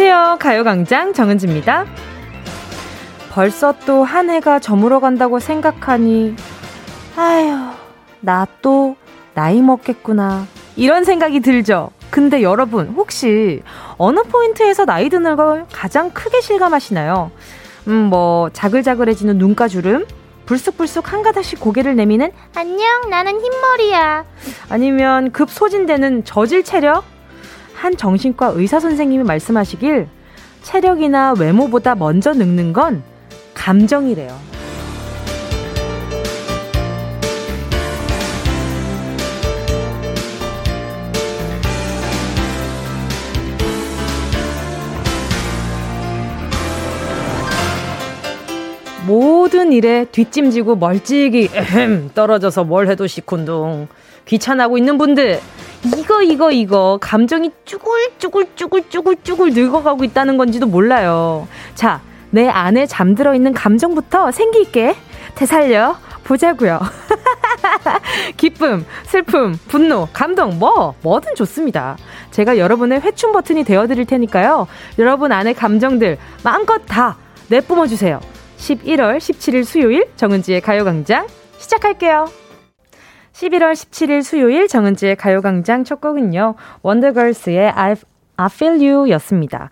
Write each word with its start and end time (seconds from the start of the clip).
안녕하세요. 0.00 0.36
가요광장 0.40 1.14
정은지입니다. 1.14 1.86
벌써 3.32 3.72
또 3.86 4.04
한 4.04 4.28
해가 4.28 4.58
저물어 4.58 5.00
간다고 5.00 5.38
생각하니, 5.40 6.36
아휴, 7.16 7.70
나 8.20 8.46
또 8.60 8.94
나이 9.32 9.62
먹겠구나. 9.62 10.46
이런 10.76 11.04
생각이 11.04 11.40
들죠? 11.40 11.92
근데 12.10 12.42
여러분, 12.42 12.88
혹시 12.88 13.62
어느 13.96 14.20
포인트에서 14.24 14.84
나이 14.84 15.08
드는 15.08 15.34
걸 15.34 15.64
가장 15.72 16.10
크게 16.10 16.42
실감하시나요? 16.42 17.30
음, 17.88 17.94
뭐, 18.10 18.50
자글자글해지는 18.52 19.38
눈가주름? 19.38 20.04
불쑥불쑥 20.44 21.10
한 21.14 21.22
가닥씩 21.22 21.58
고개를 21.58 21.96
내미는 21.96 22.32
안녕, 22.54 23.08
나는 23.08 23.40
흰머리야. 23.40 24.26
아니면 24.68 25.32
급 25.32 25.48
소진되는 25.50 26.24
저질 26.26 26.64
체력? 26.64 27.02
한 27.76 27.96
정신과 27.96 28.52
의사 28.54 28.80
선생님이 28.80 29.22
말씀하시길 29.24 30.08
체력이나 30.62 31.34
외모보다 31.38 31.94
먼저 31.94 32.32
늙는 32.32 32.72
건 32.72 33.02
감정이래요. 33.54 34.34
모든 49.06 49.70
일에 49.72 50.04
뒷짐지고 50.06 50.76
멀찍이 50.76 51.48
떨어져서 52.14 52.64
뭘 52.64 52.88
해도 52.88 53.06
시큰둥 53.06 53.86
귀찮아하고 54.26 54.76
있는 54.78 54.98
분들 54.98 55.40
이거 55.96 56.22
이거 56.22 56.50
이거 56.50 56.98
감정이 57.00 57.50
쭈글쭈글쭈글쭈글쭈글 57.64 59.52
늙어가고 59.54 60.04
있다는 60.04 60.36
건지도 60.36 60.66
몰라요. 60.66 61.46
자, 61.74 62.00
내 62.30 62.48
안에 62.48 62.86
잠들어 62.86 63.34
있는 63.34 63.52
감정부터 63.52 64.32
생기 64.32 64.60
있게 64.62 64.96
되살려 65.34 65.96
보자고요. 66.24 66.80
기쁨, 68.36 68.84
슬픔, 69.04 69.52
분노, 69.68 70.08
감동 70.12 70.58
뭐 70.58 70.94
뭐든 71.02 71.36
좋습니다. 71.36 71.96
제가 72.32 72.58
여러분의 72.58 73.00
회춘 73.00 73.32
버튼이 73.32 73.64
되어 73.64 73.86
드릴 73.86 74.06
테니까요. 74.06 74.66
여러분 74.98 75.30
안의 75.30 75.54
감정들 75.54 76.18
마음껏 76.42 76.78
다 76.84 77.16
내뿜어 77.48 77.86
주세요. 77.86 78.20
11월 78.58 79.18
17일 79.18 79.64
수요일 79.64 80.08
정은지의 80.16 80.62
가요 80.62 80.84
광장 80.84 81.26
시작할게요. 81.58 82.45
11월 83.36 83.72
17일 83.72 84.22
수요일 84.22 84.66
정은지의 84.66 85.16
가요광장 85.16 85.84
첫 85.84 86.00
곡은요. 86.00 86.54
원더걸스의 86.80 87.68
I, 87.68 87.94
I 88.36 88.46
Feel 88.50 88.82
You 88.82 89.10
였습니다. 89.10 89.68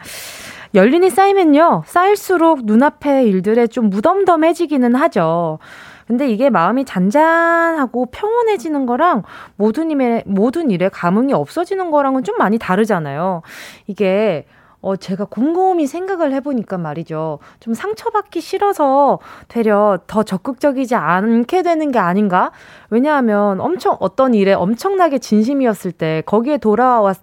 열린이 0.75 1.09
쌓이면요. 1.09 1.85
쌓일수록 1.87 2.65
눈앞의 2.65 3.27
일들에 3.27 3.67
좀 3.67 3.89
무덤덤해지기는 3.89 4.95
하죠. 4.95 5.61
근데 6.07 6.29
이게 6.29 6.51
마음이 6.51 6.85
잔잔하고 6.85 8.07
평온해지는 8.07 8.85
거랑 8.85 9.23
모든 9.57 9.91
일에, 9.91 10.23
모든 10.27 10.71
일에 10.71 10.91
감흥이 10.91 11.33
없어지는 11.33 11.91
거랑은 11.91 12.23
좀 12.23 12.37
많이 12.37 12.59
다르잖아요. 12.59 13.41
이게 13.87 14.45
어, 14.85 14.97
제가 14.97 15.25
곰곰이 15.25 15.87
생각을 15.87 16.35
해보니까 16.35 16.77
말이죠. 16.77 17.39
좀 17.59 17.73
상처받기 17.73 18.43
싫어서 18.43 19.19
되려 19.49 19.99
더 20.07 20.23
적극적이지 20.23 20.95
않게 20.95 21.63
되는 21.63 21.91
게 21.91 21.99
아닌가? 21.99 22.53
왜냐하면 22.91 23.63
엄청 23.63 23.97
어떤 24.01 24.35
일에 24.35 24.53
엄청나게 24.53 25.21
진심이었을 25.21 25.91
때 25.93 26.23
거기에 26.27 26.59
돌아와, 26.59 27.15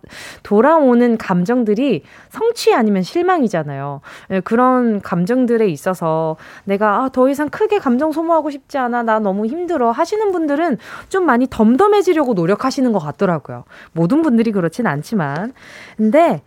돌아오는 0.41 1.17
감정들이 1.17 2.01
성취 2.29 2.73
아니면 2.73 3.03
실망이잖아요. 3.03 4.01
네, 4.29 4.39
그런 4.39 4.99
감정들에 4.99 5.67
있어서 5.67 6.37
내가 6.63 7.03
아, 7.03 7.09
더 7.09 7.29
이상 7.29 7.49
크게 7.49 7.77
감정 7.77 8.11
소모하고 8.11 8.49
싶지 8.49 8.79
않아. 8.79 9.03
나 9.03 9.19
너무 9.19 9.45
힘들어. 9.45 9.91
하시는 9.91 10.31
분들은 10.31 10.79
좀 11.09 11.27
많이 11.27 11.45
덤덤해지려고 11.47 12.33
노력하시는 12.33 12.91
것 12.91 12.97
같더라고요. 12.97 13.65
모든 13.91 14.23
분들이 14.23 14.51
그렇진 14.51 14.87
않지만. 14.87 15.53
근데 15.95 16.41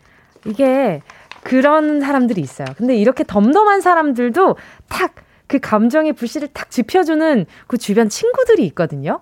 이게 0.45 1.03
그런 1.43 2.01
사람들이 2.01 2.41
있어요. 2.41 2.67
근데 2.77 2.97
이렇게 2.97 3.25
덤덤한 3.25 3.81
사람들도 3.81 4.57
탁 4.89 5.25
그 5.47 5.59
감정의 5.59 6.15
불씨를 6.15 6.49
탁 6.49 6.71
지펴주는 6.71 7.47
그 7.67 7.79
주변 7.79 8.09
친구들이 8.09 8.65
있거든요. 8.67 9.21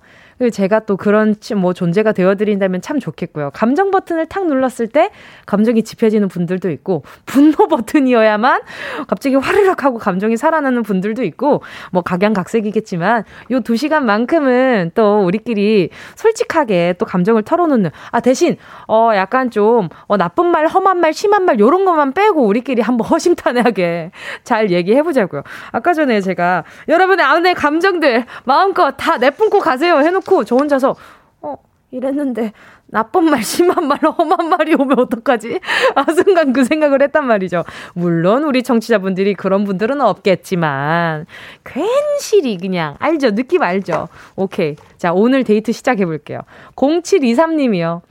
제가 0.53 0.81
또 0.81 0.97
그런 0.97 1.35
뭐 1.57 1.73
존재가 1.73 2.13
되어드린다면 2.13 2.83
참 2.83 3.01
좋겠고요. 3.01 3.51
감정 3.55 3.91
버튼을 3.91 4.27
탁 4.27 4.47
눌렀을 4.47 4.87
때 4.87 5.11
감정이 5.47 5.83
지펴지는 5.83 6.29
분들도 6.29 6.71
있고 6.71 7.03
분노 7.27 7.69
버튼이어야만 7.69 8.63
갑자기 9.09 9.37
화르륵 9.37 9.83
하고 9.85 9.99
감정이 9.99 10.37
살아나는 10.37 10.83
분들도 10.83 11.23
있고 11.25 11.63
뭐 11.91 12.03
각양각색이겠지만 12.03 13.25
요 13.51 13.63
두 13.63 13.77
시간만큼은 13.77 14.91
또 14.95 15.25
우리끼리 15.25 15.91
솔직하게 16.17 16.97
또 16.99 17.07
감정을 17.07 17.43
털어놓는 17.43 17.91
아 18.11 18.21
대신 18.21 18.57
어 18.89 19.11
약간 19.15 19.51
좀 19.51 19.89
어, 20.07 20.17
나쁜 20.17 20.47
말 20.47 20.67
험한 20.67 20.99
말 20.99 21.13
심한 21.15 21.45
말 21.45 21.59
요런 21.59 21.85
것만 21.85 22.13
빼고 22.13 22.45
우리끼리 22.45 22.83
한번 22.83 23.07
허심탄회하게 23.07 24.11
잘 24.45 24.71
얘기해 24.71 25.03
보자고요. 25.03 25.43
아까 25.71 25.95
전에 25.95 26.21
제가 26.21 26.65
여러분의 26.89 27.25
안의 27.25 27.55
감정들 27.55 28.25
마음껏 28.45 28.93
다 28.93 29.17
내뿜고 29.17 29.61
가세요 29.61 29.99
해놓고 29.99 30.22
놓고 30.23 30.45
저 30.45 30.57
혼자서 30.57 30.97
어 31.43 31.57
이랬는데 31.91 32.53
나쁜 32.87 33.25
말, 33.25 33.43
심한 33.43 33.87
말, 33.87 33.99
험한 34.03 34.49
말이 34.51 34.75
오면 34.75 34.99
어떡하지? 34.99 35.61
아, 35.95 36.05
순간 36.13 36.53
그 36.53 36.65
생각을 36.65 37.01
했단 37.03 37.27
말이죠. 37.27 37.65
물론 37.95 38.45
우리 38.45 38.63
청취자분들이 38.63 39.33
그런 39.33 39.65
분들은 39.65 40.01
없겠지만, 40.03 41.25
괜시리 41.65 42.59
그냥, 42.59 42.97
알죠? 42.99 43.35
느낌 43.35 43.63
알죠? 43.63 44.09
오케이. 44.37 44.77
자, 44.99 45.15
오늘 45.15 45.43
데이트 45.43 45.73
시작해볼게요. 45.73 46.41
0723님이요. 46.77 48.03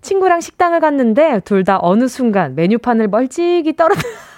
친구랑 0.00 0.40
식당을 0.40 0.80
갔는데, 0.80 1.40
둘 1.44 1.64
다 1.64 1.78
어느 1.82 2.08
순간 2.08 2.54
메뉴판을 2.54 3.08
멀찍이 3.08 3.76
떨어뜨 3.76 4.00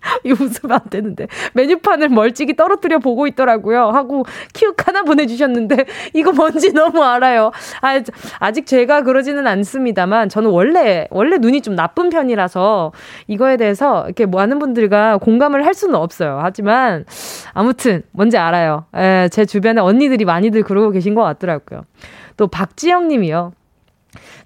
이거 0.24 0.44
웃으면 0.44 0.72
안 0.72 0.90
되는데. 0.90 1.26
메뉴판을 1.54 2.08
멀찍이 2.08 2.56
떨어뜨려 2.56 2.98
보고 2.98 3.26
있더라고요. 3.26 3.90
하고 3.90 4.24
키읔 4.52 4.74
하나 4.84 5.02
보내주셨는데, 5.02 5.84
이거 6.14 6.32
뭔지 6.32 6.72
너무 6.72 7.02
알아요. 7.02 7.52
아, 7.82 8.00
아직 8.38 8.66
제가 8.66 9.02
그러지는 9.02 9.46
않습니다만, 9.46 10.28
저는 10.28 10.50
원래, 10.50 11.06
원래 11.10 11.38
눈이 11.38 11.60
좀 11.62 11.74
나쁜 11.76 12.10
편이라서, 12.10 12.92
이거에 13.28 13.56
대해서 13.56 14.04
이렇게 14.06 14.26
많은 14.26 14.58
분들과 14.58 15.18
공감을 15.18 15.64
할 15.66 15.74
수는 15.74 15.94
없어요. 15.94 16.40
하지만, 16.42 17.04
아무튼, 17.52 18.02
뭔지 18.12 18.38
알아요. 18.38 18.86
에, 18.94 19.28
제 19.28 19.44
주변에 19.44 19.80
언니들이 19.80 20.24
많이들 20.24 20.62
그러고 20.62 20.90
계신 20.90 21.14
것 21.14 21.22
같더라고요. 21.22 21.84
또 22.36 22.46
박지영 22.46 23.08
님이요. 23.08 23.52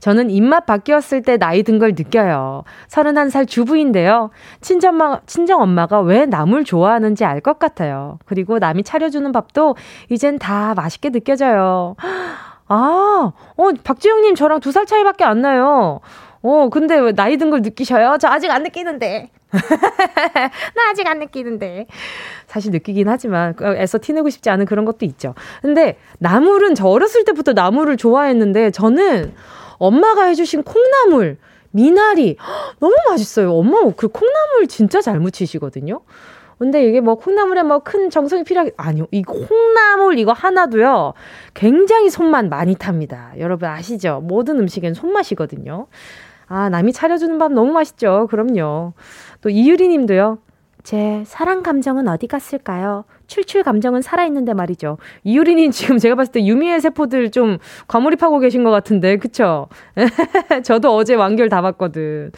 저는 0.04 0.28
입맛 0.28 0.66
바뀌었을 0.66 1.22
때 1.22 1.38
나이 1.38 1.62
든 1.62 1.78
걸 1.78 1.94
느껴요. 1.96 2.64
31살 2.88 3.48
주부인데요. 3.48 4.28
친정엄마, 4.60 5.20
친정엄마가 5.24 6.00
왜 6.02 6.26
나물 6.26 6.64
좋아하는지 6.64 7.24
알 7.24 7.40
것 7.40 7.58
같아요. 7.58 8.18
그리고 8.26 8.58
남이 8.58 8.82
차려주는 8.84 9.32
밥도 9.32 9.76
이젠 10.10 10.38
다 10.38 10.74
맛있게 10.76 11.08
느껴져요. 11.10 11.96
아, 12.68 13.32
어, 13.56 13.68
박지영님 13.82 14.34
저랑 14.34 14.60
두 14.60 14.72
살 14.72 14.84
차이밖에 14.84 15.24
안 15.24 15.40
나요. 15.40 16.00
어, 16.42 16.68
근데 16.70 16.96
왜 16.98 17.12
나이 17.12 17.38
든 17.38 17.50
걸 17.50 17.62
느끼셔요? 17.62 18.18
저 18.20 18.28
아직 18.28 18.50
안 18.50 18.62
느끼는데. 18.62 19.30
나 20.74 20.90
아직 20.90 21.06
안 21.06 21.18
느끼는데. 21.18 21.86
사실 22.46 22.72
느끼긴 22.72 23.08
하지만, 23.08 23.54
어, 23.62 23.72
애써 23.76 23.98
티내고 23.98 24.28
싶지 24.28 24.50
않은 24.50 24.66
그런 24.66 24.84
것도 24.84 25.06
있죠. 25.06 25.34
근데 25.62 25.96
나물은 26.18 26.74
저 26.74 26.88
어렸을 26.88 27.24
때부터 27.24 27.52
나물을 27.54 27.96
좋아했는데, 27.96 28.70
저는 28.72 29.32
엄마가 29.78 30.24
해주신 30.26 30.62
콩나물, 30.62 31.38
미나리, 31.70 32.36
너무 32.80 32.94
맛있어요. 33.08 33.52
엄마 33.54 33.80
그 33.96 34.08
콩나물 34.08 34.68
진짜 34.68 35.00
잘 35.00 35.18
무치시거든요. 35.20 36.00
근데 36.58 36.84
이게 36.86 37.00
뭐 37.00 37.16
콩나물에 37.16 37.62
뭐 37.64 37.80
큰 37.80 38.10
정성이 38.10 38.44
필요하게 38.44 38.72
아니요. 38.76 39.06
이 39.10 39.22
콩나물 39.22 40.18
이거 40.18 40.32
하나도요. 40.32 41.12
굉장히 41.52 42.10
손맛 42.10 42.46
많이 42.46 42.74
탑니다. 42.76 43.32
여러분 43.38 43.68
아시죠? 43.68 44.20
모든 44.22 44.58
음식엔 44.60 44.94
손맛이거든요. 44.94 45.88
아, 46.46 46.68
남이 46.68 46.92
차려주는 46.92 47.38
밥 47.38 47.52
너무 47.52 47.72
맛있죠. 47.72 48.28
그럼요. 48.30 48.92
또 49.40 49.48
이유리 49.50 49.88
님도요. 49.88 50.38
제 50.84 51.24
사랑 51.26 51.62
감정은 51.62 52.06
어디 52.08 52.26
갔을까요? 52.28 53.04
출출 53.26 53.62
감정은 53.62 54.02
살아있는데 54.02 54.54
말이죠. 54.54 54.98
이유리님 55.24 55.70
지금 55.70 55.98
제가 55.98 56.14
봤을 56.14 56.32
때 56.32 56.44
유미의 56.44 56.80
세포들 56.80 57.30
좀 57.30 57.58
과몰입하고 57.88 58.38
계신 58.38 58.64
것 58.64 58.70
같은데, 58.70 59.16
그쵸? 59.16 59.68
저도 60.64 60.94
어제 60.94 61.14
완결 61.14 61.48
다 61.48 61.62
봤거든. 61.62 62.32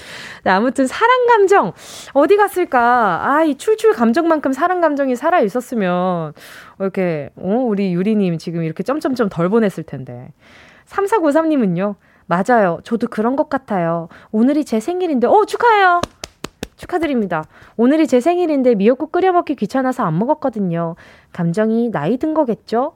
네, 0.45 0.51
아무튼 0.51 0.87
사랑 0.87 1.27
감정, 1.27 1.73
어디 2.13 2.37
갔을까? 2.37 3.21
아, 3.25 3.45
이 3.45 3.57
출출 3.57 3.93
감정만큼 3.93 4.53
사랑 4.53 4.81
감정이 4.81 5.17
살아있었으면, 5.17 6.33
이렇게, 6.79 7.31
어, 7.37 7.65
우리 7.67 7.93
유리님 7.93 8.39
지금 8.39 8.63
이렇게 8.63 8.83
점점점 8.83 9.29
덜 9.29 9.49
보냈을 9.49 9.85
텐데. 9.85 10.33
3493님은요, 10.87 11.97
맞아요. 12.27 12.81
저도 12.85 13.09
그런 13.09 13.37
것 13.37 13.49
같아요. 13.49 14.09
오늘이 14.33 14.65
제 14.65 14.81
생일인데, 14.81 15.27
어, 15.27 15.45
축하해요. 15.47 16.01
축하드립니다. 16.77 17.45
오늘이 17.77 18.07
제 18.07 18.21
생일인데 18.21 18.75
미역국 18.75 19.13
끓여 19.13 19.33
먹기 19.33 19.57
귀찮아서 19.57 20.05
안 20.05 20.19
먹었거든요. 20.19 20.97
감정이 21.33 21.91
나이 21.91 22.17
든 22.19 22.35
거겠죠? 22.35 22.93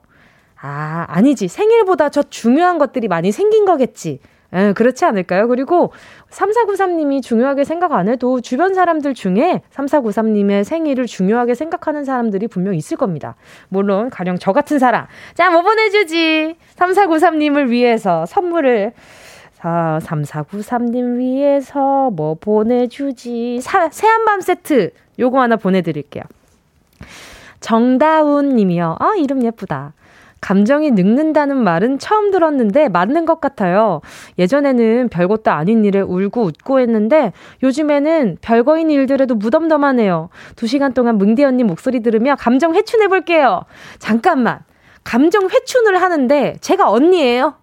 아, 0.61 1.07
아니지. 1.09 1.49
생일보다 1.49 2.11
저 2.11 2.23
중요한 2.23 2.79
것들이 2.79 3.09
많이 3.09 3.33
생긴 3.33 3.65
거겠지. 3.65 4.21
에, 4.53 4.73
그렇지 4.73 5.05
않을까요? 5.05 5.47
그리고 5.49 5.93
3493님이 6.31 7.23
중요하게 7.23 7.65
생각 7.65 7.93
안 7.93 8.09
해도 8.09 8.41
주변 8.41 8.75
사람들 8.75 9.15
중에 9.15 9.63
3493님의 9.73 10.65
생일을 10.65 11.07
중요하게 11.07 11.55
생각하는 11.55 12.05
사람들이 12.05 12.49
분명 12.49 12.75
있을 12.75 12.97
겁니다. 12.97 13.37
물론, 13.69 14.11
가령 14.11 14.39
저 14.39 14.53
같은 14.53 14.79
사람. 14.79 15.07
자, 15.35 15.51
뭐 15.51 15.63
보내주지? 15.63 16.57
3493님을 16.77 17.69
위해서 17.69 18.27
선물을 18.27 18.93
3493님 19.63 21.19
위해서 21.19 22.11
뭐 22.11 22.35
보내주지? 22.35 23.61
사, 23.61 23.89
새한밤 23.91 24.41
세트 24.41 24.91
요거 25.19 25.41
하나 25.41 25.57
보내드릴게요. 25.57 26.25
정다운 27.61 28.51
님이요. 28.51 28.97
아, 28.99 29.15
이름 29.17 29.45
예쁘다. 29.45 29.93
감정이 30.41 30.93
늙는다는 30.93 31.59
말은 31.59 31.99
처음 31.99 32.31
들었는데 32.31 32.89
맞는 32.89 33.27
것 33.27 33.41
같아요. 33.41 34.01
예전에는 34.39 35.11
별것도 35.11 35.51
아닌 35.51 35.85
일에 35.85 36.01
울고 36.01 36.43
웃고 36.45 36.81
했는데 36.81 37.33
요즘에는 37.63 38.39
별거인 38.41 38.91
일들에도 38.91 39.35
무덤덤하네요. 39.35 40.31
두 40.57 40.67
시간 40.67 40.95
동안 40.95 41.19
뭉디 41.19 41.45
언니 41.45 41.63
목소리 41.63 42.01
들으며 42.01 42.37
감정 42.37 42.75
회춘해볼게요. 42.75 43.65
잠깐만. 43.99 44.61
감정 45.05 45.49
회춘을 45.49 46.01
하는데 46.01 46.57
제가 46.61 46.91
언니예요? 46.91 47.55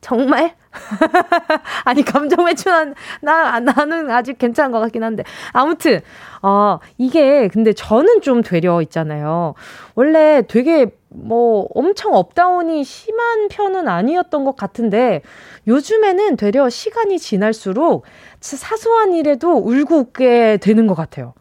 정말? 0.00 0.54
아니, 1.84 2.02
감정 2.02 2.46
회춘한, 2.46 2.94
나, 3.20 3.58
나는 3.60 4.10
아직 4.10 4.38
괜찮은 4.38 4.70
것 4.70 4.80
같긴 4.80 5.02
한데. 5.02 5.24
아무튼, 5.52 6.00
어, 6.42 6.78
이게, 6.98 7.48
근데 7.48 7.72
저는 7.72 8.20
좀 8.20 8.42
되려 8.42 8.80
있잖아요. 8.82 9.54
원래 9.94 10.42
되게 10.46 10.92
뭐 11.10 11.66
엄청 11.74 12.14
up 12.14 12.34
down이 12.34 12.84
심한 12.84 13.48
편은 13.48 13.88
아니었던 13.88 14.44
것 14.44 14.56
같은데 14.56 15.22
요즘에는 15.66 16.36
되려 16.36 16.68
시간이 16.68 17.18
지날수록 17.18 18.04
사소한 18.40 19.14
일에도 19.14 19.56
울고 19.56 19.96
웃게 19.96 20.58
되는 20.58 20.86
것 20.86 20.94
같아요. 20.94 21.32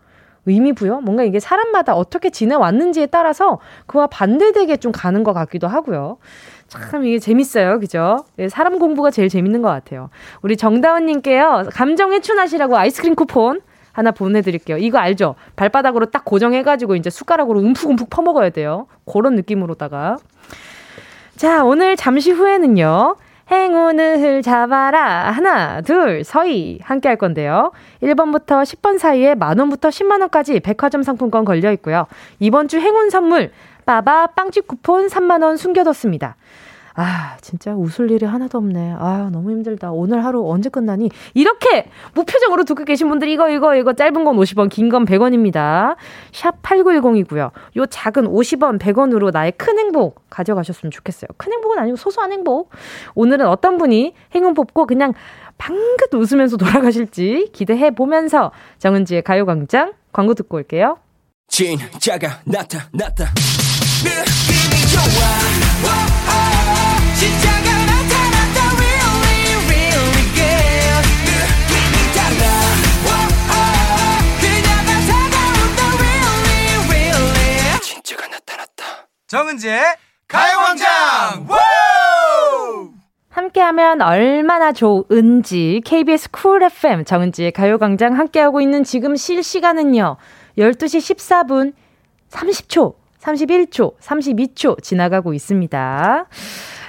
의미 0.45 0.71
부여? 0.71 1.01
뭔가 1.01 1.23
이게 1.23 1.41
사람마다 1.41 1.93
어떻게 1.93 2.29
지내왔는지에 2.29 3.07
따라서 3.07 3.59
그와 3.85 4.07
반대되게 4.07 4.77
좀 4.77 4.93
가는 4.93 5.23
것 5.25 5.33
같기도 5.33 5.67
하고요. 5.67 6.17
참 6.67 7.05
이게 7.05 7.19
재밌어요. 7.19 7.79
그죠? 7.79 8.25
예, 8.39 8.49
사람 8.49 8.79
공부가 8.79 9.11
제일 9.11 9.29
재밌는 9.29 9.61
것 9.61 9.69
같아요. 9.69 10.09
우리 10.41 10.57
정다운님께요. 10.57 11.69
감정 11.71 12.13
회춘하시라고 12.13 12.77
아이스크림 12.77 13.15
쿠폰 13.15 13.61
하나 13.93 14.11
보내드릴게요. 14.11 14.77
이거 14.77 14.99
알죠? 14.99 15.35
발바닥으로 15.55 16.07
딱 16.07 16.23
고정해가지고 16.25 16.95
이제 16.95 17.09
숟가락으로 17.09 17.59
움푹움푹 17.59 18.09
퍼먹어야 18.09 18.51
돼요. 18.51 18.87
그런 19.11 19.35
느낌으로다가. 19.35 20.17
자, 21.35 21.63
오늘 21.63 21.95
잠시 21.95 22.31
후에는요. 22.31 23.15
행운을 23.49 24.41
잡아라. 24.41 25.31
하나, 25.31 25.81
둘, 25.81 26.23
서희. 26.23 26.79
함께 26.83 27.07
할 27.07 27.17
건데요. 27.17 27.71
1번부터 28.03 28.63
10번 28.63 28.99
사이에 28.99 29.35
만원부터 29.35 29.89
10만원까지 29.89 30.61
백화점 30.61 31.01
상품권 31.01 31.45
걸려 31.45 31.71
있고요. 31.71 32.07
이번 32.39 32.67
주 32.67 32.79
행운 32.79 33.09
선물, 33.09 33.51
빠바 33.91 34.27
빵집 34.35 34.67
쿠폰 34.67 35.07
3만원 35.07 35.57
숨겨뒀습니다. 35.57 36.35
아, 36.99 37.37
진짜 37.41 37.73
웃을 37.75 38.09
일이 38.11 38.25
하나도 38.25 38.57
없네. 38.57 38.95
아, 38.97 39.29
너무 39.31 39.51
힘들다. 39.51 39.91
오늘 39.91 40.25
하루 40.25 40.49
언제 40.49 40.67
끝나니? 40.67 41.09
이렇게 41.35 41.89
무표정으로 42.15 42.63
듣고 42.65 42.83
계신 42.85 43.07
분들 43.07 43.29
이거 43.29 43.49
이거 43.49 43.75
이거 43.75 43.93
짧은 43.93 44.25
건 44.25 44.35
50원, 44.35 44.69
긴 44.69 44.89
건 44.89 45.05
100원입니다. 45.05 45.95
샵 46.33 46.61
8910이고요. 46.63 47.51
요 47.77 47.85
작은 47.85 48.25
50원, 48.25 48.79
100원으로 48.79 49.31
나의 49.31 49.51
큰 49.53 49.77
행복 49.79 50.21
가져가셨으면 50.31 50.89
좋겠어요. 50.91 51.29
큰 51.37 51.53
행복은 51.53 51.77
아니고 51.79 51.95
소소한 51.97 52.31
행복. 52.31 52.71
오늘은 53.15 53.47
어떤 53.47 53.77
분이 53.77 54.13
행운 54.35 54.53
뽑고 54.55 54.85
그냥 54.87 55.13
방긋 55.59 56.13
웃으면서 56.13 56.57
돌아가실지 56.57 57.51
기대해 57.53 57.91
보면서 57.91 58.51
정은지의 58.79 59.21
가요 59.21 59.45
광장 59.45 59.93
광고 60.11 60.33
듣고 60.33 60.57
올게요. 60.57 60.97
진짜가 61.47 62.39
나타났다. 62.45 63.25
좋아. 63.25 63.76
정은지의 79.27 79.81
가요광장. 80.27 81.47
함께하면 83.29 84.01
얼마나 84.01 84.71
좋은지 84.71 85.81
KBS 85.85 86.31
쿨 86.31 86.63
FM 86.63 87.03
정은지의 87.03 87.51
가요광장 87.51 88.17
함께하고 88.17 88.61
있는 88.61 88.83
지금 88.83 89.15
실시간은요 89.15 90.17
12시 90.57 91.15
14분 91.15 91.73
30초 92.29 92.95
31초 93.27 93.97
32초 93.99 94.81
지나가고 94.81 95.33
있습니다 95.33 96.25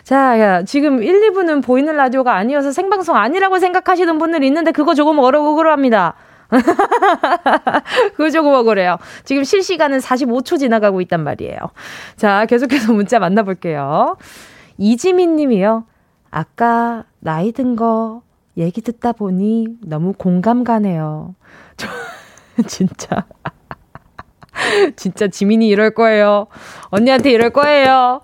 자, 0.05 0.41
야, 0.41 0.63
지금 0.63 1.03
1, 1.03 1.31
2부는 1.33 1.63
보이는 1.63 1.95
라디오가 1.95 2.35
아니어서 2.37 2.73
생방송 2.73 3.17
아니라고 3.17 3.59
생각하시는 3.59 4.19
분들 4.19 4.43
있는데 4.45 4.73
그거 4.73 4.95
조금 4.95 5.19
어려워그럽니다 5.19 6.15
그거 8.17 8.31
조금 8.31 8.55
억울해요. 8.55 8.97
지금 9.25 9.45
실시간은 9.45 9.99
45초 9.99 10.59
지나가고 10.59 11.03
있단 11.03 11.23
말이에요. 11.23 11.59
자, 12.17 12.47
계속해서 12.47 12.95
문자 12.95 13.19
만나볼게요. 13.19 14.17
이지민 14.79 15.37
님이요. 15.37 15.85
아까 16.31 17.05
나이 17.21 17.53
든 17.53 17.77
거 17.77 18.23
얘기 18.57 18.81
듣다 18.81 19.13
보니 19.13 19.77
너무 19.83 20.15
공감 20.15 20.65
가네요. 20.65 21.35
저, 21.77 21.87
진짜. 22.67 23.27
진짜 24.97 25.29
지민이 25.29 25.69
이럴 25.69 25.91
거예요. 25.91 26.47
언니한테 26.91 27.31
이럴 27.31 27.51
거예요. 27.51 28.21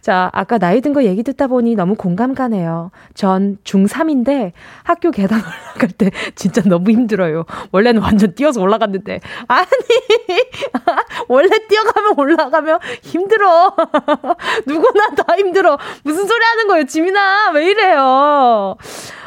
자, 0.00 0.30
아까 0.32 0.58
나이 0.58 0.80
든 0.80 0.92
거 0.92 1.04
얘기 1.04 1.22
듣다 1.22 1.46
보니 1.48 1.74
너무 1.74 1.94
공감 1.94 2.34
가네요. 2.34 2.90
전 3.14 3.58
중3인데 3.64 4.52
학교 4.84 5.10
계단 5.10 5.38
올라갈 5.40 5.90
때 5.90 6.10
진짜 6.34 6.62
너무 6.64 6.90
힘들어요. 6.90 7.44
원래는 7.72 8.00
완전 8.02 8.34
뛰어서 8.34 8.60
올라갔는데. 8.60 9.20
아니, 9.48 9.66
원래 11.28 11.48
뛰어가면 11.68 12.14
올라가면 12.16 12.78
힘들어. 13.02 13.74
누구나 14.66 15.08
다 15.10 15.36
힘들어. 15.36 15.78
무슨 16.04 16.26
소리 16.26 16.44
하는 16.44 16.66
거예요, 16.68 16.84
지민아? 16.86 17.50
왜 17.54 17.66
이래요? 17.70 18.76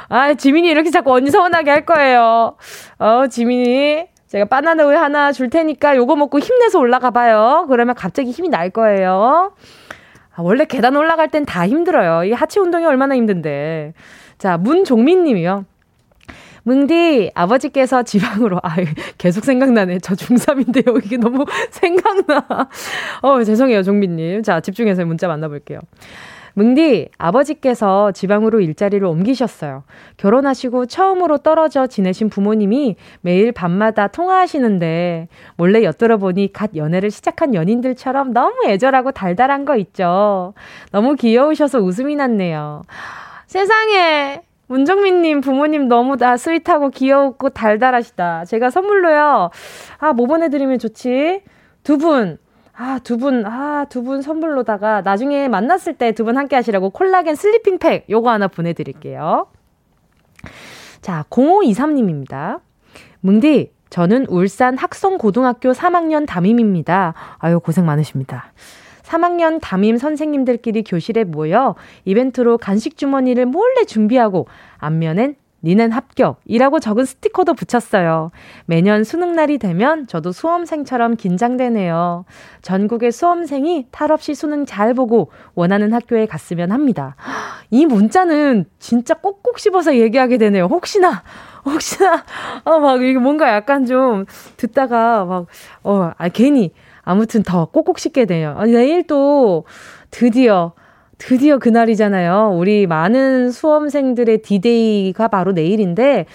아, 0.10 0.34
지민이 0.34 0.68
이렇게 0.68 0.90
자꾸 0.92 1.14
언니 1.14 1.30
서운하게 1.32 1.70
할 1.70 1.86
거예요. 1.86 2.56
어, 3.00 3.28
지민이. 3.28 4.11
제가 4.32 4.46
바나나 4.46 4.86
우유 4.86 4.96
하나 4.98 5.34
줄 5.34 5.50
테니까 5.50 5.98
요거 5.98 6.16
먹고 6.16 6.40
힘내서 6.40 6.80
올라가 6.80 7.12
봐요. 7.12 7.66
그러면 7.68 7.96
갑자기 7.96 8.32
힘이 8.32 8.48
날 8.48 8.70
거예요. 8.70 9.52
아, 10.34 10.42
원래 10.42 10.64
계단 10.64 10.96
올라갈 10.96 11.28
땐 11.28 11.44
다 11.46 11.68
힘들어요. 11.68 12.24
이 12.24 12.32
하체 12.32 12.62
운동이 12.62 12.86
얼마나 12.86 13.14
힘든데. 13.18 13.94
자, 14.38 14.56
문종민 14.56 15.26
님이요. 15.26 15.66
뭉디, 16.64 17.32
아버지께서 17.36 18.04
지방으로, 18.04 18.62
아, 18.64 18.76
계속 19.18 19.44
생각나네. 19.44 19.98
저 20.00 20.14
중3인데요. 20.14 21.06
이게 21.06 21.18
너무 21.18 21.44
생각나. 21.72 22.70
어, 23.22 23.44
죄송해요, 23.44 23.84
종민님. 23.84 24.44
자, 24.44 24.62
집중해서 24.62 25.04
문자 25.04 25.28
만나볼게요. 25.28 25.82
뭉디, 26.54 27.10
아버지께서 27.18 28.12
지방으로 28.12 28.60
일자리를 28.60 29.06
옮기셨어요. 29.06 29.84
결혼하시고 30.18 30.88
처음으로 30.88 31.38
떨어져 31.40 31.88
지내신 31.88 32.30
부모님이 32.30 32.96
매일 33.22 33.52
밤마다 33.52 34.08
통화하시는데 34.08 35.28
몰래 35.56 35.84
엿들어보니 35.84 36.54
갓 36.54 36.76
연애를 36.76 37.12
시작한 37.12 37.54
연인들처럼 37.54 38.34
너무 38.34 38.54
애절하고 38.68 39.12
달달한 39.12 39.66
거 39.66 39.78
있죠. 39.78 40.54
너무 40.92 41.16
귀여우셔서 41.16 41.80
웃음이 41.80 42.16
났네요. 42.16 42.84
세상에! 43.48 44.42
문정민님 44.68 45.42
부모님 45.42 45.90
너무 45.90 46.16
다 46.16 46.38
sweet하고 46.38 46.92
귀여웠고 46.92 47.50
달달하시다. 47.50 48.46
제가 48.46 48.70
선물로요. 48.70 49.50
아, 49.98 50.14
뭐 50.14 50.28
보내드리면 50.28 50.80
좋지? 50.80 51.42
두 51.84 51.98
분, 51.98 52.38
아, 52.76 53.00
두 53.04 53.18
분, 53.18 53.46
아, 53.46 53.86
두 53.90 54.04
분 54.04 54.22
선물로다가 54.22 55.02
나중에 55.02 55.48
만났을 55.48 55.94
때 55.96 56.12
두 56.14 56.24
분 56.24 56.38
함께 56.38 56.56
하시라고 56.56 56.90
콜라겐 56.92 57.36
sleeping 57.36 57.78
팩 57.80 58.06
요거 58.10 58.30
하나 58.30 58.48
보내드릴게요. 58.48 59.48
자, 61.02 61.26
0523님입니다. 61.30 62.60
뭉디, 63.22 63.72
저는 63.90 64.26
울산 64.30 64.78
학성고등학교 64.78 65.72
3학년 65.74 66.26
담임입니다. 66.28 67.14
아유, 67.40 67.60
고생 67.60 67.86
많으십니다. 67.86 68.54
3학년 69.04 69.60
담임 69.62 69.98
선생님들끼리 69.98 70.84
교실에 70.84 71.26
모여 71.26 71.76
이벤트로 72.06 72.58
간식 72.58 72.96
주머니를 72.98 73.46
몰래 73.46 73.84
준비하고 73.86 74.48
앞면엔 74.78 75.36
니넨 75.64 75.92
합격이라고 75.92 76.80
적은 76.80 77.06
스티커도 77.06 77.54
붙였어요. 77.54 78.32
매년 78.66 79.04
수능날이 79.04 79.58
되면 79.58 80.08
저도 80.08 80.32
수험생처럼 80.32 81.16
긴장되네요. 81.16 82.26
전국의 82.62 83.12
수험생이 83.12 83.88
탈 83.92 84.12
없이 84.12 84.34
수능 84.34 84.66
잘 84.66 84.94
보고 84.94 85.32
원하는 85.54 85.94
학교에 85.94 86.26
갔으면 86.26 86.72
합니다. 86.72 87.16
이 87.70 87.86
문자는 87.86 88.66
진짜 88.80 89.14
꼭꼭 89.14 89.60
씹어서 89.60 89.96
얘기하게 89.98 90.38
되네요. 90.38 90.66
혹시나, 90.66 91.24
혹시나, 91.66 92.24
어, 92.64 92.80
막, 92.80 93.02
이게 93.02 93.20
뭔가 93.20 93.54
약간 93.54 93.86
좀 93.86 94.26
듣다가 94.58 95.26
막, 95.26 95.46
어, 95.84 96.12
아, 96.18 96.30
괜히, 96.30 96.72
아무튼 97.04 97.44
더 97.44 97.66
꼭꼭 97.66 98.00
씹게 98.00 98.26
돼요. 98.26 98.56
아니, 98.58 98.74
내일 98.74 99.06
또 99.06 99.66
드디어 100.10 100.74
드디어 101.22 101.60
그날이잖아요. 101.60 102.54
우리 102.56 102.88
많은 102.88 103.52
수험생들의 103.52 104.40
디데이가 104.40 105.28
바로 105.28 105.52
내일인데, 105.52 106.26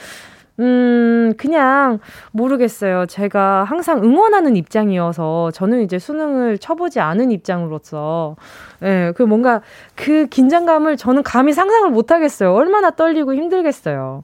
음, 0.61 1.35
그냥 1.37 1.99
모르겠어요. 2.31 3.07
제가 3.07 3.65
항상 3.65 4.03
응원하는 4.03 4.57
입장이어서 4.57 5.51
저는 5.51 5.83
이제 5.83 5.99
수능을 5.99 6.59
쳐보지 6.59 7.01
않은 7.01 7.31
입장으로서, 7.31 8.37
예, 8.83 8.87
네, 8.87 9.13
그 9.13 9.23
뭔가 9.23 9.61
그 9.97 10.27
긴장감을 10.27 10.97
저는 10.97 11.25
감히 11.25 11.53
상상을 11.53 11.91
못 11.91 12.13
하겠어요. 12.13 12.55
얼마나 12.55 12.91
떨리고 12.91 13.35
힘들겠어요. 13.35 14.23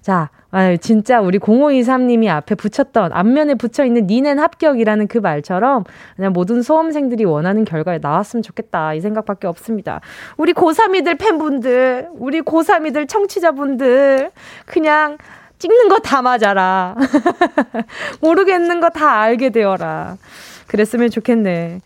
자, 0.00 0.30
아, 0.50 0.76
진짜 0.76 1.20
우리 1.20 1.38
0523님이 1.38 2.28
앞에 2.28 2.54
붙였던 2.54 3.12
앞면에 3.12 3.54
붙여 3.54 3.84
있는 3.84 4.06
니넨 4.06 4.38
합격이라는 4.38 5.06
그 5.08 5.18
말처럼 5.18 5.84
그냥 6.16 6.32
모든 6.32 6.62
수험생들이 6.62 7.24
원하는 7.24 7.64
결과에 7.64 7.98
나왔으면 8.00 8.42
좋겠다 8.42 8.94
이 8.94 9.00
생각밖에 9.00 9.46
없습니다. 9.46 10.00
우리 10.36 10.52
고3이들 10.52 11.18
팬분들, 11.18 12.08
우리 12.14 12.40
고3이들 12.40 13.08
청취자분들 13.08 14.30
그냥 14.66 15.18
찍는 15.58 15.88
거 15.88 15.98
다 15.98 16.22
맞아라. 16.22 16.96
모르겠는 18.22 18.80
거 18.80 18.88
다 18.88 19.20
알게 19.20 19.50
되어라. 19.50 20.16
그랬으면 20.66 21.10
좋겠네. 21.10 21.80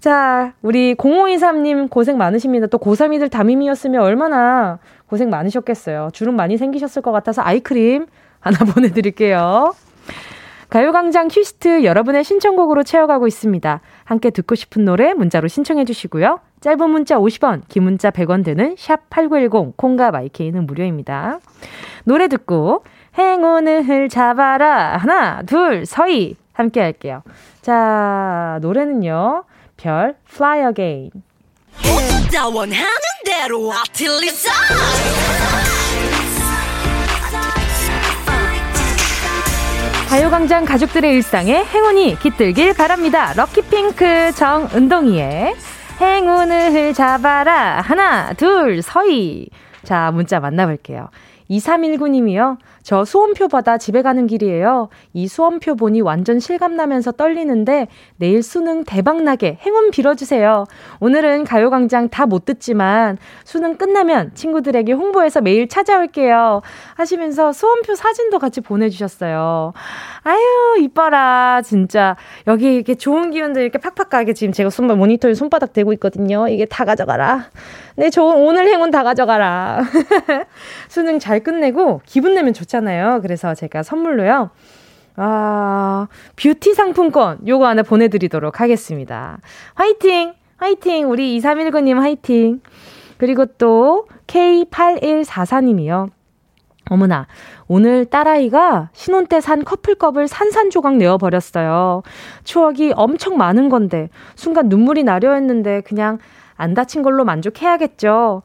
자, 0.00 0.54
우리 0.62 0.94
0523님 0.94 1.90
고생 1.90 2.16
많으십니다. 2.18 2.66
또 2.66 2.78
고3이들 2.78 3.30
담임이었으면 3.30 4.00
얼마나 4.02 4.78
고생 5.10 5.28
많으셨겠어요. 5.28 6.10
주름 6.12 6.36
많이 6.36 6.56
생기셨을 6.56 7.02
것 7.02 7.10
같아서 7.10 7.42
아이크림 7.42 8.06
하나 8.38 8.58
보내드릴게요. 8.72 9.74
가요광장 10.70 11.26
퀴스트 11.26 11.82
여러분의 11.82 12.22
신청곡으로 12.22 12.84
채워가고 12.84 13.26
있습니다. 13.26 13.80
함께 14.04 14.30
듣고 14.30 14.54
싶은 14.54 14.84
노래 14.84 15.12
문자로 15.14 15.48
신청해 15.48 15.84
주시고요. 15.84 16.38
짧은 16.60 16.90
문자 16.90 17.18
50원, 17.18 17.62
긴 17.66 17.82
문자 17.82 18.12
100원 18.12 18.44
되는 18.44 18.76
샵 18.78 19.10
8910, 19.10 19.76
콩과 19.76 20.12
마이케이는 20.12 20.66
무료입니다. 20.66 21.40
노래 22.04 22.28
듣고 22.28 22.84
행운을 23.18 24.08
잡아라. 24.08 24.96
하나, 24.96 25.42
둘, 25.42 25.84
서희. 25.86 26.36
함께 26.52 26.80
할게요. 26.80 27.22
자, 27.62 28.58
노래는요. 28.60 29.44
별, 29.76 30.14
Fly 30.28 30.68
Again. 30.68 31.10
가요광장 40.08 40.64
가족들의 40.64 41.12
일상에 41.14 41.64
행운이 41.64 42.18
깃들길 42.18 42.74
바랍니다. 42.74 43.32
럭키핑크 43.36 44.32
정은동이의 44.32 45.54
행운을 46.00 46.94
잡아라. 46.94 47.80
하나, 47.80 48.32
둘, 48.32 48.82
서희. 48.82 49.48
자, 49.84 50.10
문자 50.10 50.40
만나볼게요. 50.40 51.10
2319님이요. 51.50 52.58
저 52.82 53.04
수험표 53.04 53.48
받아 53.48 53.76
집에 53.76 54.00
가는 54.00 54.26
길이에요. 54.26 54.88
이 55.12 55.28
수험표 55.28 55.76
보니 55.76 56.00
완전 56.00 56.40
실감나면서 56.40 57.12
떨리는데 57.12 57.88
내일 58.16 58.42
수능 58.42 58.84
대박나게 58.84 59.58
행운 59.60 59.90
빌어주세요. 59.90 60.64
오늘은 61.00 61.44
가요광장 61.44 62.08
다 62.08 62.30
못 62.30 62.44
듣지만 62.46 63.18
수능 63.44 63.76
끝나면 63.76 64.30
친구들에게 64.34 64.92
홍보해서 64.92 65.40
매일 65.42 65.68
찾아올게요. 65.68 66.62
하시면서 66.94 67.52
수험표 67.52 67.96
사진도 67.96 68.38
같이 68.38 68.60
보내주셨어요. 68.62 69.72
아유, 70.22 70.76
이뻐라. 70.80 71.60
진짜. 71.62 72.16
여기 72.46 72.74
이렇게 72.74 72.94
좋은 72.94 73.30
기운들 73.32 73.62
이렇게 73.62 73.78
팍팍 73.78 74.08
가게 74.08 74.32
지금 74.32 74.52
제가 74.52 74.70
손발 74.70 74.96
모니터에 74.96 75.34
손바닥 75.34 75.72
대고 75.72 75.92
있거든요. 75.94 76.48
이게 76.48 76.64
다 76.64 76.84
가져가라. 76.84 77.50
네, 77.96 78.08
좋은 78.08 78.36
오늘 78.36 78.68
행운 78.68 78.90
다 78.90 79.02
가져가라. 79.02 79.80
수능 80.88 81.18
잘 81.18 81.40
끝내고 81.40 82.00
기분 82.06 82.34
내면 82.34 82.54
좋 82.54 82.69
잖아요. 82.70 83.20
그래서 83.22 83.54
제가 83.54 83.82
선물로요. 83.82 84.50
아, 85.16 86.06
뷰티 86.36 86.74
상품권 86.74 87.38
요거 87.46 87.66
하나 87.66 87.82
보내드리도록 87.82 88.60
하겠습니다. 88.60 89.38
화이팅! 89.74 90.34
화이팅! 90.56 91.10
우리 91.10 91.38
2319님 91.38 91.96
화이팅! 91.98 92.60
그리고 93.18 93.44
또 93.44 94.06
K8144님이요. 94.26 96.08
어머나, 96.88 97.26
오늘 97.68 98.04
딸아이가 98.06 98.88
신혼 98.92 99.26
때 99.26 99.40
산 99.40 99.62
커플컵을 99.64 100.26
산산조각 100.26 100.96
내어버렸어요. 100.96 102.02
추억이 102.44 102.92
엄청 102.96 103.36
많은 103.36 103.68
건데, 103.68 104.08
순간 104.34 104.68
눈물이 104.68 105.04
나려 105.04 105.34
했는데, 105.34 105.82
그냥 105.82 106.18
안 106.56 106.74
다친 106.74 107.02
걸로 107.02 107.24
만족해야겠죠. 107.24 108.42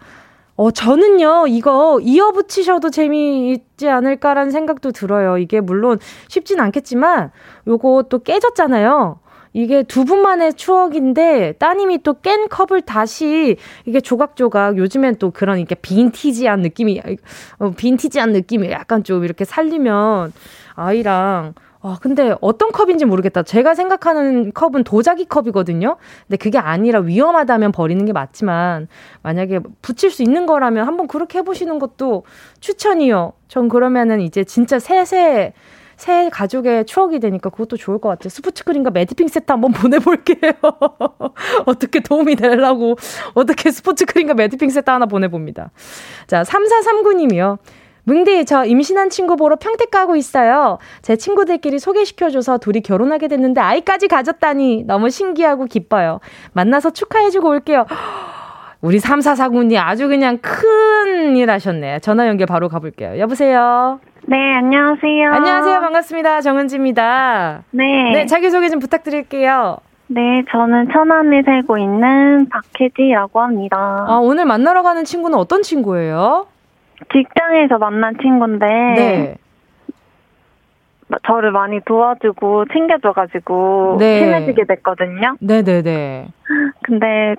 어, 0.58 0.72
저는요, 0.72 1.48
이거 1.48 2.00
이어붙이셔도 2.02 2.90
재미있지 2.90 3.90
않을까라는 3.90 4.52
생각도 4.52 4.92
들어요. 4.92 5.38
이게 5.38 5.60
물론 5.60 6.00
쉽진 6.30 6.62
않겠지만, 6.62 7.32
요거 7.68 8.06
또 8.10 8.20
깨졌잖아요. 8.20 9.20
이게 9.52 9.84
두 9.84 10.04
분만의 10.04 10.56
추억인데 10.56 11.54
따님이 11.60 12.04
또 12.04 12.14
깬 12.22 12.50
컵을 12.50 12.82
다시 12.82 13.56
이게 13.86 14.02
조각조각 14.02 14.78
요즘엔 14.78 15.16
또 15.16 15.32
그런 15.32 15.60
이렇게 15.60 15.76
빈티지한 15.76 16.60
느낌이 16.62 17.02
어, 17.60 17.72
빈티지한 17.72 18.34
느낌이 18.34 18.70
약간 18.72 19.04
좀 19.06 19.24
이렇게 19.24 19.46
살리면 19.46 20.34
아이랑 20.76 21.54
아, 21.88 22.00
근데 22.02 22.36
어떤 22.42 22.72
컵인지 22.72 23.06
모르겠다. 23.06 23.44
제가 23.44 23.76
생각하는 23.76 24.52
컵은 24.54 24.84
도자기 24.84 25.26
컵이거든요. 25.26 25.98
근데 26.28 26.38
그게 26.38 26.58
아니라 26.58 27.00
위험하다면 27.00 27.72
버리는 27.72 28.04
게 28.06 28.12
맞지만 28.12 28.88
만약에 29.22 29.60
붙일 29.84 30.10
수 30.10 30.24
있는 30.24 30.48
거라면 30.48 30.88
한번 30.88 31.08
그렇게 31.08 31.38
해보시는 31.40 31.78
것도 31.78 32.24
추천이요. 32.60 33.34
전 33.48 33.70
그러면은 33.70 34.20
이제 34.20 34.44
진짜 34.44 34.80
새새 34.80 35.54
새 35.96 36.30
가족의 36.32 36.88
추억이 36.88 37.20
되니까 37.20 37.52
그것도 37.52 37.78
좋을 37.78 38.00
것 38.00 38.10
같아요. 38.10 38.30
스포츠크림과 38.30 38.90
매디핑 38.90 39.28
세트 39.28 39.52
한번 39.52 39.72
보내볼게요. 39.74 40.54
어떻게 41.68 42.00
도움이 42.00 42.36
되려고 42.36 42.96
어떻게 43.36 43.70
스포츠크림과 43.70 44.34
매디핑 44.34 44.72
세트 44.72 44.90
하나 44.90 45.06
보내봅니다. 45.06 45.70
자, 46.26 46.42
3439님이요. 46.42 47.60
뭉디, 48.06 48.46
저 48.46 48.64
임신한 48.66 49.10
친구 49.10 49.36
보러 49.36 49.56
평택 49.56 49.90
가고 49.92 50.16
있어요. 50.16 50.78
제 51.02 51.16
친구들끼리 51.16 51.80
소개시켜줘서 51.80 52.60
둘이 52.60 52.82
결혼하게 52.82 53.28
됐는데 53.28 53.60
아이까지 53.62 54.08
가졌다니 54.08 54.84
너무 54.86 55.10
신기하고 55.10 55.66
기뻐요. 55.66 56.20
만나서 56.54 56.92
축하해주고 56.92 57.50
올게요. 57.50 57.86
우리 58.82 59.00
3449님 59.00 59.78
아주 59.84 60.08
그냥 60.08 60.38
큰 60.38 61.36
일 61.36 61.50
하셨네. 61.50 62.00
전화 62.00 62.28
연결 62.28 62.46
바로 62.46 62.70
가볼게요. 62.70 63.18
여보세요? 63.20 64.00
네, 64.28 64.38
안녕하세요. 64.58 65.32
안녕하세요. 65.32 65.80
반갑습니다. 65.82 66.42
정은지입니다. 66.42 67.64
네. 67.72 68.12
네, 68.14 68.26
자기소개 68.28 68.70
좀 68.70 68.80
부탁드릴게요. 68.80 69.78
네, 70.08 70.22
저는 70.52 70.90
천안에 70.94 71.42
살고 71.44 71.78
있는 71.80 72.48
박혜지라고 72.50 73.42
합니다. 73.42 74.06
아, 74.08 74.20
오늘 74.22 74.46
만나러 74.46 74.84
가는 74.84 75.04
친구는 75.04 75.38
어떤 75.38 75.62
친구예요? 75.64 76.46
직장에서 77.12 77.78
만난 77.78 78.18
친구인데, 78.22 78.66
네. 78.66 79.36
저를 81.28 81.52
많이 81.52 81.80
도와주고 81.86 82.66
챙겨줘가지고 82.74 83.98
네. 84.00 84.20
친해지게 84.20 84.64
됐거든요. 84.66 85.36
네네네. 85.40 86.28
근데 86.84 87.36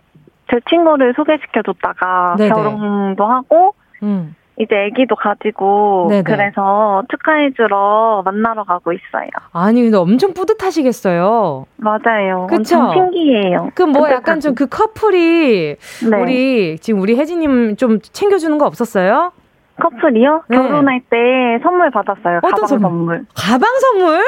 제 0.50 0.60
친구를 0.70 1.14
소개시켜줬다가 1.16 2.36
네네. 2.38 2.50
결혼도 2.50 3.24
하고 3.24 3.74
음. 4.04 4.36
이제 4.58 4.74
아기도 4.74 5.16
가지고 5.16 6.06
네네. 6.08 6.22
그래서 6.22 7.02
축하해주러 7.10 8.22
만나러 8.24 8.62
가고 8.64 8.92
있어요. 8.92 9.28
아니 9.52 9.82
근데 9.82 9.96
엄청 9.96 10.32
뿌듯하시겠어요. 10.32 11.66
맞아요. 11.76 12.46
그쵸? 12.48 12.78
엄청 12.78 12.92
신기해요. 12.92 13.70
그럼 13.74 13.90
뭐 13.92 14.08
약간 14.10 14.38
좀 14.40 14.54
그 14.54 14.66
커플이 14.68 15.76
네. 16.08 16.22
우리 16.22 16.78
지금 16.78 17.00
우리 17.00 17.16
혜진님 17.16 17.76
좀 17.76 18.00
챙겨주는 18.00 18.56
거 18.58 18.64
없었어요? 18.66 19.32
커플이요? 19.80 20.44
네. 20.48 20.56
결혼할 20.56 21.00
때 21.10 21.16
선물 21.62 21.90
받았어요. 21.90 22.38
어떤 22.38 22.50
가방 22.50 22.66
선물? 22.66 22.80
선물. 22.80 23.26
가방 23.34 23.78
선물? 23.78 24.22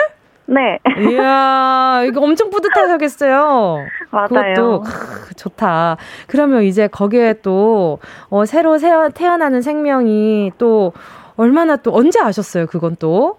네. 0.46 0.78
이야, 1.10 2.02
이거 2.06 2.22
엄청 2.22 2.48
뿌듯하셨겠어요. 2.50 3.84
맞아요. 4.10 4.28
그것도 4.28 4.80
크, 4.82 5.34
좋다. 5.34 5.98
그러면 6.26 6.62
이제 6.62 6.86
거기에 6.88 7.34
또 7.42 7.98
어, 8.30 8.44
새로 8.46 8.78
태어나는 9.14 9.60
생명이 9.60 10.52
또 10.58 10.92
얼마나 11.36 11.76
또 11.76 11.94
언제 11.94 12.18
아셨어요? 12.20 12.66
그건 12.66 12.96
또? 12.98 13.38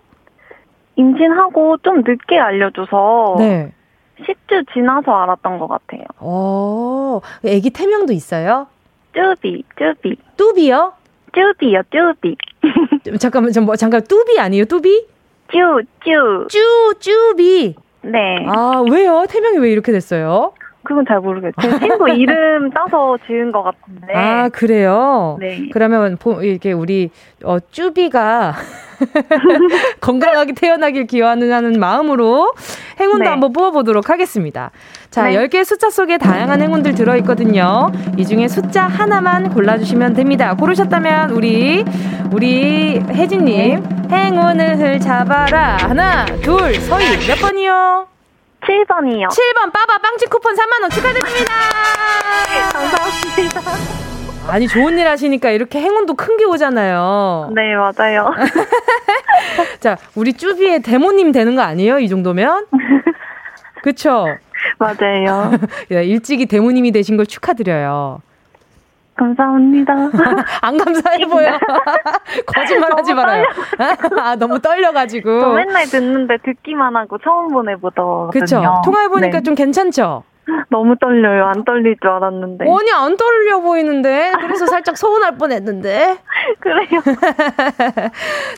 임신하고 0.96 1.78
좀 1.78 2.04
늦게 2.06 2.38
알려줘서 2.38 3.36
네. 3.40 3.72
10주 4.20 4.72
지나서 4.74 5.12
알았던 5.12 5.60
것 5.60 5.68
같아요. 5.68 6.04
어, 6.20 7.22
아기 7.44 7.70
태명도 7.72 8.14
있어요? 8.14 8.68
뚜비, 9.14 9.64
뚜비. 9.76 10.18
뚜비요? 10.38 10.94
뚜비요, 11.34 11.82
뚜비. 11.90 12.36
잠깐만, 13.20 13.52
저 13.52 13.62
뭐, 13.62 13.76
잠깐, 13.76 14.02
뚜비 14.04 14.40
아니에요, 14.40 14.66
뚜비? 14.66 15.06
쭈, 15.52 15.58
쭈. 16.04 16.48
쭈, 16.48 16.94
쭈비. 17.00 17.76
네. 18.04 18.46
아, 18.48 18.82
왜요? 18.90 19.26
태명이 19.28 19.58
왜 19.58 19.72
이렇게 19.72 19.92
됐어요? 19.92 20.54
그건 20.84 21.06
잘 21.08 21.20
모르겠어요. 21.20 21.80
친구 21.80 22.10
이름 22.10 22.70
따서 22.72 23.18
지은 23.28 23.52
것 23.52 23.64
같은데. 23.64 24.14
아, 24.14 24.50
그래요? 24.50 25.38
네. 25.40 25.70
그러면, 25.72 26.18
이렇게 26.42 26.72
우리, 26.72 27.10
어, 27.44 27.58
쭈비가 27.60 28.54
건강하게 30.02 30.54
태어나길 30.54 31.08
기원하는 31.08 31.80
마음으로 31.80 32.54
행운도 33.00 33.24
네. 33.24 33.30
한번 33.30 33.54
뽑아보도록 33.54 34.10
하겠습니다. 34.10 34.72
자, 35.10 35.26
네. 35.30 35.36
10개의 35.36 35.66
숫자 35.66 35.90
속에 35.90 36.18
다양한 36.18 36.62
행운들 36.62 36.96
들어있거든요. 36.96 37.92
이 38.18 38.26
중에 38.26 38.48
숫자 38.48 38.84
하나만 38.88 39.50
골라주시면 39.50 40.14
됩니다. 40.14 40.56
고르셨다면, 40.56 41.32
우리, 41.32 41.84
우리 42.32 43.00
혜진님, 43.00 43.84
네. 44.10 44.16
행운을 44.16 45.00
잡아라. 45.00 45.78
하나, 45.82 46.26
둘, 46.42 46.76
서희, 46.76 47.28
몇 47.28 47.36
번이요? 47.42 48.08
7번이요. 48.62 49.30
7번 49.30 49.72
빠바 49.74 49.98
빵집 50.00 50.30
쿠폰 50.30 50.56
3만 50.56 50.82
원 50.82 50.90
축하드립니다. 50.90 51.54
감사합니다. 52.74 53.62
아니, 54.52 54.68
좋은 54.68 54.98
일 54.98 55.08
하시니까 55.08 55.52
이렇게 55.52 55.80
행운도 55.80 56.16
큰 56.16 56.38
게 56.38 56.46
오잖아요. 56.46 57.52
네, 57.56 57.76
맞아요. 57.76 58.34
자, 59.80 59.98
우리 60.16 60.34
쭈비의 60.34 60.82
대모님 60.82 61.32
되는 61.32 61.56
거 61.56 61.62
아니에요? 61.62 62.00
이 62.00 62.08
정도면? 62.10 62.66
그쵸? 63.84 64.26
맞아요. 64.80 65.52
일찍이 65.90 66.46
대모님이 66.46 66.92
되신 66.92 67.18
걸 67.18 67.26
축하드려요. 67.26 68.22
감사합니다. 69.20 69.94
안 70.62 70.78
감사해 70.78 71.26
보여. 71.26 71.52
거짓말 72.48 72.92
하지 72.94 73.14
말아요. 73.14 73.44
아, 74.18 74.36
너무 74.38 74.60
떨려가지고. 74.60 75.42
저 75.42 75.50
맨날 75.50 75.86
듣는데 75.86 76.38
듣기만 76.44 76.96
하고 76.96 77.18
처음 77.18 77.50
보내보더라고요. 77.50 78.30
그쵸. 78.32 78.64
통화해보니까 78.86 79.40
네. 79.40 79.44
좀 79.44 79.56
괜찮죠? 79.56 80.24
너무 80.70 80.96
떨려요. 80.98 81.46
안 81.46 81.64
떨릴 81.66 81.98
줄 82.02 82.10
알았는데. 82.10 82.66
아니, 82.66 82.92
안 82.92 83.18
떨려 83.18 83.60
보이는데. 83.60 84.32
그래서 84.40 84.66
살짝 84.66 84.98
서운할 84.98 85.38
뻔 85.38 85.52
했는데. 85.52 86.18
그래요. 86.60 87.02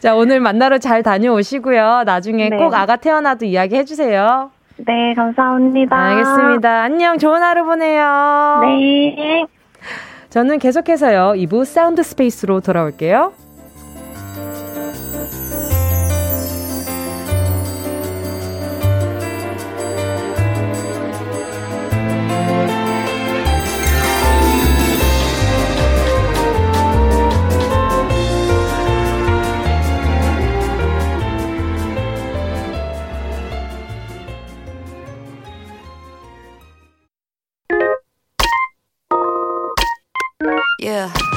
자, 0.02 0.16
오늘 0.16 0.40
만나러 0.40 0.78
잘 0.78 1.04
다녀오시고요. 1.04 2.04
나중에 2.06 2.50
네. 2.50 2.58
꼭 2.58 2.74
아가 2.76 2.96
태어나도 2.96 3.46
이야기 3.46 3.76
해주세요. 3.76 4.52
네, 4.78 5.14
감사합니다. 5.16 5.96
알겠습니다. 5.96 6.84
안녕. 6.84 7.18
좋은 7.18 7.42
하루 7.42 7.66
보내요. 7.66 8.62
네. 8.64 9.46
저는 10.32 10.60
계속해서요. 10.60 11.34
2부 11.36 11.66
Sound 11.66 12.02
Space로 12.02 12.62
돌아올게요. 12.62 13.34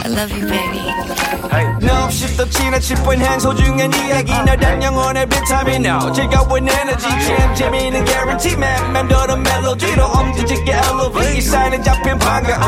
I 0.05 0.09
love 0.09 0.31
you, 0.37 0.45
baby. 0.47 0.85
Hey. 1.49 1.65
No, 1.81 2.11
shift 2.11 2.37
the 2.37 2.45
china 2.47 2.79
chip 2.79 2.99
when 3.07 3.21
hands 3.21 3.45
hold 3.45 3.59
you 3.59 3.73
and 3.73 3.95
이야기 3.97 4.33
너란 4.45 4.83
영혼의 4.83 5.27
비타민 5.27 5.87
No 5.87 6.13
즐거운 6.13 6.69
에너지 6.69 7.09
jam 7.25 7.55
재미있는 7.55 8.05
guarantee 8.05 8.53
man 8.55 8.93
맴도는 8.93 9.43
멜로디로 9.43 10.05
엄지짓게 10.05 10.73
elevate 10.73 11.39
이 11.39 11.41
사인은 11.41 11.83
잡힌 11.83 12.19
반가움 12.19 12.61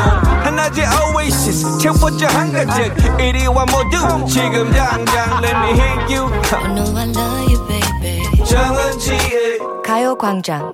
하나의 0.45 0.87
oasis 1.13 1.77
채워져 1.79 2.25
한가득 2.27 3.19
이리와 3.19 3.65
모두 3.65 4.25
지금 4.27 4.71
당장 4.71 5.43
let 5.43 5.55
me 5.57 5.79
hit 5.79 6.15
you 6.15 6.25
I 6.51 6.73
know 6.73 6.97
I 6.97 7.05
love 7.05 7.51
you, 7.51 7.67
baby. 7.67 8.45
정은지의 8.45 9.59
가요광장 9.85 10.73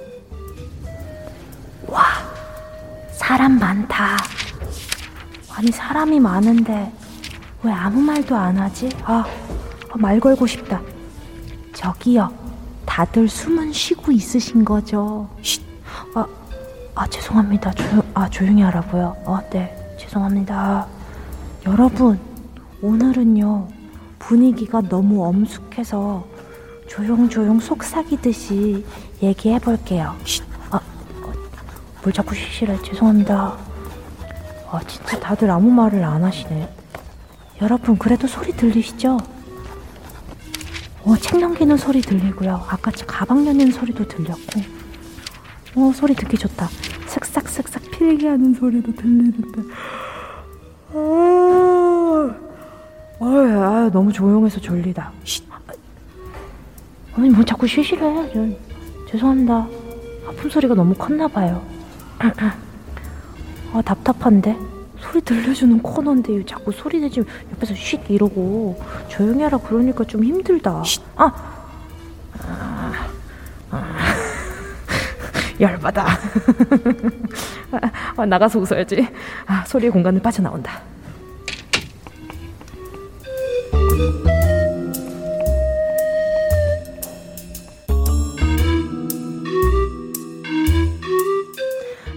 사람 3.31 3.57
많다. 3.57 4.17
아니, 5.55 5.71
사람이 5.71 6.19
많은데 6.19 6.91
왜 7.63 7.71
아무 7.71 8.01
말도 8.01 8.35
안 8.35 8.57
하지? 8.57 8.89
아, 9.05 9.23
아, 9.89 9.97
말 9.97 10.19
걸고 10.19 10.45
싶다. 10.45 10.81
저기요. 11.73 12.29
다들 12.85 13.29
숨은 13.29 13.71
쉬고 13.71 14.11
있으신 14.11 14.65
거죠? 14.65 15.29
쉿. 15.41 15.63
아, 16.13 16.25
아, 16.93 17.07
죄송합니다. 17.07 17.71
조용, 17.71 18.03
아, 18.13 18.29
조용히 18.29 18.63
하라고요. 18.63 19.15
아, 19.25 19.41
네. 19.49 19.73
죄송합니다. 19.97 20.87
여러분, 21.67 22.19
오늘은요, 22.81 23.65
분위기가 24.19 24.81
너무 24.81 25.25
엄숙해서 25.25 26.27
조용조용 26.89 27.61
속삭이듯이 27.61 28.85
얘기해 29.23 29.59
볼게요. 29.59 30.17
쉿. 30.25 30.50
뭘 32.01 32.11
자꾸 32.13 32.33
쉬시래 32.33 32.81
죄송합니다. 32.81 33.57
아 34.71 34.79
진짜 34.87 35.19
다들 35.19 35.51
아무 35.51 35.69
말을 35.69 36.03
안 36.03 36.23
하시네. 36.23 36.67
여러분 37.61 37.97
그래도 37.97 38.27
소리 38.27 38.51
들리시죠? 38.53 39.17
어, 41.03 41.15
책 41.17 41.39
넘기는 41.39 41.75
소리 41.77 42.01
들리고요. 42.01 42.63
아까 42.67 42.91
가방 43.05 43.45
여는 43.45 43.71
소리도 43.71 44.07
들렸고. 44.07 44.61
어 45.75 45.91
소리 45.93 46.15
듣기 46.15 46.37
좋다. 46.37 46.67
슥싹슥싹 47.07 47.91
필기 47.91 48.25
하는 48.25 48.53
소리도 48.53 48.93
들리는데. 48.95 49.61
아, 50.93 52.35
아유 53.21 53.89
너무 53.93 54.11
조용해서 54.11 54.59
졸리다. 54.59 55.11
쉿. 55.23 55.43
아니 57.13 57.29
뭐 57.29 57.43
자꾸 57.43 57.67
쉬시래 57.67 58.01
죄송합니다. 59.09 59.67
아픈 60.27 60.49
소리가 60.49 60.73
너무 60.73 60.93
컸나 60.95 61.27
봐요 61.27 61.61
아 63.73 63.81
답답한데? 63.81 64.57
소리 64.99 65.21
들려주는 65.21 65.81
코너인데 65.81 66.45
자꾸 66.45 66.71
소리 66.71 66.99
내지 66.99 67.23
옆에서 67.53 67.73
쉿 67.73 68.09
이러고. 68.09 68.79
조용히 69.07 69.43
하라 69.43 69.57
그러니까 69.57 70.03
좀 70.03 70.23
힘들다. 70.23 70.83
쉿. 70.83 71.01
아, 71.15 71.31
아, 72.47 73.07
아. 73.71 73.95
열받아. 75.59 76.05
아, 78.17 78.25
나가서 78.25 78.59
웃어야지. 78.59 79.07
아, 79.47 79.63
소리의 79.65 79.91
공간을 79.91 80.21
빠져나온다 80.21 80.81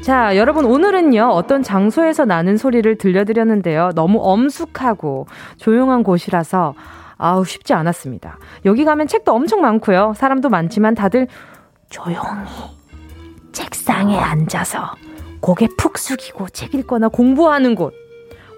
자, 0.05 0.37
여러분 0.37 0.67
오늘은요. 0.67 1.31
어떤 1.31 1.63
장소에서 1.63 2.27
나는 2.27 2.59
소리를 2.59 2.99
들려드렸는데요. 2.99 3.93
너무 3.95 4.19
엄숙하고 4.21 5.27
조용한 5.57 6.03
곳이라서 6.03 6.75
아우, 7.17 7.43
쉽지 7.47 7.73
않았습니다. 7.73 8.37
여기 8.67 8.85
가면 8.85 9.07
책도 9.07 9.33
엄청 9.33 9.63
많고요. 9.63 10.13
사람도 10.15 10.51
많지만 10.51 10.95
다들 10.95 11.27
조용히 11.89 12.19
책상에 13.53 14.19
앉아서 14.19 14.93
고개 15.41 15.69
푹 15.79 15.97
숙이고 15.97 16.51
책 16.51 16.75
읽거나 16.75 17.09
공부하는 17.09 17.75
곳. 17.75 17.95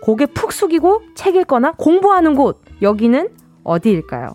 고개 0.02 0.26
푹 0.26 0.50
숙이고 0.50 1.02
책 1.14 1.36
읽거나 1.36 1.74
공부하는 1.76 2.34
곳. 2.34 2.60
여기는 2.82 3.28
어디일까요? 3.62 4.34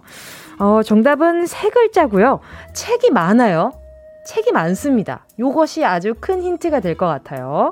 어, 0.60 0.82
정답은 0.82 1.46
세 1.46 1.70
글자고요. 1.72 2.40
책이 2.74 3.12
많아요. 3.12 3.74
책이 4.26 4.52
많습니다. 4.52 5.26
요것이 5.40 5.84
아주 5.86 6.14
큰 6.20 6.42
힌트가 6.42 6.80
될 6.80 6.96
것 6.96 7.08
같아요. 7.08 7.72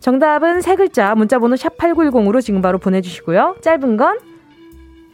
정답은 0.00 0.60
세 0.60 0.76
글자 0.76 1.14
문자번호 1.14 1.56
샵 1.56 1.76
8910으로 1.76 2.40
지금 2.42 2.60
바로 2.62 2.78
보내주시고요. 2.78 3.56
짧은 3.60 3.96
건 3.96 4.18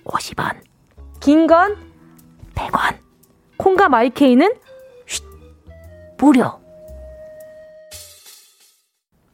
50원, 0.05 0.57
긴 1.21 1.47
건 1.47 1.77
100원, 2.55 2.97
콩과 3.59 3.89
My 3.89 4.07
K는 4.07 4.53
쉿, 5.07 5.25
무료. 6.19 6.59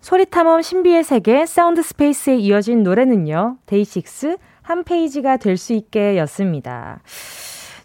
소리탐험 0.01 0.61
신비의 0.63 1.03
세계 1.03 1.47
Sound 1.47 1.83
Space에 1.83 2.37
이어진 2.37 2.83
노래는요. 2.83 3.57
데이식스 3.67 4.37
한 4.63 4.85
페이지가 4.85 5.39
될 5.39 5.57
수 5.57 5.73
있게 5.73 6.19
였습니다. 6.19 7.01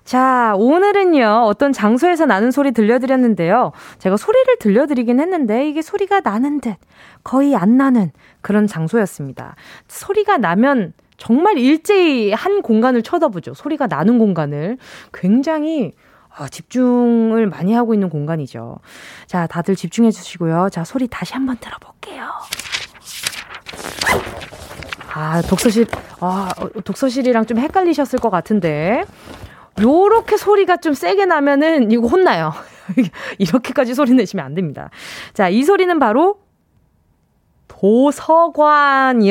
자, 0.09 0.55
오늘은요, 0.57 1.43
어떤 1.45 1.71
장소에서 1.71 2.25
나는 2.25 2.49
소리 2.49 2.71
들려드렸는데요. 2.71 3.73
제가 3.99 4.17
소리를 4.17 4.57
들려드리긴 4.57 5.19
했는데, 5.19 5.69
이게 5.69 5.83
소리가 5.83 6.21
나는 6.21 6.61
듯, 6.61 6.77
거의 7.23 7.55
안 7.55 7.77
나는 7.77 8.11
그런 8.41 8.65
장소였습니다. 8.65 9.55
소리가 9.87 10.37
나면 10.37 10.93
정말 11.17 11.59
일제히 11.59 12.31
한 12.31 12.63
공간을 12.63 13.03
쳐다보죠. 13.03 13.53
소리가 13.53 13.85
나는 13.85 14.17
공간을. 14.17 14.79
굉장히 15.13 15.91
어, 16.39 16.47
집중을 16.47 17.45
많이 17.45 17.73
하고 17.73 17.93
있는 17.93 18.09
공간이죠. 18.09 18.79
자, 19.27 19.45
다들 19.45 19.75
집중해 19.75 20.09
주시고요. 20.09 20.69
자, 20.71 20.83
소리 20.85 21.07
다시 21.07 21.35
한번 21.35 21.57
들어볼게요. 21.59 22.23
아, 25.13 25.43
독서실, 25.43 25.85
아, 26.19 26.49
독서실이랑 26.83 27.45
좀 27.45 27.59
헷갈리셨을 27.59 28.17
것 28.17 28.31
같은데. 28.31 29.03
요렇게 29.81 30.37
소리가 30.37 30.77
좀 30.77 30.93
세게 30.93 31.25
나면은 31.25 31.91
이거 31.91 32.07
혼나요. 32.07 32.53
이렇게까지 33.37 33.93
소리 33.93 34.13
내시면 34.13 34.45
안 34.45 34.53
됩니다. 34.53 34.89
자, 35.33 35.49
이 35.49 35.63
소리는 35.63 35.97
바로 35.99 36.39
도서관이었습니다. 37.79 39.21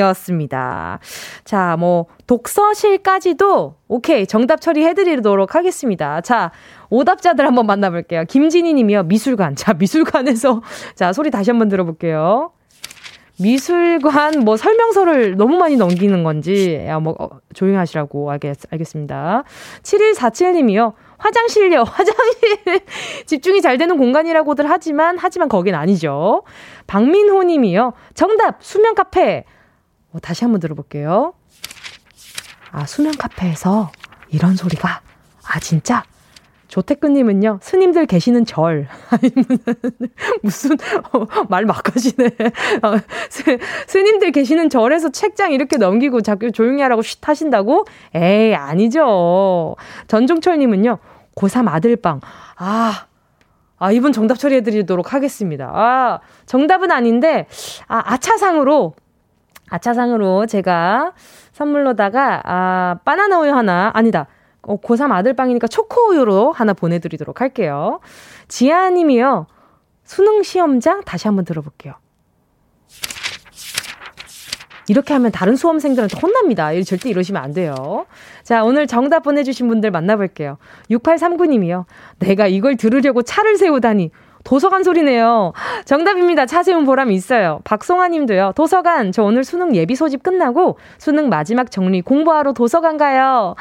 자, 1.44 1.76
뭐, 1.78 2.06
독서실까지도, 2.26 3.74
오케이, 3.88 4.26
정답 4.26 4.60
처리해드리도록 4.62 5.54
하겠습니다. 5.54 6.22
자, 6.22 6.50
오답자들 6.88 7.46
한번 7.46 7.66
만나볼게요. 7.66 8.24
김진희 8.26 8.72
님이요, 8.74 9.02
미술관. 9.04 9.54
자, 9.54 9.74
미술관에서, 9.74 10.62
자, 10.96 11.12
소리 11.12 11.30
다시 11.30 11.50
한번 11.50 11.68
들어볼게요. 11.68 12.52
미술관 13.40 14.40
뭐 14.40 14.56
설명서를 14.56 15.36
너무 15.36 15.56
많이 15.58 15.76
넘기는 15.76 16.22
건지 16.24 16.84
야, 16.86 16.98
뭐 16.98 17.14
어, 17.18 17.28
조용히 17.54 17.76
하시라고 17.76 18.30
알겠, 18.30 18.58
알겠습니다. 18.70 19.44
7147님이요. 19.82 20.94
화장실요. 21.18 21.82
화장실 21.86 22.80
집중이 23.26 23.60
잘 23.60 23.78
되는 23.78 23.96
공간이라고들 23.96 24.68
하지만 24.68 25.16
하지만 25.18 25.48
거긴 25.48 25.74
아니죠. 25.74 26.42
박민호 26.86 27.44
님이요. 27.44 27.92
정답 28.14 28.58
수면 28.60 28.94
카페. 28.94 29.44
어, 30.12 30.18
다시 30.20 30.44
한번 30.44 30.60
들어볼게요. 30.60 31.34
아, 32.70 32.86
수면 32.86 33.12
카페에서 33.16 33.90
이런 34.30 34.56
소리가 34.56 35.00
아 35.46 35.60
진짜 35.60 36.04
조태근님은요, 36.68 37.58
스님들 37.62 38.06
계시는 38.06 38.44
절. 38.44 38.88
아니면, 39.10 39.44
무슨, 40.42 40.76
어, 41.12 41.26
말 41.48 41.64
막 41.64 41.94
하시네. 41.94 42.26
어, 42.82 42.96
스, 43.30 43.58
스님들 43.86 44.32
계시는 44.32 44.68
절에서 44.68 45.08
책장 45.10 45.52
이렇게 45.52 45.76
넘기고 45.78 46.20
자꾸 46.20 46.52
조용히 46.52 46.82
하라고 46.82 47.02
쉿 47.02 47.26
하신다고? 47.26 47.86
에이, 48.14 48.54
아니죠. 48.54 49.76
전종철님은요, 50.08 50.98
고3 51.34 51.68
아들방. 51.68 52.20
아, 52.56 53.06
아, 53.78 53.92
이분 53.92 54.12
정답 54.12 54.38
처리해드리도록 54.38 55.14
하겠습니다. 55.14 55.70
아, 55.72 56.20
정답은 56.46 56.90
아닌데, 56.90 57.46
아, 57.86 58.02
아차상으로, 58.12 58.94
아차상으로 59.70 60.46
제가 60.46 61.12
선물로다가, 61.52 62.42
아, 62.44 62.96
바나나 63.04 63.38
우유 63.40 63.54
하나, 63.54 63.90
아니다. 63.94 64.26
어, 64.68 64.78
고3 64.80 65.10
아들빵이니까 65.10 65.66
초코우유로 65.66 66.52
하나 66.52 66.74
보내드리도록 66.74 67.40
할게요. 67.40 68.00
지아님이요. 68.48 69.46
수능 70.04 70.42
시험장 70.42 71.02
다시 71.04 71.26
한번 71.26 71.44
들어볼게요. 71.44 71.94
이렇게 74.88 75.12
하면 75.14 75.30
다른 75.30 75.54
수험생들한테 75.54 76.18
혼납니다. 76.18 76.70
절대 76.82 77.10
이러시면 77.10 77.42
안 77.42 77.52
돼요. 77.52 78.06
자, 78.42 78.64
오늘 78.64 78.86
정답 78.86 79.20
보내주신 79.20 79.68
분들 79.68 79.90
만나볼게요. 79.90 80.56
6839님이요. 80.90 81.84
내가 82.18 82.46
이걸 82.46 82.76
들으려고 82.76 83.22
차를 83.22 83.56
세우다니. 83.56 84.10
도서관 84.44 84.82
소리네요. 84.82 85.52
정답입니다. 85.84 86.46
차 86.46 86.62
세운 86.62 86.84
보람이 86.84 87.14
있어요. 87.14 87.60
박송아 87.64 88.08
님도요. 88.08 88.52
도서관, 88.56 89.12
저 89.12 89.22
오늘 89.22 89.44
수능 89.44 89.74
예비 89.74 89.94
소집 89.94 90.22
끝나고 90.22 90.78
수능 90.98 91.28
마지막 91.28 91.70
정리 91.70 92.00
공부하러 92.00 92.52
도서관 92.52 92.96
가요. 92.96 93.54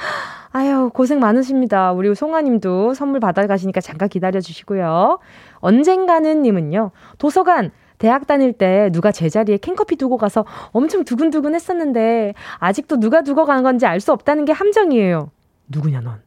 아유, 0.52 0.90
고생 0.94 1.20
많으십니다. 1.20 1.92
우리 1.92 2.14
송아 2.16 2.42
님도 2.42 2.94
선물 2.94 3.20
받아가시니까 3.20 3.82
잠깐 3.82 4.10
기다려 4.10 4.40
주시고요. 4.40 5.20
언젠가는 5.56 6.42
님은요. 6.42 6.92
도서관, 7.18 7.72
대학 7.98 8.28
다닐 8.28 8.54
때 8.54 8.90
누가 8.94 9.12
제자리에 9.12 9.58
캔커피 9.58 9.96
두고 9.96 10.18
가서 10.18 10.46
엄청 10.72 11.04
두근두근 11.04 11.56
했었는데 11.56 12.36
아직도 12.60 13.00
누가 13.00 13.22
두고 13.24 13.46
간 13.46 13.64
건지 13.64 13.86
알 13.86 14.00
수 14.00 14.12
없다는 14.12 14.46
게 14.46 14.52
함정이에요. 14.52 15.32
누구냐 15.70 16.02
넌. 16.02 16.22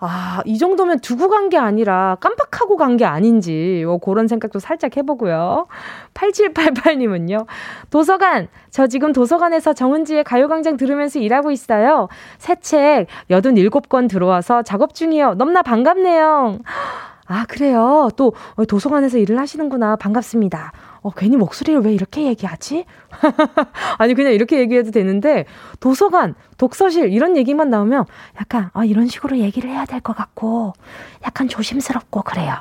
아, 0.00 0.42
이 0.44 0.58
정도면 0.58 1.00
두고 1.00 1.28
간 1.28 1.48
게 1.48 1.56
아니라 1.58 2.16
깜빡하고 2.20 2.76
간 2.76 2.96
게 2.96 3.04
아닌지, 3.04 3.82
뭐 3.86 3.98
그런 3.98 4.28
생각도 4.28 4.58
살짝 4.58 4.96
해보고요. 4.96 5.66
8788님은요. 6.14 7.46
도서관, 7.90 8.48
저 8.70 8.86
지금 8.86 9.12
도서관에서 9.12 9.72
정은지의 9.72 10.24
가요광장 10.24 10.76
들으면서 10.76 11.18
일하고 11.20 11.50
있어요. 11.50 12.08
새 12.38 12.54
책 12.60 13.06
87권 13.30 14.08
들어와서 14.08 14.62
작업 14.62 14.94
중이요. 14.94 15.34
넘나 15.34 15.62
반갑네요. 15.62 16.58
아, 17.30 17.44
그래요. 17.46 18.08
또 18.16 18.32
도서관에서 18.68 19.18
일을 19.18 19.38
하시는구나. 19.38 19.96
반갑습니다. 19.96 20.72
어, 21.02 21.10
괜히 21.10 21.36
목소리를 21.36 21.82
왜 21.82 21.92
이렇게 21.92 22.24
얘기하지? 22.24 22.86
아니, 23.98 24.14
그냥 24.14 24.32
이렇게 24.32 24.58
얘기해도 24.58 24.90
되는데, 24.90 25.44
도서관, 25.78 26.34
독서실, 26.56 27.12
이런 27.12 27.36
얘기만 27.36 27.68
나오면 27.68 28.06
약간, 28.40 28.70
아, 28.72 28.84
이런 28.84 29.06
식으로 29.08 29.36
얘기를 29.38 29.68
해야 29.68 29.84
될 29.84 30.00
것 30.00 30.16
같고, 30.16 30.72
약간 31.22 31.48
조심스럽고 31.48 32.22
그래요. 32.22 32.54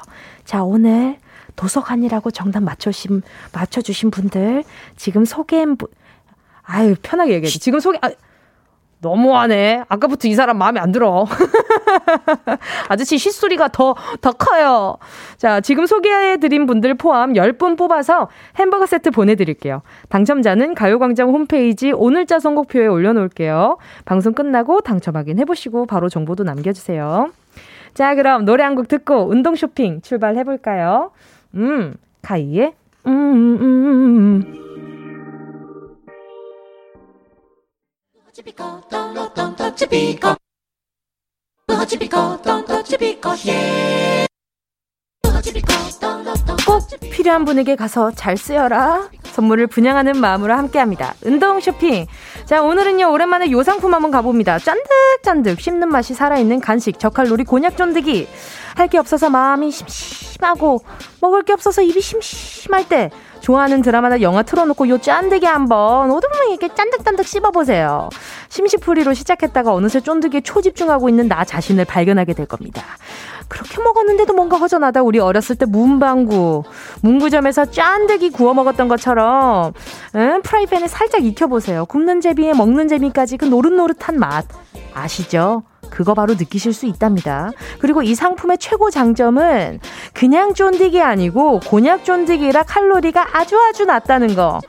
자, 0.43 0.63
오늘 0.63 1.17
도서관이라고 1.55 2.31
정답 2.31 2.61
맞춰주신, 2.63 3.21
맞춰주신 3.53 4.11
분들, 4.11 4.65
지금 4.97 5.23
소개한 5.23 5.77
분, 5.77 5.87
아유, 6.63 6.95
편하게 7.01 7.35
얘기해줘. 7.35 7.59
지금 7.59 7.79
소개, 7.79 7.97
아, 8.01 8.11
너무하네. 8.99 9.83
아까부터 9.87 10.27
이 10.27 10.33
사람 10.33 10.57
마음에 10.57 10.79
안 10.79 10.91
들어. 10.91 11.25
아저씨 12.89 13.17
쉿소리가 13.17 13.69
더, 13.69 13.95
더 14.21 14.31
커요. 14.31 14.97
자, 15.37 15.61
지금 15.61 15.85
소개해드린 15.85 16.65
분들 16.65 16.95
포함 16.95 17.33
10분 17.33 17.77
뽑아서 17.77 18.27
햄버거 18.57 18.85
세트 18.85 19.11
보내드릴게요. 19.11 19.81
당첨자는 20.09 20.73
가요광장 20.75 21.29
홈페이지 21.29 21.91
오늘자 21.91 22.39
선곡표에 22.39 22.87
올려놓을게요. 22.87 23.77
방송 24.05 24.33
끝나고 24.33 24.81
당첨 24.81 25.15
확인해보시고 25.15 25.85
바로 25.85 26.09
정보도 26.09 26.43
남겨주세요. 26.43 27.29
자, 27.93 28.15
그럼 28.15 28.45
노래 28.45 28.63
한 28.63 28.75
곡 28.75 28.87
듣고 28.87 29.27
운동 29.29 29.55
쇼핑 29.55 30.01
출발해볼까요? 30.01 31.11
음, 31.55 31.95
카이의, 32.21 32.73
음, 33.07 33.11
음, 33.11 33.57
음, 33.61 34.16
음. 39.87 39.89
음. 39.95 40.37
꼭 46.65 46.87
필요한 47.11 47.45
분에게 47.45 47.75
가서 47.75 48.11
잘 48.11 48.37
쓰여라. 48.37 49.09
선물을 49.37 49.67
분양하는 49.67 50.17
마음으로 50.17 50.53
함께합니다. 50.55 51.13
운동 51.23 51.59
쇼핑. 51.59 52.07
자, 52.45 52.63
오늘은요, 52.63 53.11
오랜만에 53.11 53.51
요 53.51 53.61
상품 53.61 53.93
한번 53.93 54.09
가봅니다. 54.09 54.57
짠득짠득 54.57 55.61
씹는 55.61 55.89
맛이 55.89 56.15
살아있는 56.15 56.59
간식, 56.59 56.97
저칼로리 56.97 57.43
곤약 57.43 57.77
쫀득이. 57.77 58.27
할 58.75 58.87
게 58.87 58.97
없어서 58.97 59.29
마음이 59.29 59.71
심심. 59.71 60.27
심심하고 60.37 60.81
먹을 61.19 61.41
게 61.43 61.53
없어서 61.53 61.81
입이 61.81 61.99
심심할 61.99 62.87
때 62.87 63.09
좋아하는 63.41 63.81
드라마나 63.81 64.21
영화 64.21 64.43
틀어놓고 64.43 64.87
요 64.89 64.97
짠득이 64.99 65.45
한번 65.45 66.11
오동망 66.11 66.49
이렇게 66.49 66.73
짠득짠득 66.73 67.25
씹어보세요. 67.25 68.09
심시풀이로 68.49 69.13
시작했다가 69.13 69.73
어느새 69.73 69.99
쫀득이에 69.99 70.41
초집중하고 70.41 71.09
있는 71.09 71.27
나 71.27 71.43
자신을 71.43 71.85
발견하게 71.85 72.33
될 72.33 72.45
겁니다. 72.45 72.83
그렇게 73.47 73.81
먹었는데도 73.81 74.33
뭔가 74.33 74.57
허전하다. 74.57 75.01
우리 75.03 75.19
어렸을 75.19 75.55
때 75.55 75.65
문방구, 75.65 76.63
문구점에서 77.01 77.71
짠득이 77.71 78.31
구워 78.31 78.53
먹었던 78.53 78.87
것처럼 78.87 79.73
응? 80.15 80.41
프라이팬에 80.41 80.87
살짝 80.87 81.23
익혀보세요. 81.23 81.85
굽는 81.85 82.21
재미에 82.21 82.53
먹는 82.53 82.87
재미까지 82.87 83.37
그 83.37 83.45
노릇노릇한 83.45 84.19
맛 84.19 84.45
아시죠? 84.93 85.63
그거 85.89 86.13
바로 86.13 86.33
느끼실 86.33 86.73
수 86.73 86.85
있답니다. 86.85 87.49
그리고 87.79 88.03
이 88.03 88.13
상품의 88.15 88.57
최고 88.57 88.89
장점은 88.89 89.79
그냥 90.13 90.53
쫀디기 90.53 91.01
아니고 91.01 91.61
곤약 91.61 92.03
쫀디기라 92.03 92.63
칼로리가 92.63 93.37
아주 93.37 93.57
아주 93.57 93.85
낮다는 93.85 94.35
거. 94.35 94.59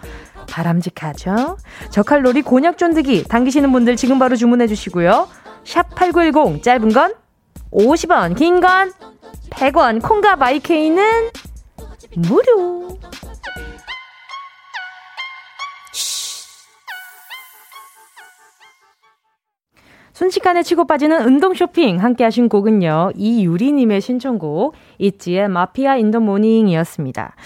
바람직하죠? 0.48 1.58
저칼로리 1.90 2.42
곤약 2.42 2.78
쫀디기 2.78 3.24
당기시는 3.24 3.72
분들 3.72 3.96
지금 3.96 4.18
바로 4.18 4.36
주문해 4.36 4.66
주시고요. 4.66 5.28
샵 5.64 5.94
8910 5.94 6.62
짧은 6.62 6.92
건 6.92 7.14
50원, 7.72 8.36
긴 8.36 8.60
건 8.60 8.92
100원, 9.50 10.02
콩과 10.02 10.36
마이케이는 10.36 11.30
무료. 12.16 12.88
순식간에 20.12 20.62
치고 20.64 20.86
빠지는 20.86 21.24
운동 21.26 21.54
쇼핑 21.54 22.02
함께 22.02 22.24
하신 22.24 22.48
곡은요. 22.48 23.12
이유리님의 23.14 24.00
신청곡 24.00 24.74
있지의 24.98 25.48
마피아 25.48 25.96
인 25.96 26.10
더 26.10 26.18
모닝이었습니다. 26.20 27.36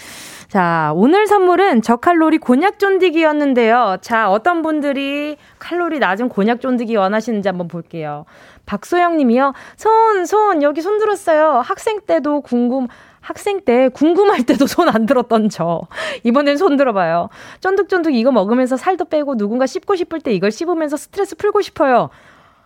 자, 0.53 0.93
오늘 0.95 1.27
선물은 1.27 1.81
저칼로리 1.81 2.37
곤약 2.37 2.79
쫀디기였는데요. 2.79 3.97
자, 4.03 4.31
어떤 4.31 4.61
분들이 4.61 5.39
칼로리 5.59 5.99
낮은 5.99 6.29
곤약 6.29 6.61
쫀디기 6.61 6.95
원하시는지 6.95 7.49
한번 7.49 7.69
볼게요. 7.69 8.27
박소영 8.67 9.17
님이요. 9.17 9.55
손, 9.79 10.27
손, 10.27 10.63
여기 10.63 10.83
손 10.83 10.99
들었어요. 10.99 11.63
학생 11.65 12.03
때도 12.03 12.43
궁금, 12.43 12.87
학생 13.23 13.63
때 13.63 13.89
궁금할 13.89 14.43
때도 14.45 14.67
손 14.67 14.91
안 14.91 15.07
들었던 15.07 15.49
저. 15.49 15.87
이번엔 16.23 16.59
손 16.59 16.77
들어봐요. 16.77 17.31
쫀득쫀득 17.61 18.15
이거 18.15 18.31
먹으면서 18.31 18.77
살도 18.77 19.07
빼고 19.07 19.39
누군가 19.39 19.65
씹고 19.65 19.97
싶을 19.97 20.21
때 20.21 20.35
이걸 20.35 20.51
씹으면서 20.51 20.99
스트레스 20.99 21.35
풀고 21.35 21.63
싶어요. 21.63 22.11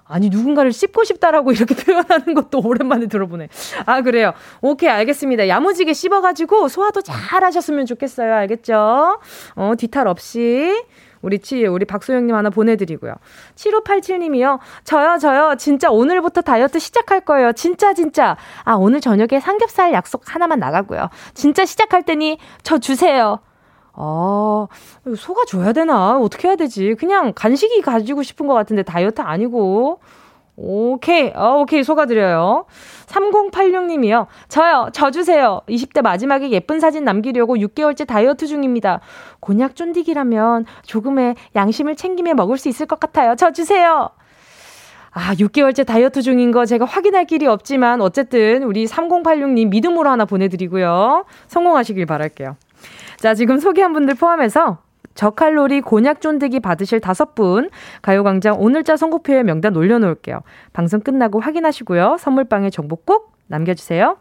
아니 0.08 0.28
누군가를 0.28 0.72
씹고 0.72 1.04
싶다라고 1.04 1.52
이렇게 1.52 1.74
표현하는 1.82 2.34
것도 2.34 2.60
오랜만에 2.64 3.06
들어보네. 3.06 3.48
아 3.86 4.02
그래요. 4.02 4.32
오케이 4.60 4.88
알겠습니다. 4.90 5.48
야무지게 5.48 5.92
씹어가지고 5.92 6.68
소화도 6.68 7.02
잘 7.02 7.44
하셨으면 7.44 7.86
좋겠어요. 7.86 8.34
알겠죠? 8.34 9.20
어 9.56 9.72
뒤탈 9.78 10.08
없이. 10.08 10.84
우리 11.22 11.40
치, 11.40 11.66
우리 11.66 11.84
박소영님 11.84 12.36
하나 12.36 12.50
보내드리고요. 12.50 13.14
7587님이요. 13.56 14.60
저요, 14.84 15.18
저요. 15.18 15.54
진짜 15.58 15.90
오늘부터 15.90 16.42
다이어트 16.42 16.78
시작할 16.78 17.22
거예요. 17.22 17.52
진짜, 17.52 17.94
진짜. 17.94 18.36
아, 18.62 18.74
오늘 18.74 19.00
저녁에 19.00 19.40
삼겹살 19.40 19.92
약속 19.92 20.22
하나만 20.32 20.60
나가고요. 20.60 21.08
진짜 21.34 21.64
시작할 21.64 22.04
테니 22.04 22.38
저 22.62 22.78
주세요. 22.78 23.40
아, 23.96 24.66
소가 25.16 25.44
줘야 25.46 25.72
되나? 25.72 26.18
어떻게 26.18 26.48
해야 26.48 26.56
되지? 26.56 26.94
그냥 26.98 27.32
간식이 27.35 27.80
가지고 27.80 28.22
싶은 28.22 28.46
것 28.46 28.54
같은데 28.54 28.82
다이어트 28.82 29.22
아니고. 29.22 30.00
오케이, 30.59 31.32
어, 31.35 31.59
오케이, 31.61 31.85
속아드려요. 31.85 32.64
3086님이요. 33.06 34.26
저요, 34.48 34.88
저 34.92 35.11
주세요. 35.11 35.61
20대 35.68 36.00
마지막에 36.00 36.50
예쁜 36.50 36.80
사진 36.80 37.04
남기려고 37.04 37.56
6개월째 37.56 38.06
다이어트 38.06 38.46
중입니다. 38.46 39.00
곤약 39.40 39.76
쫀디기라면 39.76 40.64
조금의 40.82 41.35
양심을 41.54 41.96
챙기며 41.96 42.35
먹을 42.35 42.56
수 42.56 42.68
있을 42.68 42.87
것 42.87 42.98
같아요. 42.98 43.35
저 43.37 43.52
주세요. 43.52 44.09
아, 45.11 45.35
6개월째 45.35 45.87
다이어트 45.87 46.22
중인 46.22 46.52
거 46.52 46.64
제가 46.64 46.85
확인할 46.87 47.26
길이 47.26 47.46
없지만 47.46 48.00
어쨌든 48.00 48.62
우리 48.62 48.87
3086님 48.87 49.68
믿음으로 49.68 50.09
하나 50.09 50.24
보내드리고요. 50.24 51.24
성공하시길 51.48 52.06
바랄게요. 52.06 52.56
자, 53.18 53.35
지금 53.35 53.59
소개한 53.59 53.92
분들 53.92 54.14
포함해서 54.14 54.79
저칼로리 55.14 55.81
곤약 55.81 56.20
쫀득이 56.20 56.61
받으실 56.61 57.00
다섯 57.00 57.35
분 57.35 57.70
가요광장 58.02 58.57
오늘자 58.61 58.96
선곡표에 58.96 59.42
명단 59.42 59.74
올려놓을게요. 59.74 60.42
방송 60.72 61.00
끝나고 61.00 61.40
확인하시고요. 61.40 62.18
선물방에 62.18 62.70
정보 62.70 62.96
꼭 62.96 63.33
남겨주세요. 63.46 64.18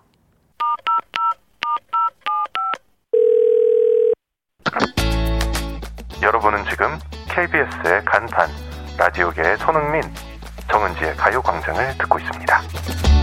여러분은 6.23 6.60
지금 6.69 6.88
KBS의 7.29 8.05
간판 8.05 8.49
라디오계의 8.97 9.58
손흥민 9.58 10.01
정은지의 10.71 11.15
가요광장을 11.15 11.97
듣고 11.99 12.19
있습니다. 12.19 13.14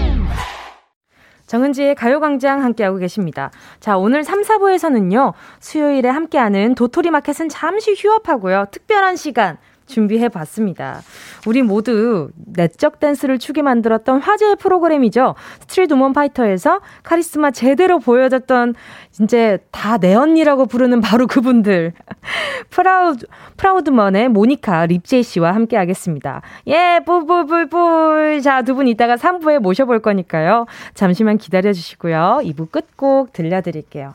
정은지의 1.53 1.97
가요광장 1.97 2.65
함께하고 2.65 2.97
계십니다. 2.97 3.51
자, 3.79 3.99
오늘 3.99 4.25
3, 4.25 4.41
4부에서는요, 4.41 5.35
수요일에 5.61 6.09
함께하는 6.09 6.75
도토리 6.75 7.11
마켓은 7.11 7.51
잠시 7.51 7.93
휴업하고요, 7.95 8.69
특별한 8.71 9.17
시간, 9.17 9.59
준비해 9.93 10.29
봤습니다. 10.29 11.03
우리 11.47 11.63
모두 11.63 12.31
내적 12.55 12.99
댄스를 12.99 13.39
추게 13.39 13.63
만들었던 13.63 14.21
화제의 14.21 14.57
프로그램이죠. 14.57 15.35
Street 15.61 15.93
Woman 15.95 16.13
Fighter에서 16.13 16.81
카리스마 17.03 17.51
제대로 17.51 17.99
보여줬던 17.99 18.75
이제 19.23 19.59
다 19.71 19.99
내 20.03 20.15
언니라고 20.15 20.67
부르는 20.67 21.01
바로 21.01 21.27
그분들. 21.29 21.93
프라우드, 22.71 23.27
프라우드먼의 23.57 24.29
모니카 24.31 24.87
립제이 24.87 25.23
씨와 25.23 25.55
함께 25.55 25.77
하겠습니다. 25.77 26.41
예, 26.67 27.01
뿔뿔뿔뿔. 27.07 28.41
자, 28.43 28.63
두 28.63 28.75
분 28.75 28.89
이따가 28.89 29.17
3부에 29.17 29.59
모셔볼 29.59 30.01
거니까요. 30.01 30.67
잠시만 30.95 31.37
기다려 31.39 31.73
주시고요. 31.75 32.41
2부 32.43 32.71
끝곡 32.73 33.33
들려드릴게요. 33.35 34.15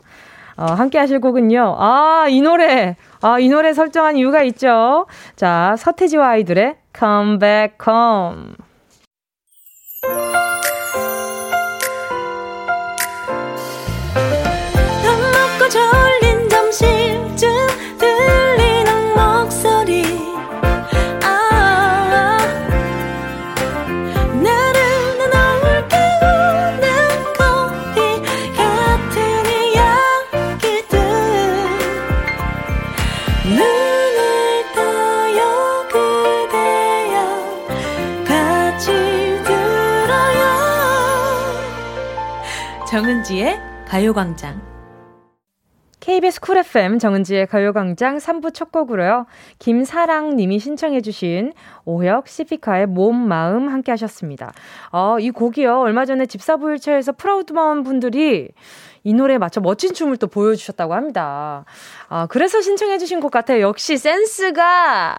어, 0.58 0.66
함께 0.66 0.98
하실 0.98 1.20
곡은요. 1.22 1.76
아, 1.78 2.26
이 2.30 2.42
노래. 2.42 2.96
아, 3.22 3.40
이 3.40 3.50
노래 3.50 3.74
설정한 3.74 4.18
이유가 4.18 4.44
있죠. 4.44 5.08
자, 5.36 5.76
서태지와 5.78 6.30
아이들의 6.30 6.78
Come 6.98 7.40
Back 7.40 7.78
Home. 7.88 8.67
가요광장. 43.98 44.62
KBS 46.00 46.40
Cool 46.40 46.58
FM 46.58 47.00
정은지의 47.00 47.48
가요광장 47.48 48.18
3부 48.18 48.54
첫 48.54 48.72
곡으로요. 48.72 49.26
김사랑 49.58 50.36
님이 50.36 50.60
신청해주신 50.60 51.54
오혁 51.86 52.28
시피카의 52.28 52.86
몸, 52.86 53.28
마음 53.28 53.70
함께 53.70 53.90
하셨습니다. 53.92 54.54
어, 54.92 55.18
이 55.20 55.32
곡이요. 55.32 55.80
얼마 55.80 56.06
전에 56.06 56.28
집사부일체에서 56.28 57.14
프라우드먼 57.14 57.82
분들이 57.82 58.50
이 59.04 59.14
노래에 59.16 59.40
맞춰 59.40 59.62
멋진 59.62 59.96
춤을 59.96 60.18
또 60.18 60.28
보여주셨다고 60.28 60.94
합니다. 60.94 61.66
아, 62.08 62.28
그래서 62.28 62.62
신청해주신 62.62 63.20
곡 63.20 63.32
같아요. 63.32 63.62
역시 63.62 63.98
센스가 63.98 65.18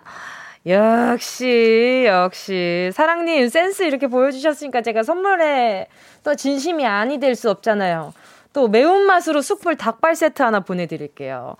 역시, 0.67 2.05
역시. 2.07 2.91
사랑님, 2.93 3.49
센스 3.49 3.83
이렇게 3.83 4.07
보여주셨으니까 4.07 4.83
제가 4.83 5.03
선물에 5.03 5.89
또 6.23 6.37
진심이 6.37 6.87
아니 6.87 7.19
될 7.19 7.35
수 7.35 7.51
없잖아요. 7.51 8.13
또 8.53 8.69
매운맛으로 8.69 9.43
숯불 9.43 9.77
닭발 9.77 10.17
세트 10.17 10.43
하나 10.43 10.61
보내드릴게요. 10.61 11.57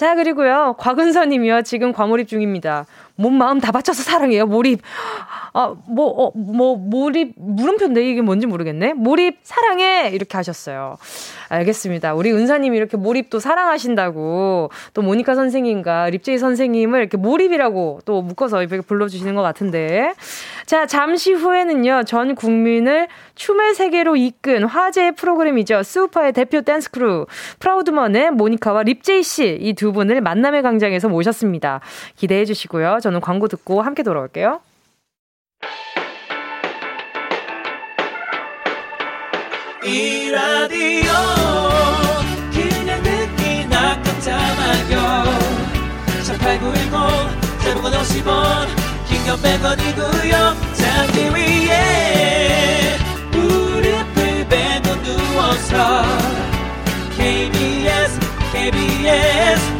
자, 0.00 0.14
그리고요. 0.14 0.76
곽은서님이요. 0.78 1.60
지금 1.60 1.92
과몰입 1.92 2.26
중입니다. 2.26 2.86
몸 3.16 3.34
마음 3.34 3.60
다 3.60 3.70
바쳐서 3.70 4.02
사랑해요. 4.02 4.46
몰입. 4.46 4.80
아, 5.52 5.74
뭐, 5.86 6.06
어, 6.06 6.32
뭐, 6.34 6.76
몰입, 6.76 7.34
물음표인데 7.36 8.08
이게 8.08 8.22
뭔지 8.22 8.46
모르겠네. 8.46 8.94
몰입, 8.94 9.40
사랑해! 9.42 10.08
이렇게 10.08 10.38
하셨어요. 10.38 10.96
알겠습니다. 11.50 12.14
우리 12.14 12.32
은사님이 12.32 12.78
이렇게 12.78 12.96
몰입도 12.96 13.40
사랑하신다고 13.40 14.70
또 14.94 15.02
모니카 15.02 15.34
선생님과 15.34 16.08
립제이 16.10 16.38
선생님을 16.38 17.00
이렇게 17.00 17.18
몰입이라고 17.18 18.00
또 18.06 18.22
묶어서 18.22 18.62
이렇게 18.62 18.80
불러주시는 18.80 19.34
것 19.34 19.42
같은데. 19.42 20.14
자, 20.64 20.86
잠시 20.86 21.32
후에는요, 21.32 22.04
전 22.06 22.34
국민을 22.36 23.08
춤의 23.34 23.74
세계로 23.74 24.16
이끈 24.16 24.64
화제의 24.64 25.12
프로그램이죠. 25.16 25.82
스우파의 25.82 26.32
대표 26.32 26.62
댄스 26.62 26.90
크루, 26.90 27.26
프라우드먼의 27.58 28.30
모니카와 28.30 28.84
립제이 28.84 29.22
씨, 29.22 29.58
이 29.60 29.74
두 29.74 29.89
분을 29.92 30.20
만남의 30.20 30.62
광장에서 30.62 31.08
모셨습니다. 31.08 31.80
기대해 32.16 32.44
주시고요. 32.44 32.98
저는 33.02 33.20
광고 33.20 33.48
듣고 33.48 33.82
함께 33.82 34.02
돌아올게요. 34.02 34.60
이 39.82 40.30
라디오 40.30 41.10
그냥 42.52 43.02
듣기나 43.02 44.02
깜짝마요 44.02 45.24
18910 46.16 47.40
대목원 47.64 47.92
50원 47.92 48.66
긴건 49.08 49.38
100원이고요 49.38 50.54
잠기 50.74 51.30
위에 51.34 52.98
무릎을 53.32 54.46
베고 54.48 55.02
누워서 55.02 56.02
KBS 57.16 58.20
KBS 58.52 59.79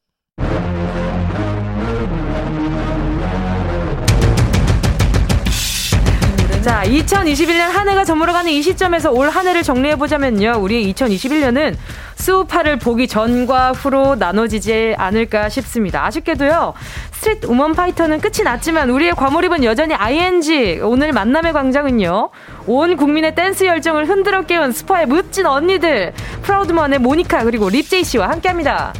자, 6.61 6.83
2021년 6.85 7.71
한 7.71 7.89
해가 7.89 8.05
저물어가는 8.05 8.51
이 8.51 8.61
시점에서 8.61 9.11
올 9.11 9.29
한 9.31 9.47
해를 9.47 9.63
정리해보자면요. 9.63 10.57
우리 10.59 10.93
2021년은 10.93 11.75
스우파를 12.15 12.77
보기 12.77 13.07
전과 13.07 13.71
후로 13.71 14.15
나눠지지 14.15 14.93
않을까 14.97 15.49
싶습니다. 15.49 16.05
아쉽게도요. 16.05 16.73
스트릿 17.13 17.45
우먼 17.45 17.73
파이터는 17.73 18.19
끝이 18.19 18.43
났지만 18.43 18.89
우리의 18.91 19.13
과몰입은 19.13 19.63
여전히 19.63 19.95
ING. 19.95 20.81
오늘 20.83 21.13
만남의 21.13 21.53
광장은요. 21.53 22.29
온 22.67 22.97
국민의 22.97 23.33
댄스 23.35 23.63
열정을 23.63 24.07
흔들어 24.07 24.43
깨운 24.43 24.71
스우파의 24.71 25.07
멋진 25.07 25.45
언니들. 25.47 26.13
프라우드먼의 26.43 26.99
모니카 26.99 27.43
그리고 27.45 27.69
립제이 27.69 28.03
씨와 28.03 28.29
함께합니다. 28.29 28.93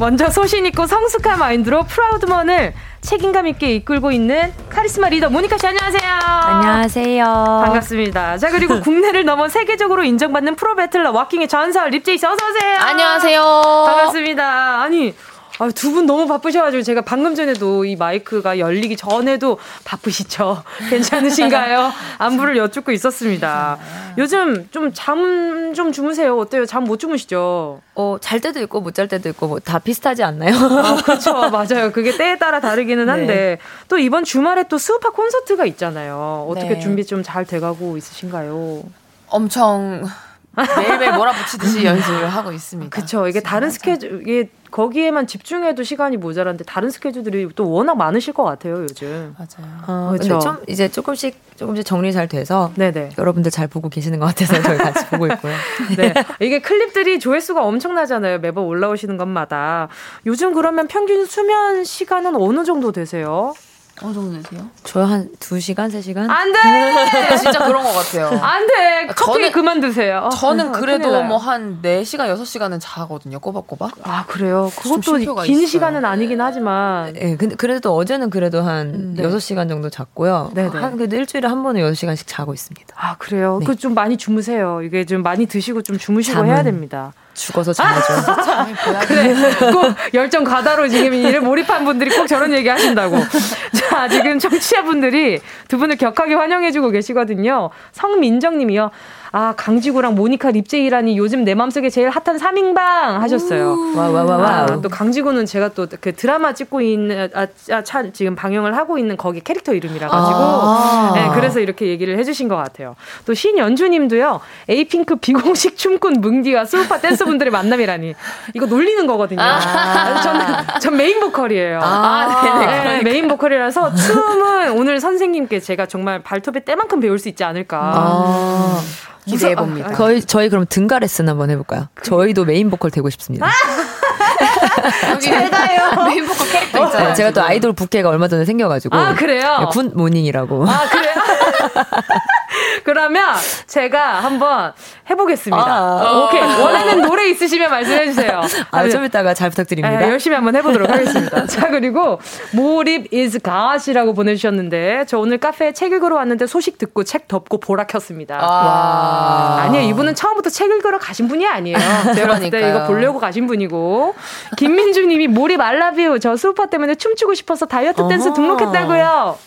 먼저 0.00 0.30
소신 0.30 0.64
있고 0.64 0.86
성숙한 0.86 1.38
마인드로 1.38 1.82
프라우드먼을 1.84 2.72
책임감 3.02 3.46
있게 3.48 3.74
이끌고 3.74 4.12
있는 4.12 4.50
카리스마 4.70 5.10
리더 5.10 5.28
모니카 5.28 5.58
씨 5.58 5.66
안녕하세요. 5.66 6.10
안녕하세요. 6.22 7.24
반갑습니다. 7.64 8.38
자 8.38 8.48
그리고 8.50 8.80
국내를 8.80 9.26
넘어 9.26 9.48
세계적으로 9.48 10.02
인정받는 10.02 10.56
프로 10.56 10.74
battler 10.74 11.10
waacking의 11.12 11.48
전설 11.48 11.90
립제이 11.90 12.16
씨 12.16 12.24
어서 12.24 12.34
오세요. 12.34 12.78
안녕하세요. 12.80 13.42
반갑습니다. 13.42 14.82
아니 14.82 15.14
아, 15.60 15.68
두 15.70 15.92
분 15.92 16.06
너무 16.06 16.26
바쁘셔가지고 16.26 16.82
제가 16.82 17.02
방금 17.02 17.34
전에도 17.34 17.84
이 17.84 17.94
마이크가 17.94 18.58
열리기 18.58 18.96
전에도 18.96 19.58
바쁘시죠? 19.84 20.62
괜찮으신가요? 20.88 21.92
안부를 22.16 22.56
여쭙고 22.56 22.92
있었습니다. 22.92 23.76
요즘 24.16 24.68
좀 24.70 24.90
잠좀 24.94 25.92
주무세요. 25.92 26.38
어때요? 26.38 26.64
잠 26.64 26.84
못 26.84 26.98
주무시죠? 26.98 27.82
어, 27.94 28.16
잘 28.22 28.40
때도 28.40 28.60
있고 28.62 28.80
못 28.80 28.94
잘 28.94 29.06
때도 29.06 29.28
있고 29.28 29.48
뭐 29.48 29.60
다 29.60 29.78
비슷하지 29.78 30.22
않나요? 30.22 30.54
아, 30.56 30.96
그렇죠. 31.04 31.50
맞아요. 31.50 31.92
그게 31.92 32.16
때에 32.16 32.38
따라 32.38 32.60
다르기는 32.60 33.04
네. 33.04 33.10
한데 33.12 33.34
네. 33.34 33.58
또 33.88 33.98
이번 33.98 34.24
주말에 34.24 34.64
또 34.68 34.78
스우파 34.78 35.10
콘서트가 35.10 35.66
있잖아요. 35.66 36.46
어떻게 36.48 36.70
네. 36.70 36.80
준비 36.80 37.04
좀 37.04 37.22
잘 37.22 37.44
돼가고 37.44 37.98
있으신가요? 37.98 38.82
엄청 39.28 40.08
매일매일 40.56 41.12
몰아붙이듯이 41.12 41.84
연습을 41.84 42.28
하고 42.30 42.50
있습니다. 42.50 42.90
그렇죠. 42.96 43.28
이게 43.28 43.40
다른 43.40 43.68
스케줄 43.70 44.22
이게 44.22 44.48
거기에만 44.70 45.26
집중해도 45.26 45.82
시간이 45.82 46.16
모자란데 46.16 46.64
다른 46.64 46.90
스케줄들이 46.90 47.48
또 47.54 47.70
워낙 47.70 47.96
많으실 47.96 48.32
것 48.32 48.44
같아요 48.44 48.82
요즘. 48.82 49.34
맞아요. 49.38 49.70
어, 49.86 50.10
그렇죠. 50.12 50.38
좀 50.38 50.56
이제 50.68 50.88
조금씩 50.88 51.56
조금씩 51.56 51.84
정리 51.84 52.12
잘 52.12 52.28
돼서 52.28 52.72
네네. 52.76 53.10
여러분들 53.18 53.50
잘 53.50 53.66
보고 53.68 53.88
계시는 53.88 54.18
것 54.18 54.26
같아서 54.26 54.60
저희 54.62 54.78
같이 54.78 55.06
보고 55.06 55.26
있고요. 55.26 55.52
네. 55.96 56.14
이게 56.40 56.60
클립들이 56.60 57.18
조회수가 57.20 57.62
엄청나잖아요. 57.62 58.38
매번 58.38 58.64
올라오시는 58.64 59.16
것마다. 59.16 59.88
요즘 60.26 60.54
그러면 60.54 60.86
평균 60.88 61.26
수면 61.26 61.84
시간은 61.84 62.36
어느 62.36 62.64
정도 62.64 62.92
되세요? 62.92 63.54
어느 64.02 64.14
정도 64.14 64.42
되세요? 64.42 64.66
저요 64.84 65.04
한 65.04 65.28
2시간, 65.38 65.90
3시간? 65.90 66.28
안 66.30 66.52
돼! 66.52 66.58
진짜 67.36 67.66
그런 67.66 67.82
것 67.82 67.92
같아요. 67.92 68.28
안 68.42 68.66
돼! 68.66 69.06
커피 69.14 69.32
저는, 69.40 69.52
그만 69.52 69.80
드세요. 69.80 70.28
저는 70.38 70.72
그래도 70.72 71.22
뭐 71.24 71.38
한 71.38 71.80
4시간, 71.82 72.34
6시간은 72.34 72.78
자거든요, 72.80 73.38
꼬박꼬박. 73.40 73.92
아, 74.02 74.24
그래요? 74.26 74.70
그것도 74.76 75.12
긴 75.42 75.54
있어요. 75.56 75.66
시간은 75.66 76.04
아니긴 76.04 76.40
하지만. 76.40 77.14
예, 77.16 77.20
네, 77.20 77.36
근데 77.36 77.54
그래도 77.56 77.94
어제는 77.96 78.30
그래도 78.30 78.62
한 78.62 78.86
음, 78.94 79.14
네. 79.16 79.22
6시간 79.22 79.68
정도 79.68 79.88
잤고요. 79.90 80.52
네네. 80.54 80.78
한, 80.78 80.96
그래도 80.96 81.16
일주일에 81.16 81.48
한 81.48 81.62
번에 81.62 81.80
6시간씩 81.82 82.24
자고 82.26 82.52
있습니다. 82.54 82.94
아, 82.96 83.16
그래요? 83.18 83.58
네. 83.60 83.66
그좀 83.66 83.94
많이 83.94 84.16
주무세요. 84.16 84.82
이게 84.82 85.04
좀 85.04 85.22
많이 85.22 85.46
드시고 85.46 85.82
좀 85.82 85.96
주무시고 85.98 86.44
해야 86.44 86.62
됩니다. 86.62 87.12
죽어서 87.34 87.72
자야죠. 87.72 88.12
아, 88.12 88.66
그래. 89.06 89.34
꼭 89.72 89.94
열정 90.14 90.44
가다로 90.44 90.88
지금 90.88 91.14
일을 91.14 91.40
몰입한 91.40 91.84
분들이 91.84 92.10
꼭 92.10 92.26
저런 92.26 92.52
얘기 92.52 92.68
하신다고. 92.68 93.16
자, 93.72 94.08
지금 94.08 94.38
청취자분들이 94.38 95.40
두 95.68 95.78
분을 95.78 95.96
격하게 95.96 96.34
환영해주고 96.34 96.90
계시거든요. 96.90 97.70
성민정 97.92 98.58
님이요. 98.58 98.90
아, 99.32 99.54
강지구랑 99.56 100.14
모니카 100.14 100.50
립제이라니 100.50 101.16
요즘 101.16 101.44
내 101.44 101.54
맘속에 101.54 101.90
제일 101.90 102.10
핫한 102.10 102.38
3인방 102.38 102.74
하셨어요. 103.20 103.76
와, 103.96 104.08
와, 104.08 104.24
와, 104.24 104.36
와. 104.36 104.48
아, 104.62 104.80
또 104.80 104.88
강지구는 104.88 105.46
제가 105.46 105.68
또 105.68 105.86
그 106.00 106.14
드라마 106.14 106.54
찍고 106.54 106.80
있는, 106.80 107.30
아, 107.34 107.46
아, 107.70 107.82
차, 107.82 108.10
지금 108.12 108.34
방영을 108.34 108.76
하고 108.76 108.98
있는 108.98 109.16
거기 109.16 109.40
캐릭터 109.40 109.74
이름이라가지고. 109.74 110.38
아~ 110.38 111.12
네, 111.14 111.28
그래서 111.34 111.60
이렇게 111.60 111.86
얘기를 111.86 112.18
해주신 112.18 112.48
것 112.48 112.56
같아요. 112.56 112.96
또 113.26 113.34
신연주 113.34 113.88
님도요, 113.88 114.40
에이핑크 114.68 115.16
비공식 115.16 115.76
춤꾼 115.76 116.20
뭉디와 116.20 116.64
스우파 116.64 116.98
댄서분들의 116.98 117.50
만남이라니. 117.50 118.14
이거 118.54 118.66
놀리는 118.66 119.06
거거든요. 119.06 119.42
아~ 119.42 120.20
저는, 120.22 120.80
전 120.80 120.96
메인 120.96 121.20
보컬이에요. 121.20 121.80
아, 121.82 122.42
네네. 122.44 122.66
네, 122.66 122.84
네 122.84 123.02
메인 123.02 123.28
보컬이라서 123.28 123.94
춤은 123.94 124.72
오늘 124.72 125.00
선생님께 125.00 125.60
제가 125.60 125.86
정말 125.86 126.22
발톱에 126.22 126.60
때만큼 126.60 127.00
배울 127.00 127.18
수 127.18 127.28
있지 127.28 127.44
않을까. 127.44 127.78
아~ 127.78 128.80
기대해 129.26 129.54
봅니다. 129.54 129.90
거의 129.92 130.22
저희 130.22 130.48
그럼 130.48 130.66
등가 130.68 130.98
레슨 130.98 131.28
한번 131.28 131.50
해볼까요? 131.50 131.88
저희도 132.02 132.44
메인 132.44 132.70
보컬 132.70 132.90
되고 132.90 133.08
싶습니다. 133.10 133.50
제가요. 135.20 136.04
메인 136.08 136.26
보컬 136.26 136.48
캐릭터 136.48 136.84
있잖아요. 136.86 137.14
제가 137.14 137.30
또 137.32 137.42
아이돌 137.42 137.72
부캐가 137.72 138.08
얼마 138.08 138.28
전에 138.28 138.44
생겨가지고. 138.44 138.96
아 138.96 139.14
그래요? 139.14 139.58
네, 139.60 139.66
굿 139.70 139.92
모닝이라고. 139.94 140.68
아 140.68 140.88
그래요? 140.88 141.14
그러면 142.84 143.34
제가 143.66 144.20
한번 144.20 144.72
해보겠습니다. 145.08 145.64
아, 145.64 146.24
오케이. 146.26 146.40
원하는 146.40 147.02
노래 147.02 147.28
있으시면 147.30 147.70
말씀해 147.70 148.06
주세요. 148.06 148.42
아, 148.70 148.88
좀 148.88 149.04
이따가 149.04 149.34
잘 149.34 149.50
부탁드립니다. 149.50 149.98
네, 149.98 150.08
열심히 150.08 150.34
한번 150.34 150.56
해보도록 150.56 150.90
하겠습니다. 150.90 151.46
자, 151.48 151.68
그리고 151.68 152.20
몰입 152.52 153.12
is 153.12 153.38
god이라고 153.40 154.14
보내주셨는데 154.14 155.04
저 155.06 155.18
오늘 155.18 155.38
카페에 155.38 155.72
책 155.72 155.92
읽으러 155.92 156.16
왔는데 156.16 156.46
소식 156.46 156.78
듣고 156.78 157.04
책 157.04 157.28
덮고 157.28 157.58
보라 157.60 157.84
켰습니다. 157.84 158.36
와. 158.38 159.62
아니요, 159.62 159.82
이분은 159.82 160.14
처음부터 160.14 160.50
책 160.50 160.70
읽으러 160.70 160.98
가신 160.98 161.28
분이 161.28 161.46
아니에요. 161.46 161.78
제가 162.14 162.28
봤을 162.28 162.50
때 162.50 162.68
이거 162.70 162.86
보려고 162.86 163.18
가신 163.18 163.46
분이고. 163.46 164.14
김민주 164.56 165.06
님이 165.06 165.26
몰입 165.28 165.60
알라뷰 165.60 166.18
저 166.20 166.36
수우파 166.36 166.66
때문에 166.66 166.94
춤추고 166.94 167.34
싶어서 167.34 167.66
다이어트 167.66 168.06
댄스 168.08 168.32
등록했다고요. 168.34 169.38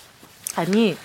아니, 0.56 0.96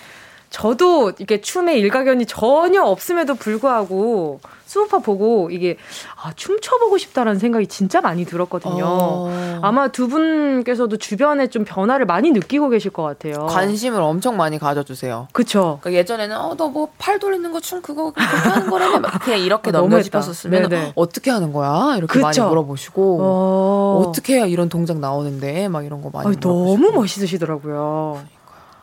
저도 0.51 1.13
이게 1.19 1.41
춤에 1.41 1.77
일가견이 1.79 2.27
전혀 2.27 2.83
없음에도 2.83 3.35
불구하고 3.35 4.41
수우파 4.65 4.99
보고 4.99 5.51
이게 5.51 5.77
아, 6.23 6.33
춤춰보고 6.35 6.99
싶다라는 6.99 7.39
생각이 7.39 7.67
진짜 7.69 8.01
많이 8.03 8.27
들었거든요. 8.27 8.85
어. 8.87 9.59
아마 9.63 9.89
두 9.89 10.09
분께서도 10.09 10.99
주변에 10.99 11.47
좀 11.49 11.65
변화를 11.65 12.05
많이 12.05 12.33
느끼고 12.33 12.69
계실 12.69 12.91
것 12.91 13.03
같아요. 13.03 13.47
관심을 13.47 14.01
엄청 14.03 14.37
많이 14.37 14.59
가져주세요. 14.59 15.29
그쵸. 15.33 15.79
그러니까 15.81 15.99
예전에는 16.01 16.37
어, 16.37 16.55
너 16.55 16.69
뭐 16.69 16.89
팔 16.99 17.19
돌리는 17.19 17.51
거 17.53 17.61
춤 17.61 17.81
그거 17.83 18.13
하는 18.15 18.69
거라며 18.71 19.01
그냥 19.23 19.41
이렇게 19.41 19.71
아, 19.71 19.73
넘겨짚었었으면 19.73 20.93
어떻게 20.95 21.31
하는 21.31 21.53
거야? 21.53 21.95
이렇게 21.97 22.13
그쵸? 22.21 22.23
많이 22.23 22.39
물어보시고 22.41 23.19
어. 23.23 24.13
떻게 24.15 24.37
해야 24.37 24.45
이런 24.47 24.69
동작 24.69 24.99
나오는데 24.99 25.69
막 25.69 25.85
이런 25.85 26.03
거 26.03 26.11
많이 26.13 26.27
아니, 26.29 26.41
너무 26.41 26.91
멋있으시더라고요. 26.93 28.23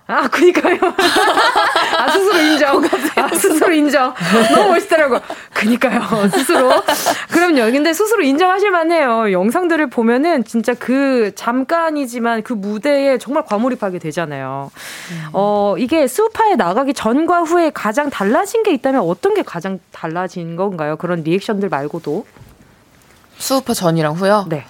아, 0.07 0.27
그니까요. 0.27 0.77
아, 1.97 2.09
스스로 2.11 2.37
인정. 2.39 2.83
아, 3.15 3.27
스스로 3.29 3.73
인정. 3.73 4.13
너무 4.53 4.69
멋있더라고. 4.73 5.19
그니까요. 5.51 6.29
스스로. 6.29 6.69
그럼요. 7.31 7.71
근데 7.71 7.91
스스로 7.91 8.21
인정하실 8.21 8.69
만 8.69 8.91
해요. 8.91 9.31
영상들을 9.31 9.89
보면은 9.89 10.43
진짜 10.43 10.75
그 10.75 11.31
잠깐이지만 11.33 12.43
그 12.43 12.53
무대에 12.53 13.17
정말 13.17 13.45
과몰입하게 13.45 13.97
되잖아요. 13.97 14.69
음. 15.11 15.29
어, 15.33 15.75
이게 15.79 16.05
수파에 16.05 16.55
나가기 16.55 16.93
전과 16.93 17.41
후에 17.41 17.71
가장 17.71 18.11
달라진 18.11 18.61
게 18.61 18.73
있다면 18.73 19.01
어떤 19.01 19.33
게 19.33 19.41
가장 19.41 19.79
달라진 19.91 20.55
건가요? 20.55 20.97
그런 20.97 21.23
리액션들 21.23 21.69
말고도. 21.69 22.27
수우파 23.37 23.73
전이랑 23.73 24.13
후요? 24.13 24.45
네. 24.49 24.65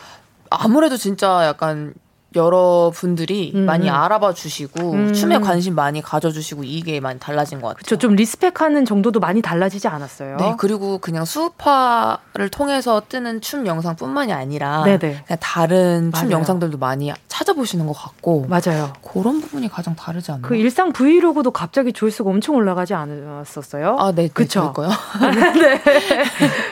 아무래도 0.50 0.96
진짜 0.96 1.46
약간 1.46 1.94
여러분들이 2.36 3.54
음. 3.56 3.66
많이 3.66 3.90
알아봐 3.90 4.34
주시고 4.34 4.92
음. 4.92 5.14
춤에 5.14 5.40
관심 5.40 5.76
많이 5.76 6.02
가져 6.02 6.32
주시고 6.32 6.64
이게 6.64 7.00
많이 7.00 7.20
달라진 7.20 7.62
것 7.62 7.68
같아요. 7.70 7.78
그렇죠. 7.78 7.98
좀 7.98 8.16
리스펙하는 8.16 8.86
정도도 8.86 9.20
많이 9.20 9.42
달라지지 9.42 9.88
않았어요. 9.88 10.38
네. 10.38 10.56
그리고 10.58 10.98
그냥 11.00 11.26
수파를 11.26 12.50
통해서 12.52 13.02
뜨는 13.08 13.42
춤 13.42 13.66
영상뿐만이 13.68 14.34
아니라 14.34 14.84
네네. 14.84 15.24
그냥 15.26 15.38
다른 15.40 16.12
춤 16.14 16.24
맞아요. 16.26 16.32
영상들도 16.32 16.78
많이 16.78 17.12
찾아보시는 17.28 17.86
것 17.88 17.94
같고 17.94 18.48
맞아요. 18.48 18.94
그런 19.02 19.42
부분이 19.42 19.70
가장 19.70 19.96
다르지 19.96 20.32
않나요? 20.32 20.44
그 20.48 20.56
일상 20.56 20.92
브이로그도 20.94 21.52
갑자기 21.52 21.92
조회수가 21.94 22.30
엄청 22.30 22.56
올라가지 22.56 22.94
않았었어요? 22.94 23.98
아, 24.00 24.12
네. 24.14 24.30
그렇죠. 24.34 24.74
네, 25.22 25.52
네. 25.54 25.82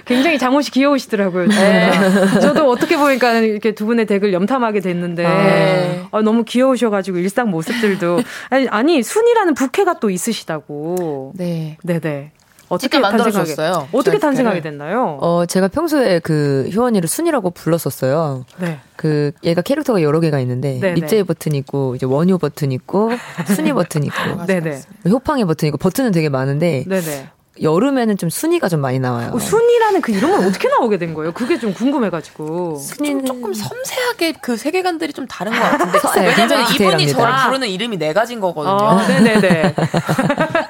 굉장히 0.05 0.37
장모씨 0.39 0.71
귀여우시더라고요. 0.71 1.47
네. 1.47 1.91
저도 2.41 2.69
어떻게 2.69 2.97
보니까 2.97 3.33
이렇게 3.39 3.73
두 3.73 3.85
분의 3.85 4.05
덱을 4.05 4.33
염탐하게 4.33 4.79
됐는데 4.79 5.25
아. 5.25 5.52
네. 5.53 6.03
아, 6.11 6.21
너무 6.21 6.43
귀여우셔가지고 6.43 7.17
일상 7.17 7.49
모습들도 7.49 8.19
아니, 8.49 8.67
아니 8.67 9.03
순이라는 9.03 9.53
부캐가 9.53 9.99
또 9.99 10.09
있으시다고. 10.09 11.33
네. 11.35 11.77
네 11.83 11.99
네. 11.99 12.31
어떻게 12.69 12.99
만들어졌어요? 12.99 13.89
어떻게 13.91 14.17
탄생하게 14.17 14.61
됐나요? 14.61 15.17
어, 15.21 15.45
제가 15.45 15.67
평소에 15.67 16.19
그 16.19 16.69
효원이를 16.73 17.07
순이라고 17.07 17.51
불렀었어요. 17.51 18.45
네. 18.57 18.79
그 18.95 19.31
얘가 19.43 19.61
캐릭터가 19.61 20.01
여러 20.01 20.19
개가 20.19 20.39
있는데 20.39 20.79
네네. 20.79 20.95
립제이 20.95 21.23
버튼 21.23 21.53
있고 21.55 21.95
이제 21.95 22.05
원효 22.05 22.37
버튼 22.37 22.71
있고 22.71 23.11
순이 23.53 23.73
버튼 23.73 24.03
있고 24.03 24.45
네네. 24.47 24.81
효팡의 25.07 25.45
버튼 25.45 25.67
있고 25.67 25.77
버튼은 25.77 26.11
되게 26.11 26.29
많은데 26.29 26.85
네네. 26.87 27.29
여름에는 27.61 28.17
좀 28.17 28.29
순위가 28.29 28.67
좀 28.67 28.81
많이 28.81 28.99
나와요. 28.99 29.31
어, 29.33 29.39
순위라는 29.39 30.01
그 30.01 30.11
이름은 30.11 30.47
어떻게 30.47 30.67
나오게 30.69 30.97
된 30.97 31.13
거예요? 31.13 31.33
그게 31.33 31.59
좀 31.59 31.73
궁금해가지고. 31.73 32.77
순위는 32.77 33.25
조금 33.25 33.53
섬세하게 33.53 34.33
그 34.41 34.57
세계관들이 34.57 35.13
좀 35.13 35.27
다른 35.27 35.51
것 35.51 35.59
같은데. 35.59 35.99
네, 36.19 36.33
굉장히 36.33 36.73
이분이 36.75 37.07
저를 37.09 37.33
부르는 37.45 37.67
이름이 37.67 37.97
네 37.97 38.11
가지인 38.13 38.39
거거든요. 38.39 38.73
어, 38.73 39.07
네네네. 39.07 39.75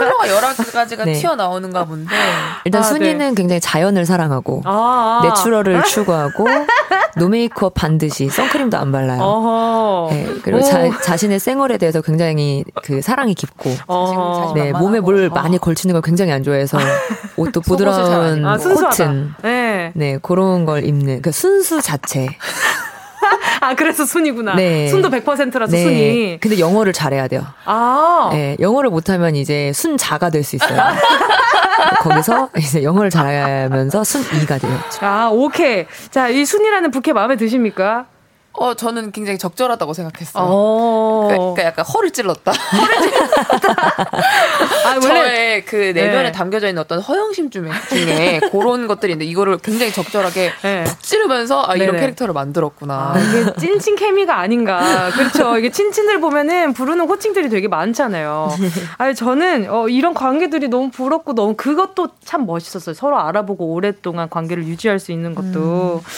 컬러가 0.00 0.28
여러 0.28 0.48
가지가 0.54 1.04
네. 1.04 1.12
튀어나오는가 1.12 1.84
본데. 1.84 2.14
일단 2.64 2.80
아, 2.80 2.84
순위는 2.84 3.18
네. 3.18 3.34
굉장히 3.34 3.60
자연을 3.60 4.06
사랑하고 4.06 4.62
아, 4.64 5.20
아. 5.22 5.28
내추럴을 5.28 5.84
추구하고 5.84 6.46
노메이크업 7.16 7.74
반드시 7.74 8.28
선크림도 8.28 8.76
안 8.78 8.92
발라요. 8.92 10.08
네, 10.10 10.26
그리고 10.42 10.62
자, 10.62 10.88
자신의 11.02 11.40
생얼에 11.40 11.78
대해서 11.78 12.00
굉장히 12.00 12.64
그 12.82 13.02
사랑이 13.02 13.34
깊고 13.34 13.70
네, 14.54 14.72
몸에 14.72 15.00
뭘 15.00 15.28
많이 15.28 15.58
걸치는 15.58 15.92
걸 15.92 16.02
굉장히 16.02 16.32
안 16.32 16.42
좋아해서 16.42 16.78
옷도 17.36 17.60
부드러운 17.60 18.44
아, 18.46 18.56
코튼, 18.56 19.34
네. 19.42 19.92
네 19.94 20.18
그런 20.22 20.64
걸 20.64 20.84
입는 20.84 21.22
그 21.22 21.32
순수 21.32 21.80
자체. 21.82 22.28
아, 23.60 23.74
그래서 23.74 24.04
순이구나. 24.04 24.54
네. 24.56 24.88
순도 24.88 25.10
100%라서 25.10 25.72
네. 25.72 25.82
순이. 25.82 26.38
근데 26.40 26.58
영어를 26.58 26.92
잘해야 26.92 27.28
돼요. 27.28 27.44
아. 27.64 28.30
네, 28.32 28.56
영어를 28.60 28.90
못하면 28.90 29.36
이제 29.36 29.72
순자가 29.74 30.30
될 30.30 30.42
수 30.42 30.56
있어요. 30.56 30.80
거기서 32.00 32.50
이제 32.56 32.82
영어를 32.82 33.10
잘하면서 33.10 34.04
순이가 34.04 34.58
돼요. 34.58 34.78
아, 35.00 35.28
오케이. 35.32 35.86
자, 36.10 36.28
이 36.28 36.44
순이라는 36.44 36.90
부캐 36.90 37.12
마음에 37.12 37.36
드십니까? 37.36 38.06
어, 38.60 38.74
저는 38.74 39.10
굉장히 39.12 39.38
적절하다고 39.38 39.94
생각했어요. 39.94 40.44
어. 40.46 41.28
그러니까, 41.30 41.64
약간 41.64 41.82
허를 41.82 42.10
찔렀다. 42.10 42.52
허를 42.52 43.00
찔렀다. 43.00 43.48
아, 44.84 44.90
원래 45.02 45.08
저의 45.08 45.64
그 45.64 45.76
내면에 45.76 46.24
네. 46.24 46.32
담겨져 46.32 46.68
있는 46.68 46.82
어떤 46.82 47.00
허영심 47.00 47.48
중에, 47.48 47.70
중에 47.88 48.40
그런 48.52 48.86
것들이 48.86 49.12
있는데 49.12 49.30
이거를 49.30 49.56
굉장히 49.58 49.92
적절하게 49.92 50.52
네. 50.60 50.84
푹 50.84 51.02
찌르면서 51.02 51.64
아, 51.66 51.74
이런 51.74 51.92
네네. 51.92 52.00
캐릭터를 52.00 52.34
만들었구나. 52.34 53.14
아, 53.14 53.18
이게 53.18 53.50
찐친 53.58 53.96
케미가 53.96 54.38
아닌가. 54.38 55.08
그렇죠. 55.10 55.56
이게 55.56 55.70
친친들 55.70 56.20
보면은 56.20 56.74
부르는 56.74 57.08
호칭들이 57.08 57.48
되게 57.48 57.66
많잖아요. 57.66 58.54
아니, 58.98 59.14
저는 59.14 59.70
어, 59.70 59.88
이런 59.88 60.12
관계들이 60.12 60.68
너무 60.68 60.90
부럽고 60.90 61.34
너무 61.34 61.54
그것도 61.56 62.08
참 62.22 62.44
멋있었어요. 62.44 62.94
서로 62.94 63.18
알아보고 63.18 63.72
오랫동안 63.72 64.28
관계를 64.28 64.66
유지할 64.66 64.98
수 64.98 65.12
있는 65.12 65.34
것도. 65.34 66.02
음. 66.04 66.10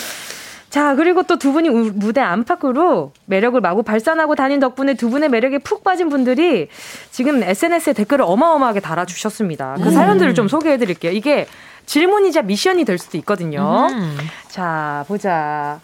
자, 0.73 0.95
그리고 0.95 1.23
또 1.25 1.37
두 1.37 1.53
분이 1.53 1.69
무대 1.69 2.23
안팎으로 2.23 3.13
매력을 3.27 3.61
마구 3.61 3.83
발산하고 3.83 4.35
다닌 4.37 4.59
덕분에 4.59 4.95
두 4.95 5.11
분의 5.11 5.29
매력에 5.29 5.59
푹 5.59 5.85
빠진 5.85 6.09
분들이 6.09 6.69
지금 7.11 7.43
SNS에 7.43 7.93
댓글을 7.93 8.25
어마어마하게 8.27 8.81
달아주셨습니다. 8.81 9.75
그 9.83 9.89
음. 9.89 9.91
사연들을 9.91 10.35
좀 10.35 10.49
소개해 10.49 10.79
드릴게요. 10.79 11.13
이게 11.13 11.47
질문이자 11.85 12.41
미션이 12.41 12.87
될 12.87 12.97
수도 12.97 13.19
있거든요. 13.19 13.89
음. 13.91 14.17
자, 14.49 15.05
보자. 15.09 15.79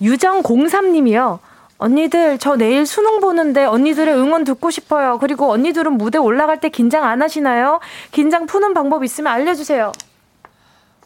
유정03님이요. 0.00 1.40
언니들, 1.78 2.38
저 2.38 2.54
내일 2.54 2.86
수능 2.86 3.18
보는데 3.18 3.64
언니들의 3.64 4.14
응원 4.14 4.44
듣고 4.44 4.70
싶어요. 4.70 5.18
그리고 5.18 5.50
언니들은 5.50 5.94
무대 5.94 6.18
올라갈 6.18 6.60
때 6.60 6.68
긴장 6.68 7.02
안 7.02 7.22
하시나요? 7.22 7.80
긴장 8.12 8.46
푸는 8.46 8.72
방법 8.72 9.02
있으면 9.02 9.32
알려주세요. 9.32 9.90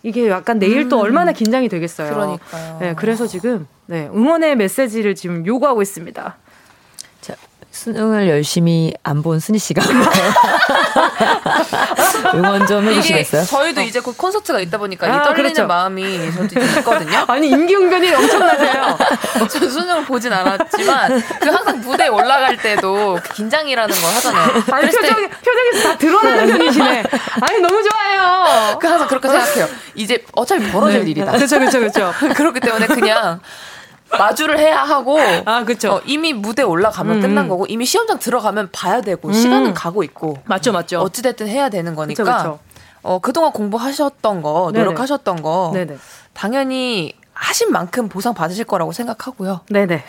이게 0.03 0.29
약간 0.29 0.59
내일 0.59 0.83
음. 0.83 0.89
또 0.89 1.01
얼마나 1.01 1.33
긴장이 1.33 1.69
되겠어요. 1.69 2.13
그러니까요. 2.13 2.79
네, 2.81 2.95
그래서 2.95 3.27
지금 3.27 3.67
네, 3.87 4.09
응원의 4.15 4.57
메시지를 4.57 5.15
지금 5.15 5.45
요구하고 5.47 5.83
있습니다. 5.83 6.37
수능을 7.73 8.31
열심히 8.31 8.95
안 9.03 9.21
본 9.21 9.39
순희 9.39 9.59
씨가 9.59 9.83
응원 12.35 12.67
좀 12.67 12.87
해주시겠어요? 12.87 13.45
저희도 13.45 13.81
이제 13.83 14.01
곧 14.01 14.17
콘서트가 14.17 14.61
있다 14.61 14.79
보니까 14.79 15.07
아, 15.07 15.23
떨리는 15.23 15.53
그렇죠. 15.53 15.67
마음이 15.67 16.33
저도 16.33 16.61
있거든요. 16.79 17.25
아니 17.29 17.49
임기응변이 17.49 18.15
엄청나세요. 18.15 18.99
전 19.51 19.71
수능을 19.71 20.05
보진 20.05 20.33
않았지만 20.33 21.23
그 21.41 21.49
항상 21.49 21.81
무대에 21.81 22.09
올라갈 22.09 22.57
때도 22.57 23.19
그 23.23 23.33
긴장이라는 23.35 23.95
걸 23.95 24.15
하잖아요. 24.15 24.65
아니 24.71 24.91
표정 24.91 25.17
때... 25.17 25.29
표정에서 25.29 25.89
다 25.89 25.99
드러나는 25.99 26.47
편이시네. 26.59 27.05
아니 27.41 27.59
너무 27.61 27.83
좋아요. 27.83 28.79
그 28.79 28.87
항상 28.87 29.09
그렇게 29.09 29.29
생각해요. 29.29 29.69
이제 29.95 30.25
어차피 30.33 30.71
벌어질 30.71 31.05
네. 31.05 31.11
일이다. 31.11 31.33
그렇죠 31.33 31.59
그렇죠 31.59 31.79
그렇죠. 31.79 32.15
그렇기 32.35 32.61
때문에 32.61 32.87
그냥 32.87 33.41
마주를 34.11 34.59
해야 34.59 34.83
하고 34.83 35.19
아 35.45 35.65
그렇죠. 35.65 35.95
어, 35.95 36.01
이미 36.07 36.33
무대 36.33 36.63
올라가면 36.63 37.17
음. 37.17 37.21
끝난 37.21 37.49
거고 37.49 37.67
이미 37.67 37.85
시험장 37.85 38.19
들어가면 38.19 38.71
봐야 38.73 39.01
되고 39.01 39.29
음. 39.29 39.33
시간은 39.33 39.75
가고 39.75 40.03
있고 40.05 40.39
맞죠 40.45 40.73
맞죠. 40.73 41.01
어찌 41.01 41.23
됐든 41.23 41.49
해야 41.49 41.69
되는 41.69 41.95
거니까. 41.95 42.23
그쵸, 42.25 42.37
그쵸. 42.37 42.59
어 43.03 43.19
그동안 43.21 43.53
공부하셨던 43.53 44.43
거 44.43 44.71
노력하셨던 44.75 45.43
거 45.43 45.71
네네. 45.75 45.97
당연히 46.33 47.15
하신 47.33 47.71
만큼 47.71 48.09
보상 48.09 48.35
받으실 48.35 48.65
거라고 48.65 48.93
생각하고요. 48.93 49.61
네네. 49.71 50.05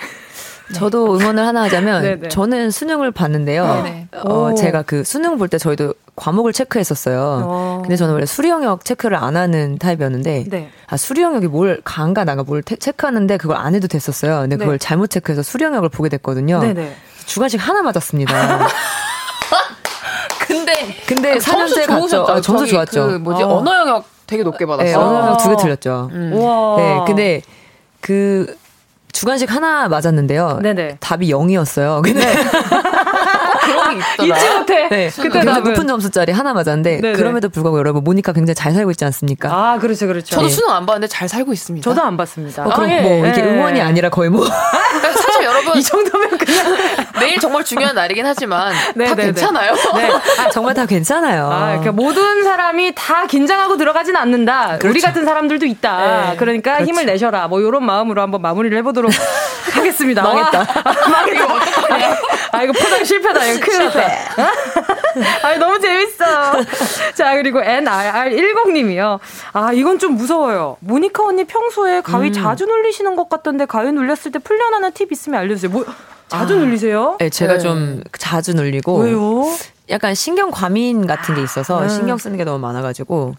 저도 0.73 1.17
응원을 1.17 1.45
하나 1.45 1.63
하자면 1.63 2.29
저는 2.29 2.71
수능을 2.71 3.11
봤는데요. 3.11 3.85
어, 4.23 4.53
제가 4.55 4.81
그 4.81 5.03
수능 5.03 5.37
볼 5.37 5.47
때 5.47 5.57
저희도 5.57 5.93
과목을 6.17 6.51
체크했었어요. 6.51 7.43
어. 7.45 7.79
근데 7.83 7.95
저는 7.95 8.13
원래 8.13 8.25
수리 8.25 8.49
영역 8.49 8.83
체크를 8.83 9.15
안 9.17 9.37
하는 9.37 9.77
타입이었는데 9.77 10.45
네. 10.49 10.69
아 10.87 10.97
수리 10.97 11.21
영역이 11.21 11.47
뭘 11.47 11.79
강가 11.83 12.23
나가 12.25 12.43
뭘 12.43 12.61
테, 12.63 12.75
체크하는데 12.75 13.37
그걸 13.37 13.55
안 13.57 13.75
해도 13.75 13.87
됐었어요. 13.87 14.41
근데 14.41 14.57
네. 14.57 14.65
그걸 14.65 14.79
잘못 14.79 15.09
체크해서 15.09 15.41
수리 15.43 15.63
영역을 15.63 15.89
보게 15.89 16.09
됐거든요. 16.09 16.59
네네. 16.59 16.95
주관식 17.25 17.65
하나 17.65 17.81
맞았습니다. 17.83 18.67
근데 20.47 20.73
근데 21.05 21.39
사년제 21.39 21.85
갔죠. 21.85 22.25
아, 22.27 22.41
점수 22.41 22.67
좋았죠. 22.67 23.07
그 23.07 23.11
뭐지 23.17 23.43
어. 23.43 23.57
언어 23.57 23.75
영역 23.75 24.05
되게 24.25 24.43
높게 24.43 24.65
받았어요. 24.65 24.85
네, 24.89 24.93
언어 24.95 25.19
영역 25.19 25.37
두 25.37 25.49
개 25.49 25.55
틀렸죠. 25.61 26.09
음. 26.11 26.31
네, 26.77 26.99
근데 27.05 27.41
그 28.01 28.55
주관식 29.11 29.51
하나 29.51 29.87
맞았는데요. 29.87 30.59
네네. 30.61 30.97
답이 30.99 31.29
0이었어요. 31.31 32.03
근데 32.03 32.19
네. 32.25 32.35
잊지 33.93 34.49
못해. 34.57 34.87
네. 34.89 35.09
그때 35.15 35.29
굉장히 35.29 35.61
높은 35.61 35.87
점수짜리 35.87 36.31
하나 36.31 36.53
맞았는데 36.53 37.01
네네. 37.01 37.13
그럼에도 37.13 37.49
불구하고 37.49 37.77
여러분 37.79 38.03
모니카 38.03 38.33
굉장히 38.33 38.55
잘 38.55 38.73
살고 38.73 38.91
있지 38.91 39.05
않습니까? 39.05 39.49
아 39.51 39.77
그렇죠 39.79 40.07
그렇죠. 40.07 40.35
저도 40.35 40.47
네. 40.47 40.53
수능 40.53 40.73
안 40.73 40.85
봤는데 40.85 41.07
잘 41.07 41.27
살고 41.27 41.53
있습니다. 41.53 41.83
저도 41.89 42.01
안 42.01 42.17
봤습니다. 42.17 42.63
어, 42.65 42.69
그럼 42.69 42.89
아, 42.89 42.93
예. 42.93 43.01
뭐 43.01 43.27
이게 43.27 43.41
예. 43.41 43.45
응원이 43.45 43.81
아니라 43.81 44.09
거의 44.09 44.29
뭐 44.29 44.45
사실 44.45 45.43
여러분 45.43 45.75
이 45.77 45.83
정도면 45.83 46.37
그냥 46.37 46.77
내일 47.19 47.39
정말 47.39 47.63
중요한 47.63 47.95
날이긴 47.95 48.25
하지만 48.25 48.73
네네네. 48.95 49.15
다 49.15 49.21
괜찮아요. 49.23 49.73
네. 49.95 50.11
아, 50.39 50.49
정말 50.49 50.73
다 50.73 50.85
괜찮아요. 50.85 51.49
아, 51.51 51.67
그러니까 51.67 51.91
모든 51.91 52.43
사람이 52.43 52.93
다 52.95 53.25
긴장하고 53.27 53.77
들어가진 53.77 54.15
않는다. 54.15 54.77
그렇죠. 54.79 54.89
우리 54.89 55.01
같은 55.01 55.25
사람들도 55.25 55.65
있다. 55.65 56.31
네. 56.31 56.37
그러니까 56.37 56.75
그렇죠. 56.75 56.91
힘을 56.91 57.05
내셔라. 57.05 57.47
뭐 57.47 57.61
이런 57.61 57.85
마음으로 57.85 58.21
한번 58.21 58.41
마무리를 58.41 58.77
해보도록 58.77 59.11
하겠습니다. 59.73 60.23
망했다. 60.23 60.61
아, 60.61 61.09
망했다. 61.09 61.47
아, 62.51 62.63
이거 62.63 62.73
포장 62.73 63.03
실패다. 63.03 63.45
이거 63.45 63.65
큰일 63.65 63.76
났다. 63.79 64.01
아, 65.47 65.55
너무 65.57 65.79
재밌어. 65.79 66.25
자, 67.15 67.35
그리고 67.35 67.59
NRR10님이요. 67.61 69.19
아, 69.53 69.73
이건 69.73 69.99
좀 69.99 70.15
무서워요. 70.15 70.77
모니카 70.79 71.23
언니 71.25 71.43
평소에 71.45 72.01
가위 72.01 72.27
음. 72.27 72.33
자주 72.33 72.65
눌리시는 72.65 73.15
것 73.15 73.29
같던데 73.29 73.65
가위 73.65 73.91
눌렸을 73.91 74.31
때 74.31 74.39
풀려나는 74.39 74.91
팁 74.93 75.11
있으면 75.11 75.39
알려주세요. 75.39 75.71
뭐, 75.71 75.85
자주 76.27 76.55
아, 76.55 76.57
눌리세요? 76.57 77.17
네, 77.19 77.29
제가 77.29 77.53
네. 77.53 77.59
좀 77.59 78.03
자주 78.17 78.53
눌리고. 78.53 78.97
왜요? 78.99 79.43
약간 79.89 80.13
신경 80.13 80.51
과민 80.51 81.07
같은 81.07 81.35
게 81.35 81.41
있어서 81.41 81.81
아, 81.81 81.87
신경 81.87 82.17
쓰는 82.17 82.37
게 82.37 82.43
너무 82.43 82.59
많아가지고. 82.59 83.35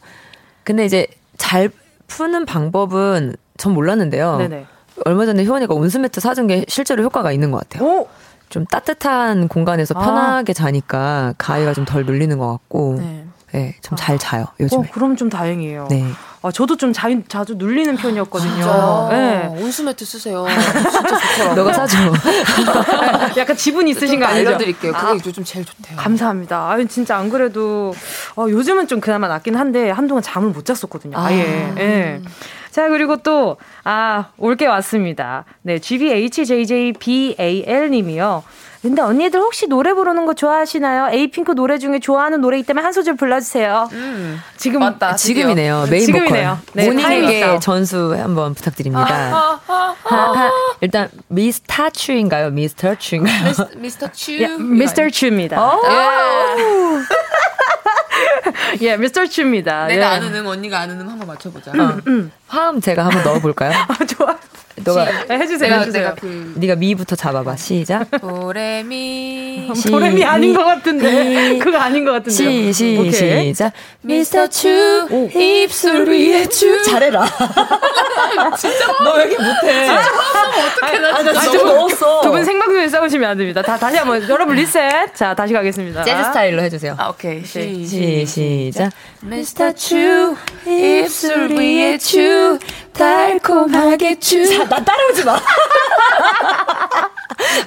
근데 0.65 0.85
이제 0.85 1.07
잘 1.37 1.71
푸는 2.07 2.47
방법은 2.47 3.37
전 3.59 3.73
몰랐는데요. 3.75 4.37
네네. 4.39 4.67
얼마 5.05 5.27
전에 5.27 5.45
효원이가 5.45 5.75
온수매트 5.75 6.21
사준 6.21 6.47
게 6.47 6.65
실제로 6.69 7.03
효과가 7.03 7.33
있는 7.33 7.51
것 7.51 7.69
같아요. 7.69 7.89
오? 7.89 8.09
좀 8.49 8.65
따뜻한 8.67 9.49
공간에서 9.49 9.95
아. 9.97 10.05
편하게 10.05 10.53
자니까 10.53 11.35
가위가 11.39 11.75
좀 11.75 11.85
덜 11.85 12.05
눌리는 12.05 12.37
것 12.39 12.49
같고. 12.51 12.97
네. 12.99 13.25
네, 13.53 13.75
좀잘 13.81 14.17
아. 14.17 14.19
자요 14.19 14.47
요즘에. 14.61 14.81
어, 14.89 14.91
그럼 14.93 15.17
좀 15.17 15.31
다행이에요. 15.31 15.89
네. 15.89 16.05
아, 16.43 16.53
저도 16.53 16.77
좀 16.77 16.93
자, 16.93 17.09
자주 17.27 17.55
눌리는 17.57 17.97
편이었거든요. 17.97 18.53
진짜? 18.53 19.09
네. 19.11 19.47
온수매트 19.61 20.05
쓰세요. 20.05 20.47
진짜 20.49 21.19
좋더라고. 21.19 21.55
너가 21.57 21.73
사줘. 21.73 21.99
약간 23.37 23.57
지분 23.57 23.89
있으신 23.89 24.21
거 24.21 24.27
아니죠? 24.27 24.51
알려드릴게요. 24.51 24.93
그게 24.93 25.07
아, 25.07 25.15
요즘 25.15 25.43
제일 25.45 25.65
좋대요. 25.65 25.97
감사합니다. 25.97 26.71
아, 26.71 26.85
진짜 26.89 27.17
안 27.17 27.29
그래도 27.29 27.93
어, 28.37 28.47
요즘은 28.49 28.87
좀 28.87 29.01
그나마 29.01 29.27
낫긴 29.29 29.57
한데 29.57 29.91
한동안 29.91 30.23
잠을 30.23 30.51
못 30.51 30.65
잤었거든요. 30.65 31.19
아예. 31.19 31.43
아. 31.43 31.75
예. 31.81 32.21
자, 32.71 32.89
그리고 32.89 33.17
또, 33.17 33.57
아, 33.83 34.27
올게 34.37 34.67
왔습니다. 34.67 35.45
네, 35.63 35.81
GBHJJBAL 35.81 37.91
님이요. 37.91 38.45
근데 38.83 39.03
언니들 39.03 39.41
혹시 39.41 39.67
노래 39.67 39.93
부르는 39.93 40.25
거 40.25 40.35
좋아하시나요? 40.35 41.09
에이핑크 41.13 41.53
노래 41.53 41.79
중에 41.79 41.99
좋아하는 41.99 42.41
노래 42.41 42.59
있다면 42.61 42.85
한 42.85 42.93
소절 42.93 43.17
불러주세요. 43.17 43.89
음, 43.93 44.41
지금 44.57 44.79
맞다, 44.81 45.17
지금이네요. 45.17 45.87
메인 45.91 46.07
지금이네요. 46.07 46.59
보컬. 46.65 46.73
네, 46.75 46.87
모닝에게 46.91 47.59
전수 47.61 48.15
한번 48.17 48.55
부탁드립니다. 48.55 49.05
아, 49.11 49.61
아, 49.67 49.95
아, 50.05 50.51
일단 50.81 51.09
미스터 51.27 51.91
추인가요? 51.91 52.51
미스터 52.51 52.95
추인가요? 52.95 53.53
미스터 53.79 54.13
추. 54.13 54.31
미스터 54.61 55.11
추입니다. 55.11 55.59
예, 58.81 58.97
미스터 58.97 59.27
추입니다. 59.27 59.87
내가 59.87 60.13
예. 60.13 60.17
아는 60.17 60.35
음, 60.35 60.47
언니가 60.47 60.81
아는 60.81 61.01
음 61.01 61.09
한번 61.09 61.27
맞춰보자. 61.29 61.73
음, 61.73 62.01
음. 62.07 62.33
화음 62.47 62.81
제가 62.81 63.05
한번 63.07 63.23
넣어볼까요? 63.25 63.73
아, 63.73 63.87
좋아. 64.07 64.38
너가 64.89 65.27
네, 65.27 65.39
해주세요. 65.39 65.71
내가, 65.71 65.81
해주세요. 65.81 66.05
내가 66.05 66.15
그... 66.15 66.55
네가 66.57 66.77
미부터 66.77 67.17
잡아봐. 67.17 67.57
시작. 67.57 68.11
도레미. 68.21 69.38
도레미 69.75 70.25
아닌 70.25 70.55
것 70.55 70.65
같은데. 70.65 71.59
그거 71.63 71.79
아닌 71.79 72.05
것 72.05 72.13
같은데. 72.13 72.31
시, 72.31 72.73
시, 72.73 73.13
시작. 73.13 73.73
미스터 74.03 74.47
추 74.49 75.29
입술 75.35 76.09
위에 76.09 76.47
추. 76.47 76.83
잘해라. 76.85 77.27
진짜 78.59 78.87
너왜 79.05 79.25
이렇게 79.25 79.43
못해? 79.43 79.87
진짜 79.87 80.03
어떻게 80.67 80.99
나 80.99 81.19
진짜 81.23 81.41
아, 81.41 81.45
너무 81.53 81.65
넣었어. 81.75 82.21
두분 82.23 82.45
생방송에 82.45 82.89
싸우시면 82.89 83.31
안 83.31 83.39
됩니다. 83.39 83.63
다 83.63 83.77
다시 83.79 83.97
한번 83.97 84.23
여러분 84.29 84.57
리셋. 84.57 85.15
자 85.15 85.35
다시 85.35 85.53
가겠습니다. 85.53 86.05
재즈 86.05 86.25
스타일로 86.25 86.63
해주세요. 86.63 86.95
아 86.99 87.09
오케이. 87.09 87.45
시, 87.45 87.87
시, 87.87 88.27
시작. 88.27 88.91
미스터 89.21 89.73
추 89.73 90.37
입술 90.67 91.53
위에 91.53 91.99
추 91.99 92.59
달콤하게 92.93 94.19
추. 94.19 94.45
자, 94.49 94.69
나 94.69 94.83
따라오지 94.85 95.25
마. 95.25 95.39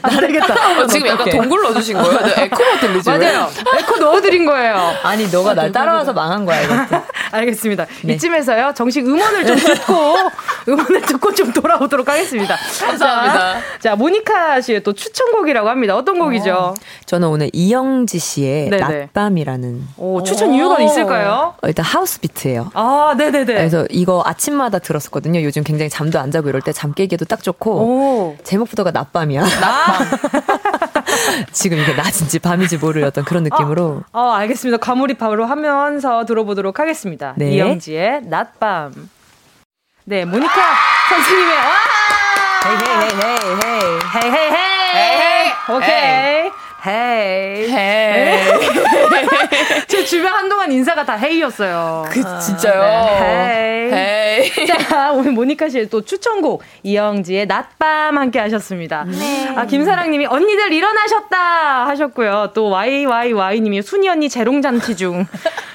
나르겠다. 0.01 0.81
어, 0.81 0.87
지금 0.87 1.07
약간 1.07 1.29
동굴 1.29 1.61
넣어주 1.63 1.81
신 1.91 2.01
거예요? 2.01 2.33
에코가 2.37 2.79
들리지? 2.79 3.09
맞아요. 3.09 3.49
에코 3.79 3.97
넣어드린 3.97 4.45
거예요. 4.45 4.93
아니, 5.03 5.27
너가 5.29 5.53
날 5.53 5.71
따라와서 5.71 6.13
망한 6.13 6.45
거야, 6.45 6.61
이것도. 6.61 7.01
알겠습니다. 7.31 7.85
네. 8.03 8.13
이쯤에서요, 8.13 8.73
정식 8.75 9.05
음원을 9.07 9.45
좀 9.45 9.55
듣고, 9.57 10.15
음원을 10.67 11.01
듣고 11.01 11.33
좀 11.33 11.53
돌아오도록 11.53 12.07
하겠습니다. 12.09 12.55
감사합니다. 12.79 13.39
자, 13.39 13.61
자, 13.79 13.95
모니카 13.95 14.61
씨의 14.61 14.83
또 14.83 14.93
추천곡이라고 14.93 15.69
합니다. 15.69 15.95
어떤 15.95 16.19
곡이죠? 16.19 16.51
어, 16.53 16.73
저는 17.05 17.27
오늘 17.27 17.49
이영지 17.53 18.19
씨의 18.19 18.69
네네. 18.69 18.77
낮밤이라는. 19.13 19.87
오, 19.97 20.23
추천 20.23 20.53
이유가 20.53 20.79
있을까요? 20.81 21.53
어, 21.61 21.67
일단 21.67 21.85
하우스 21.85 22.19
비트예요. 22.19 22.71
아, 22.73 23.13
네네네. 23.17 23.45
그래서 23.53 23.85
이거 23.89 24.23
아침마다 24.25 24.79
들었었거든요. 24.79 25.41
요즘 25.43 25.63
굉장히 25.63 25.89
잠도 25.89 26.19
안 26.19 26.31
자고 26.31 26.49
이럴 26.49 26.61
때 26.61 26.71
잠 26.71 26.93
깨기에도 26.93 27.25
딱 27.25 27.43
좋고. 27.43 27.71
오. 27.71 28.37
제목부터가 28.43 28.91
낮밤이야. 28.91 29.41
낮? 29.41 29.51
지금 31.51 31.77
이게 31.79 31.93
낮인지 31.93 32.39
밤인지 32.39 32.77
모를 32.77 33.03
어떤 33.03 33.23
그런 33.23 33.43
느낌으로. 33.43 34.03
어, 34.11 34.19
어 34.19 34.31
알겠습니다. 34.33 34.77
과몰입으로 34.77 35.45
하면서 35.45 36.25
들어보도록 36.25 36.79
하겠습니다. 36.79 37.33
네. 37.37 37.51
이영지의 37.51 38.23
낮밤. 38.23 39.09
네, 40.05 40.25
모니카 40.25 40.53
선생님의 41.09 41.55
와! 41.55 41.91
헤이 42.63 42.75
헤이 42.75 43.11
헤이 43.21 43.51
hey 44.15 44.31
hey 44.31 44.51
hey 44.51 44.91
hey 44.95 45.75
오케이. 45.75 46.51
hey. 46.85 47.69
hey. 47.69 48.39
제 49.87 50.03
주변 50.03 50.33
한동안 50.33 50.71
인사가 50.71 51.05
다 51.05 51.15
hey였어요. 51.15 52.05
그, 52.09 52.23
진짜요? 52.39 52.81
네. 52.81 53.91
hey. 53.91 54.51
hey. 54.61 54.65
자, 54.67 55.11
오늘 55.11 55.31
모니카 55.31 55.69
씨의 55.69 55.89
또 55.89 56.01
추천곡, 56.01 56.63
이영지의 56.83 57.45
낮밤 57.45 58.17
함께 58.17 58.39
하셨습니다. 58.39 59.05
네. 59.05 59.53
아, 59.55 59.65
김사랑 59.65 60.09
님이 60.11 60.25
언니들 60.25 60.73
일어나셨다 60.73 61.87
하셨고요. 61.87 62.51
또 62.53 62.69
YYY 62.69 63.59
님이 63.61 63.81
순이 63.81 64.09
언니 64.09 64.29
재롱잔치 64.29 64.95
중. 64.95 65.27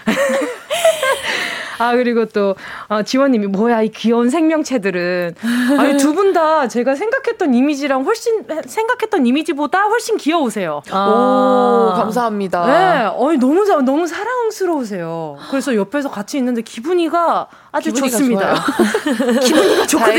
아, 1.78 1.94
그리고 1.94 2.24
또, 2.26 2.54
어, 2.88 3.02
지원님이, 3.02 3.46
뭐야, 3.48 3.82
이 3.82 3.88
귀여운 3.90 4.30
생명체들은. 4.30 5.34
아니, 5.78 5.96
두 5.98 6.12
분 6.14 6.32
다 6.32 6.66
제가 6.68 6.94
생각했던 6.94 7.54
이미지랑 7.54 8.04
훨씬, 8.04 8.44
생각했던 8.66 9.26
이미지보다 9.26 9.82
훨씬 9.84 10.16
귀여우세요. 10.16 10.82
아, 10.90 11.06
오, 11.08 11.94
감사합니다. 11.96 12.66
네, 12.66 13.10
어이, 13.16 13.36
너무, 13.38 13.64
너무 13.82 14.06
사랑스러우세요. 14.06 15.36
그래서 15.50 15.74
옆에서 15.74 16.10
같이 16.10 16.36
있는데 16.38 16.62
기분이가 16.62 17.46
아주 17.72 17.92
기분이가 17.92 18.18
좋습니다. 18.18 18.54
기분이가 19.40 19.86
좋거든요. 19.86 20.16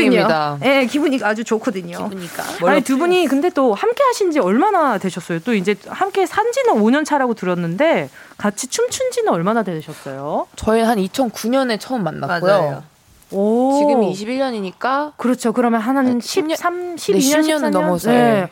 네, 0.60 0.86
기분이가 0.86 1.28
아주 1.28 1.44
좋거든요. 1.44 2.08
기분이가. 2.08 2.42
아니, 2.70 2.80
두 2.82 2.96
분이 2.98 3.26
근데 3.26 3.50
또 3.50 3.74
함께 3.74 4.02
하신 4.04 4.30
지 4.30 4.38
얼마나 4.38 4.98
되셨어요? 4.98 5.40
또 5.40 5.54
이제 5.54 5.74
함께 5.88 6.24
산 6.26 6.50
지는 6.52 6.74
5년 6.74 7.04
차라고 7.04 7.34
들었는데, 7.34 8.08
같이 8.36 8.68
춤춘 8.68 9.10
지는 9.10 9.32
얼마나 9.32 9.62
되셨어요? 9.64 10.46
저희 10.56 10.80
한 10.82 10.98
2009 10.98 11.47
년에 11.48 11.78
처음 11.78 12.04
만났고요. 12.04 12.52
맞아요. 12.52 12.82
오. 13.30 13.78
지금 13.78 14.00
21년이니까. 14.02 15.12
그렇죠. 15.16 15.52
그러면 15.52 15.80
한 15.80 16.20
13, 16.20 16.96
12년, 16.96 17.12
네, 17.12 17.18
14년 17.18 17.70
넘어서. 17.70 18.10
네. 18.10 18.48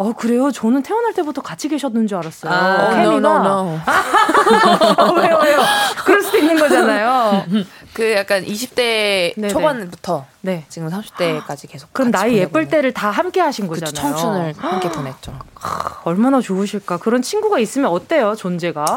어, 0.00 0.14
그래요? 0.14 0.50
저는 0.50 0.82
태어날 0.82 1.12
때부터 1.12 1.42
같이 1.42 1.68
계셨는 1.68 2.06
줄 2.06 2.16
알았어요. 2.16 2.50
아, 2.50 2.88
케미가. 2.88 3.16
No, 3.16 3.16
no, 3.16 3.36
no. 3.36 3.78
어, 4.96 5.12
왜요, 5.12 5.38
왜요? 5.42 5.58
그럴 6.06 6.22
수도 6.22 6.38
있는 6.38 6.58
거잖아요. 6.58 7.44
그 7.92 8.12
약간 8.14 8.42
20대 8.42 9.34
네네. 9.36 9.48
초반부터 9.48 10.24
네. 10.40 10.64
지금 10.70 10.88
30대까지 10.88 11.68
계속. 11.70 11.92
그럼 11.92 12.10
나이 12.10 12.36
예쁠 12.38 12.68
때를 12.68 12.94
다 12.94 13.10
함께 13.10 13.42
하신 13.42 13.66
거잖아요. 13.66 13.90
그쵸, 13.90 14.00
청춘을 14.00 14.54
함께 14.56 14.88
보냈죠. 14.90 15.38
얼마나 16.04 16.40
좋으실까. 16.40 16.96
그런 16.96 17.20
친구가 17.20 17.58
있으면 17.58 17.90
어때요, 17.90 18.34
존재가? 18.36 18.96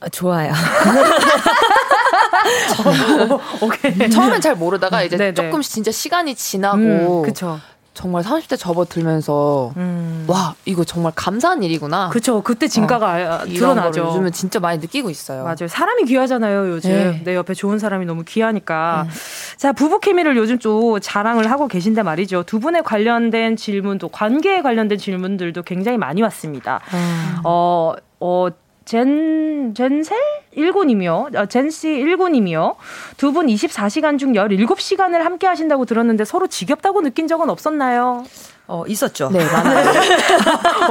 아, 0.00 0.08
좋아요. 0.08 0.52
오케이. 3.62 4.10
처음엔 4.10 4.40
잘 4.40 4.54
모르다가 4.54 5.02
이제 5.02 5.16
네네. 5.16 5.34
조금씩 5.34 5.72
진짜 5.72 5.90
시간이 5.90 6.34
지나고 6.34 6.76
음, 6.76 7.22
그쵸. 7.22 7.58
정말 7.94 8.22
30대 8.22 8.58
접어들면서 8.58 9.72
음. 9.78 10.26
와 10.28 10.54
이거 10.66 10.84
정말 10.84 11.12
감사한 11.16 11.62
일이구나. 11.62 12.10
그렇죠. 12.10 12.42
그때 12.42 12.68
진가가 12.68 13.40
어, 13.42 13.46
드러나죠. 13.46 14.08
요즘은 14.08 14.32
진짜 14.32 14.60
많이 14.60 14.76
느끼고 14.78 15.08
있어요. 15.08 15.44
맞아요. 15.44 15.66
사람이 15.66 16.04
귀하잖아요. 16.04 16.72
요즘 16.72 16.90
네. 16.90 17.22
내 17.24 17.34
옆에 17.34 17.54
좋은 17.54 17.78
사람이 17.78 18.04
너무 18.04 18.22
귀하니까. 18.24 19.06
음. 19.06 19.10
자 19.56 19.72
부부 19.72 20.00
케미를 20.00 20.36
요즘 20.36 20.58
또 20.58 21.00
자랑을 21.00 21.50
하고 21.50 21.68
계신데 21.68 22.02
말이죠. 22.02 22.42
두 22.42 22.60
분에 22.60 22.82
관련된 22.82 23.56
질문도 23.56 24.10
관계에 24.10 24.60
관련된 24.60 24.98
질문들도 24.98 25.62
굉장히 25.62 25.96
많이 25.96 26.20
왔습니다. 26.20 26.80
음. 26.92 27.36
어 27.44 27.94
어. 28.20 28.48
젠, 28.86 29.74
젠셀? 29.76 30.16
1군이며, 30.56 31.34
어, 31.36 31.46
젠씨 31.46 31.88
1군이며, 31.88 32.76
두 33.18 33.32
분 33.32 33.46
24시간 33.48 34.18
중 34.18 34.32
17시간을 34.32 35.22
함께 35.22 35.46
하신다고 35.48 35.84
들었는데 35.84 36.24
서로 36.24 36.46
지겹다고 36.46 37.02
느낀 37.02 37.26
적은 37.26 37.50
없었나요? 37.50 38.24
어, 38.68 38.84
있었죠. 38.86 39.28
네, 39.32 39.44
많아요. 39.44 39.90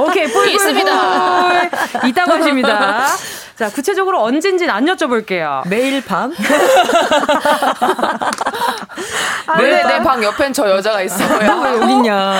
오케이, 0.04 0.30
뿔 0.30 0.48
있습니다. 0.48 1.62
있다고 2.06 2.32
하십니다. 2.32 3.06
자, 3.56 3.70
구체적으로 3.70 4.22
언젠지는 4.22 4.72
안 4.72 4.84
여쭤볼게요. 4.84 5.66
매일 5.68 6.04
밤? 6.04 6.32
아, 9.46 9.58
왜내 9.60 10.02
방 10.02 10.22
옆엔 10.22 10.52
저 10.52 10.68
여자가 10.70 11.00
있어? 11.02 11.24
왜 11.38 11.46
여기 11.46 11.92
있냐? 11.94 12.34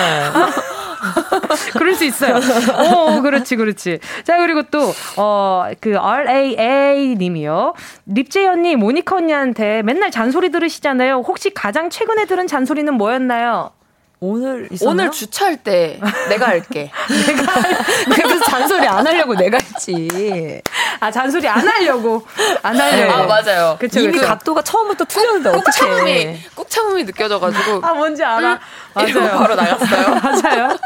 그럴 1.73 1.95
수 1.95 2.05
있어요. 2.05 2.35
오, 2.37 3.21
그렇지, 3.21 3.55
그렇지. 3.55 3.99
자, 4.23 4.37
그리고 4.37 4.63
또, 4.63 4.93
어, 5.17 5.65
그, 5.79 5.97
RAA 5.97 7.15
님이요. 7.15 7.73
립제이 8.05 8.47
언니, 8.47 8.75
모니카 8.75 9.15
언니한테 9.17 9.81
맨날 9.83 10.11
잔소리 10.11 10.49
들으시잖아요. 10.49 11.23
혹시 11.27 11.49
가장 11.53 11.89
최근에 11.89 12.25
들은 12.25 12.47
잔소리는 12.47 12.93
뭐였나요? 12.93 13.71
오늘 14.19 14.67
있었나요? 14.71 14.91
오늘 14.93 15.11
주차할 15.11 15.57
때 15.57 15.99
내가 16.29 16.47
할게. 16.47 16.89
내가 17.27 17.53
그래서 18.15 18.43
잔소리 18.45 18.87
안 18.87 19.05
하려고 19.05 19.35
내가 19.35 19.59
했지. 19.61 20.59
아 20.99 21.11
잔소리 21.11 21.47
안 21.47 21.67
하려고 21.67 22.25
안 22.63 22.79
하려고. 22.79 23.13
아 23.13 23.25
맞아요. 23.27 23.77
그쵸, 23.79 23.99
이미 23.99 24.13
그쵸. 24.13 24.25
각도가 24.25 24.63
처음부터 24.63 25.05
틀렸는데 25.05 25.51
꾹 25.51 25.71
참음이 25.71 26.39
꾹 26.55 26.67
참음이 26.67 27.03
느껴져가지고. 27.05 27.85
아 27.85 27.93
뭔지 27.93 28.23
알아. 28.23 28.53
음, 28.53 28.57
맞아요. 28.95 29.37
바로 29.37 29.53
나갔어요. 29.53 30.15
맞아요. 30.15 30.77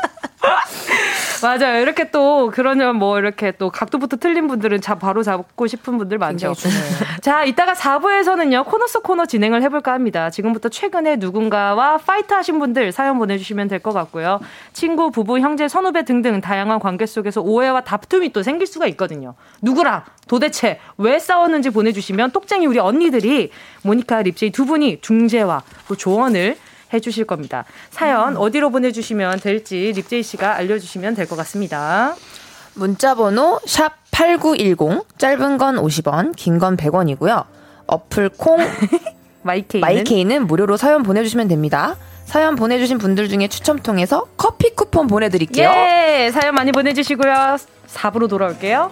맞아요. 1.43 1.81
이렇게 1.81 2.11
또 2.11 2.51
그러면 2.53 2.95
뭐 2.97 3.17
이렇게 3.19 3.51
또 3.51 3.69
각도부터 3.69 4.17
틀린 4.17 4.47
분들은 4.47 4.81
자 4.81 4.95
바로 4.95 5.23
잡고 5.23 5.67
싶은 5.67 5.97
분들 5.97 6.17
많죠. 6.17 6.53
자, 7.21 7.43
이따가 7.43 7.73
4부에서는요. 7.73 8.65
코너 8.65 8.87
속 8.87 9.03
코너 9.03 9.25
진행을 9.25 9.61
해볼까 9.63 9.91
합니다. 9.93 10.29
지금부터 10.29 10.69
최근에 10.69 11.15
누군가와 11.17 11.97
fight 11.97 12.33
하신 12.33 12.59
분들 12.59 12.91
사연 12.91 13.17
보내주시면 13.17 13.67
될 13.67 13.81
것 13.81 13.93
같고요. 13.93 14.39
친구, 14.73 15.09
부부, 15.09 15.39
형제, 15.39 15.67
선후배 15.67 16.05
등등 16.05 16.39
다양한 16.39 16.77
관계 16.79 17.07
속에서 17.07 17.41
오해와 17.41 17.81
다툼이 17.81 18.31
또 18.31 18.43
생길 18.43 18.67
수가 18.67 18.85
있거든요. 18.87 19.33
누구랑 19.63 20.03
도대체 20.27 20.79
왜 20.97 21.17
싸웠는지 21.17 21.71
보내주시면 21.71 22.29
똑쟁이 22.31 22.67
우리 22.67 22.77
언니들이 22.77 23.49
모니카 23.81 24.21
립제이 24.21 24.51
두 24.51 24.65
분이 24.65 25.01
중재와 25.01 25.63
조언을 25.97 26.57
해주실 26.93 27.25
겁니다. 27.25 27.65
사연 27.89 28.33
음. 28.35 28.37
어디로 28.41 28.69
보내주시면 28.69 29.39
될지 29.39 29.91
립제이 29.95 30.23
씨가 30.23 30.55
알려주시면 30.55 31.15
될 31.15 31.27
것 31.27 31.35
같습니다. 31.37 32.15
문자번호 32.73 33.59
샵 33.65 33.93
8910, 34.11 35.03
짧은 35.17 35.57
건 35.57 35.75
50원, 35.77 36.35
긴 36.35 36.59
건 36.59 36.77
100원이고요. 36.77 37.45
어플 37.87 38.29
콩, 38.37 38.57
마이케이는? 39.43 39.81
마이케이는 39.87 40.47
무료로 40.47 40.77
사연 40.77 41.03
보내주시면 41.03 41.47
됩니다. 41.47 41.95
사연 42.25 42.55
보내주신 42.55 42.97
분들 42.97 43.27
중에 43.27 43.47
추첨 43.49 43.79
통해서 43.79 44.25
커피 44.37 44.73
쿠폰 44.73 45.07
보내드릴게요. 45.07 45.69
예, 45.69 46.31
사연 46.31 46.55
많이 46.55 46.71
보내주시고요. 46.71 47.57
4부로 47.87 48.29
돌아올게요. 48.29 48.91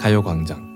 가요광장 0.00 0.70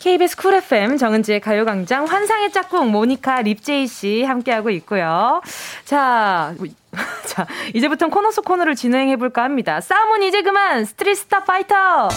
KBS 0.00 0.36
쿨 0.36 0.54
FM 0.54 0.96
정은지의 0.96 1.38
가요광장 1.38 2.04
환상의 2.06 2.50
짝꿍 2.50 2.90
모니카 2.90 3.42
립제이 3.42 3.86
씨 3.86 4.24
함께하고 4.24 4.70
있고요. 4.70 5.40
자, 5.84 6.52
자 7.26 7.46
이제부터 7.72 8.08
코너 8.08 8.32
속 8.32 8.44
코너를 8.44 8.74
진행해 8.74 9.14
볼까 9.14 9.44
합니다. 9.44 9.80
싸움은 9.80 10.24
이제 10.24 10.42
그만 10.42 10.84
스트릿 10.84 11.16
스타 11.16 11.44
파이터. 11.44 12.08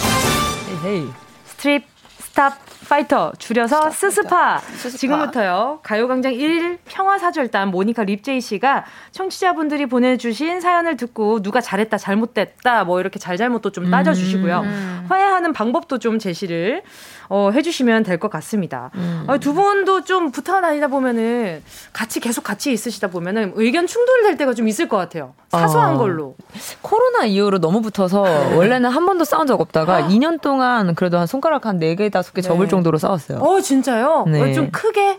hey 0.84 1.06
스트릿 1.44 1.84
스타 2.18 2.58
파이터 2.88 3.32
줄여서 3.38 3.90
스스파. 3.90 4.58
스스파. 4.58 4.96
지금부터요. 4.98 5.80
가요광장 5.82 6.34
1 6.34 6.78
평화사절단 6.84 7.68
모니카 7.70 8.04
립제이 8.04 8.40
씨가 8.40 8.84
청취자분들이 9.10 9.86
보내주신 9.86 10.60
사연을 10.60 10.96
듣고 10.96 11.42
누가 11.42 11.60
잘했다 11.60 11.98
잘못됐다 11.98 12.84
뭐 12.84 13.00
이렇게 13.00 13.18
잘잘못도 13.18 13.70
좀 13.72 13.90
따져주시고요. 13.90 14.60
음. 14.60 15.06
화해하는 15.08 15.52
방법도 15.52 15.98
좀 15.98 16.18
제시를 16.18 16.82
어, 17.28 17.50
해주시면 17.52 18.02
될 18.02 18.16
것 18.18 18.30
같습니다. 18.30 18.90
음. 18.94 19.24
아, 19.26 19.36
두 19.38 19.52
분도 19.52 20.02
좀 20.04 20.30
붙어 20.30 20.60
다니다 20.60 20.88
보면은 20.88 21.62
같이 21.92 22.18
계속 22.20 22.42
같이 22.44 22.72
있으시다 22.72 23.08
보면은 23.08 23.52
의견 23.56 23.86
충돌될 23.86 24.36
때가 24.38 24.54
좀 24.54 24.68
있을 24.68 24.88
것 24.88 24.96
같아요. 24.96 25.34
사소한 25.50 25.94
어. 25.94 25.98
걸로. 25.98 26.34
코로나 26.82 27.24
이후로 27.26 27.58
너무 27.58 27.82
붙어서 27.82 28.22
원래는 28.56 28.88
한 28.90 29.04
번도 29.06 29.24
싸운 29.24 29.46
적 29.46 29.60
없다가 29.60 30.02
2년 30.08 30.40
동안 30.40 30.94
그래도 30.94 31.18
한 31.18 31.26
손가락 31.26 31.66
한 31.66 31.78
4개, 31.78 32.10
5개 32.10 32.42
접을 32.42 32.66
네. 32.66 32.70
정도로 32.70 32.98
싸웠어요. 32.98 33.38
어, 33.38 33.60
진짜요? 33.60 34.24
네. 34.28 34.40
어, 34.50 34.54
좀 34.54 34.70
크게? 34.70 35.18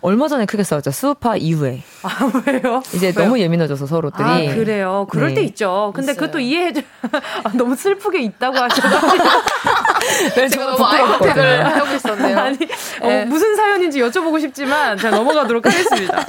얼마 0.00 0.28
전에 0.28 0.46
크게 0.46 0.62
싸웠죠. 0.62 0.92
수우파 0.92 1.36
이후에. 1.36 1.82
아, 2.02 2.30
왜요? 2.46 2.82
이제 2.92 3.12
왜요? 3.16 3.26
너무 3.26 3.40
예민해져서 3.40 3.86
서로들이. 3.86 4.22
아, 4.22 4.54
그래요. 4.54 5.06
그럴 5.10 5.30
네. 5.30 5.34
때 5.34 5.42
있죠. 5.42 5.92
근데. 5.94 6.14
그것도 6.14 6.38
이해해줘. 6.38 6.82
아, 7.42 7.50
너무 7.54 7.74
슬프게 7.74 8.20
있다고 8.20 8.56
하셔가지고. 8.56 9.24
네, 10.36 10.48
제가 10.48 10.66
너무 10.66 10.84
아이컨택을 10.84 11.66
하고 11.66 11.94
있었네요. 11.96 12.38
아니, 12.38 12.58
어, 13.00 13.08
네. 13.08 13.24
무슨 13.24 13.56
사연인지 13.56 14.00
여쭤보고 14.00 14.40
싶지만, 14.40 14.96
자, 14.98 15.10
넘어가도록 15.10 15.66
하겠습니다. 15.66 16.24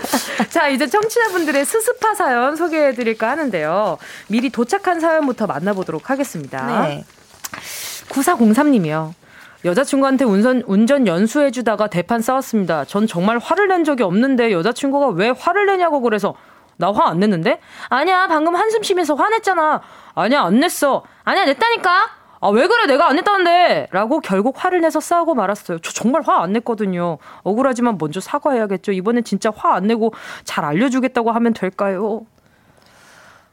자, 0.49 0.67
이제 0.67 0.87
청취자분들의 0.87 1.63
스스파 1.63 2.15
사연 2.15 2.55
소개해드릴까 2.55 3.29
하는데요. 3.29 3.99
미리 4.27 4.49
도착한 4.49 4.99
사연부터 4.99 5.45
만나보도록 5.45 6.09
하겠습니다. 6.09 6.87
네. 6.87 7.05
9403님이요. 8.09 9.13
여자친구한테 9.65 10.23
운전, 10.25 10.63
운전 10.67 11.05
연수해주다가 11.05 11.87
대판 11.87 12.21
싸웠습니다. 12.21 12.85
전 12.85 13.07
정말 13.07 13.37
화를 13.39 13.67
낸 13.67 13.83
적이 13.83 14.03
없는데 14.03 14.51
여자친구가 14.53 15.09
왜 15.09 15.29
화를 15.31 15.65
내냐고 15.65 16.01
그래서 16.01 16.33
나 16.77 16.91
화 16.93 17.09
안 17.09 17.19
냈는데? 17.19 17.59
아니야, 17.89 18.27
방금 18.27 18.55
한숨 18.55 18.83
쉬면서 18.83 19.13
화냈잖아. 19.15 19.81
아니야, 20.15 20.43
안 20.43 20.61
냈어. 20.61 21.03
아니야, 21.25 21.43
냈다니까? 21.43 21.89
아, 22.39 22.47
왜 22.47 22.67
그래? 22.67 22.85
내가 22.85 23.09
안 23.09 23.17
냈다는데! 23.17 23.87
라고 23.91 24.21
결국 24.21 24.55
화를 24.57 24.79
내서 24.79 25.01
싸우고 25.01 25.35
말았어요. 25.35 25.79
저 25.79 25.91
정말 25.91 26.21
화 26.25 26.41
안 26.41 26.53
냈거든요. 26.53 27.17
억울하지만 27.43 27.97
먼저 27.99 28.21
사과해야겠죠. 28.21 28.93
이번엔 28.93 29.25
진짜 29.25 29.51
화 29.53 29.73
안 29.73 29.87
내고 29.87 30.13
잘 30.45 30.63
알려주겠다고 30.63 31.31
하면 31.31 31.51
될까요? 31.53 32.21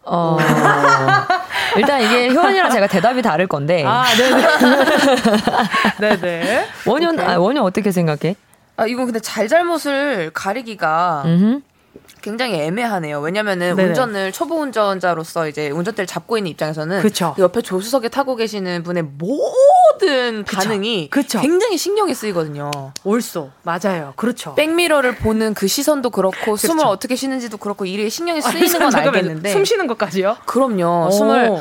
어. 0.05 0.37
일단 1.79 2.03
이게 2.03 2.31
효원이랑 2.31 2.71
제가 2.71 2.87
대답이 2.87 3.23
다를 3.23 3.47
건데. 3.47 3.85
아, 3.87 4.05
네네. 4.17 4.47
네네. 6.21 6.67
원효, 6.87 7.23
아, 7.23 7.37
원효 7.39 7.63
어떻게 7.63 7.93
생각해? 7.93 8.35
아, 8.77 8.87
이거 8.87 9.05
근데 9.05 9.21
잘잘못을 9.21 10.31
가리기가 10.35 11.23
음흠. 11.25 11.61
굉장히 12.27 12.55
애매하네요. 12.61 13.21
왜냐면은 13.21 13.77
네네. 13.77 13.89
운전을 13.91 14.33
초보 14.33 14.57
운전자로서 14.57 15.47
이제 15.47 15.71
운전대를 15.71 16.09
잡고 16.09 16.37
있는 16.39 16.51
입장에서는 16.51 17.01
그쵸. 17.01 17.37
옆에 17.39 17.63
조수석에 17.63 18.09
타고 18.09 18.35
계시는 18.35 18.83
분의 18.83 19.05
모든 19.17 20.43
그쵸. 20.43 20.57
반응이 20.57 21.09
그쵸. 21.11 21.41
굉장히 21.41 21.77
신경이 21.79 22.13
쓰이거든요. 22.17 22.73
옳소. 23.05 23.53
맞아요. 23.63 24.13
그렇죠. 24.17 24.57
백미러를 24.57 25.15
보는 25.15 25.55
그 25.55 25.69
시선도 25.69 26.11
그렇고 26.11 26.57
숨을 26.57 26.85
어떻게 26.85 27.15
쉬는지도 27.15 27.59
그렇고 27.59 27.87
일에 27.87 28.09
신경이 28.09 28.43
쓰이는 28.43 28.81
건 28.81 28.93
알겠는데 28.93 29.53
숨 29.53 29.65
쉬는 29.65 29.87
것까지요? 29.87 30.39
그럼요. 30.47 31.07
오. 31.07 31.11
숨을 31.13 31.59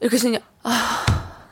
이렇게 0.00 0.16
쉬냐. 0.16 0.38
아 0.62 1.04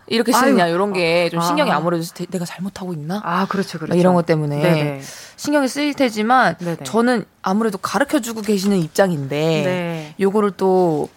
이렇게 0.08 0.32
쓰느냐 0.32 0.66
이런 0.68 0.92
게 0.92 1.28
좀 1.30 1.40
신경이 1.40 1.70
아. 1.70 1.80
무래도 1.80 2.04
내가 2.30 2.44
잘못하고 2.44 2.92
있나? 2.92 3.20
아 3.24 3.46
그렇죠, 3.46 3.78
그렇죠. 3.78 3.98
이런 3.98 4.14
것 4.14 4.24
때문에 4.26 4.60
네네. 4.60 5.00
신경이 5.36 5.68
쓰일 5.68 5.94
테지만 5.94 6.56
네네. 6.58 6.84
저는 6.84 7.24
아무래도 7.42 7.78
가르쳐 7.78 8.20
주고 8.20 8.40
계시는 8.42 8.76
입장인데 8.78 9.36
네. 9.36 10.14
요거를 10.20 10.52
또 10.52 11.08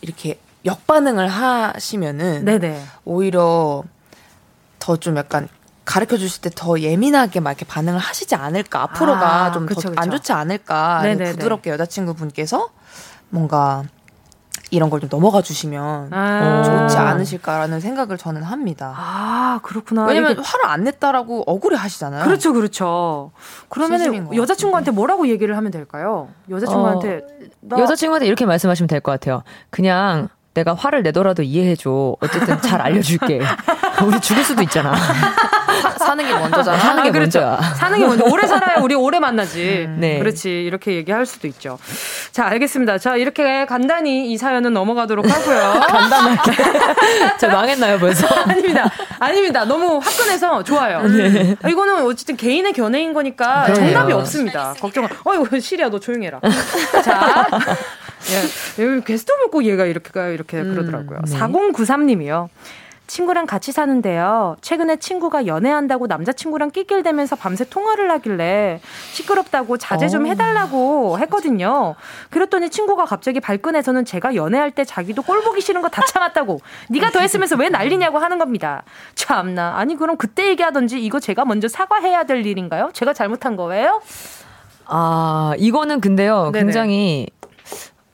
이렇게 0.00 0.40
역반응을 0.64 1.28
하시면은 1.28 2.44
네네. 2.44 2.82
오히려 3.04 3.84
더 4.78 4.96
좀 4.96 5.16
약간 5.16 5.48
가르쳐 5.84 6.16
주실 6.16 6.40
때 6.42 6.50
더 6.50 6.78
예민하게 6.80 7.40
막 7.40 7.50
이렇게 7.50 7.64
반응을 7.64 7.98
하시지 7.98 8.34
않을까 8.34 8.82
앞으로가 8.82 9.44
아, 9.46 9.52
좀더안 9.52 10.10
좋지 10.10 10.32
않을까 10.32 11.02
부드럽게 11.02 11.70
여자친구 11.70 12.14
분께서 12.14 12.68
뭔가 13.30 13.84
이런 14.72 14.88
걸 14.90 15.00
좀 15.00 15.08
넘어가 15.10 15.42
주시면 15.42 16.12
아~ 16.12 16.86
좋지 16.88 16.96
않으실까라는 16.96 17.80
생각을 17.80 18.16
저는 18.16 18.42
합니다. 18.42 18.94
아 18.96 19.60
그렇구나. 19.62 20.06
왜냐면 20.06 20.32
이게... 20.32 20.42
화를 20.42 20.66
안 20.66 20.84
냈다라고 20.84 21.42
억울해 21.46 21.76
하시잖아요. 21.76 22.24
그렇죠, 22.24 22.52
그렇죠. 22.52 23.32
그러면 23.68 24.34
여자친구한테 24.34 24.90
뭐라고 24.92 25.28
얘기를 25.28 25.56
하면 25.56 25.70
될까요? 25.70 26.28
여자친구한테 26.50 27.16
어, 27.18 27.20
나... 27.60 27.78
여자친구한테 27.78 28.26
이렇게 28.26 28.46
말씀하시면 28.46 28.88
될 28.88 29.00
것 29.00 29.12
같아요. 29.12 29.42
그냥 29.70 30.28
내가 30.54 30.74
화를 30.74 31.02
내더라도 31.02 31.42
이해해줘. 31.42 32.16
어쨌든 32.20 32.60
잘 32.60 32.80
알려줄게. 32.80 33.40
우리 34.06 34.20
죽을 34.20 34.44
수도 34.44 34.62
있잖아. 34.62 34.94
사, 35.98 36.14
는게 36.14 36.34
먼저잖아. 36.34 36.78
사는 36.78 37.02
게 37.02 37.08
아, 37.08 37.12
그렇죠. 37.12 37.40
먼저야. 37.40 37.74
사는 37.74 37.98
게 37.98 38.06
먼저. 38.06 38.24
오래 38.24 38.46
살아야 38.46 38.80
우리 38.80 38.94
오래 38.94 39.18
만나지. 39.18 39.86
음. 39.88 39.96
네. 40.00 40.18
그렇지. 40.18 40.50
이렇게 40.64 40.94
얘기할 40.94 41.26
수도 41.26 41.46
있죠. 41.48 41.78
자, 42.32 42.46
알겠습니다. 42.46 42.98
자, 42.98 43.16
이렇게 43.16 43.66
간단히 43.66 44.30
이 44.32 44.38
사연은 44.38 44.72
넘어가도록 44.72 45.28
하고요. 45.28 45.80
간단하게. 45.86 46.52
저 47.38 47.48
망했나요, 47.48 47.98
벌써? 47.98 48.26
아닙니다. 48.44 48.90
아닙니다. 49.18 49.64
너무 49.64 49.98
화끈해서 49.98 50.62
좋아요. 50.64 51.02
네. 51.08 51.56
이거는 51.68 52.04
어쨌든 52.04 52.36
개인의 52.36 52.72
견해인 52.72 53.12
거니까 53.12 53.64
그래요. 53.64 53.76
정답이 53.76 54.12
없습니다. 54.12 54.74
걱정. 54.80 55.08
어이구, 55.24 55.60
시리야, 55.60 55.88
너 55.90 55.98
조용해라. 55.98 56.40
자. 57.04 57.46
예, 58.78 59.00
게스트 59.04 59.32
오면 59.32 59.50
꼭 59.50 59.64
얘가 59.64 59.84
이렇게, 59.84 60.10
이렇게 60.32 60.58
음, 60.58 60.74
그러더라고요. 60.74 61.20
네. 61.26 61.38
4093님이요. 61.38 62.48
친구랑 63.12 63.44
같이 63.44 63.72
사는데요. 63.72 64.56
최근에 64.62 64.96
친구가 64.96 65.46
연애한다고 65.46 66.06
남자친구랑 66.06 66.70
낄낄대면서 66.70 67.36
밤새 67.36 67.62
통화를 67.68 68.10
하길래 68.10 68.80
시끄럽다고 69.12 69.76
자제 69.76 70.08
좀 70.08 70.24
어. 70.24 70.28
해달라고 70.28 71.18
했거든요. 71.18 71.94
그랬더니 72.30 72.70
친구가 72.70 73.04
갑자기 73.04 73.38
발끈해서는 73.38 74.06
제가 74.06 74.34
연애할 74.34 74.70
때 74.70 74.86
자기도 74.86 75.20
꼴 75.20 75.42
보기 75.42 75.60
싫은 75.60 75.82
거 75.82 75.90
다 75.92 76.00
참았다고 76.06 76.60
네가 76.88 77.10
더 77.10 77.18
했으면서 77.20 77.54
왜 77.56 77.68
난리냐고 77.68 78.16
하는 78.16 78.38
겁니다. 78.38 78.82
참나. 79.14 79.74
아니 79.76 79.94
그럼 79.94 80.16
그때 80.16 80.48
얘기하던지 80.48 80.98
이거 81.04 81.20
제가 81.20 81.44
먼저 81.44 81.68
사과해야 81.68 82.24
될 82.24 82.46
일인가요? 82.46 82.92
제가 82.94 83.12
잘못한 83.12 83.56
거예요? 83.56 84.00
아 84.86 85.52
이거는 85.58 86.00
근데요 86.00 86.44
네네. 86.50 86.64
굉장히 86.64 87.26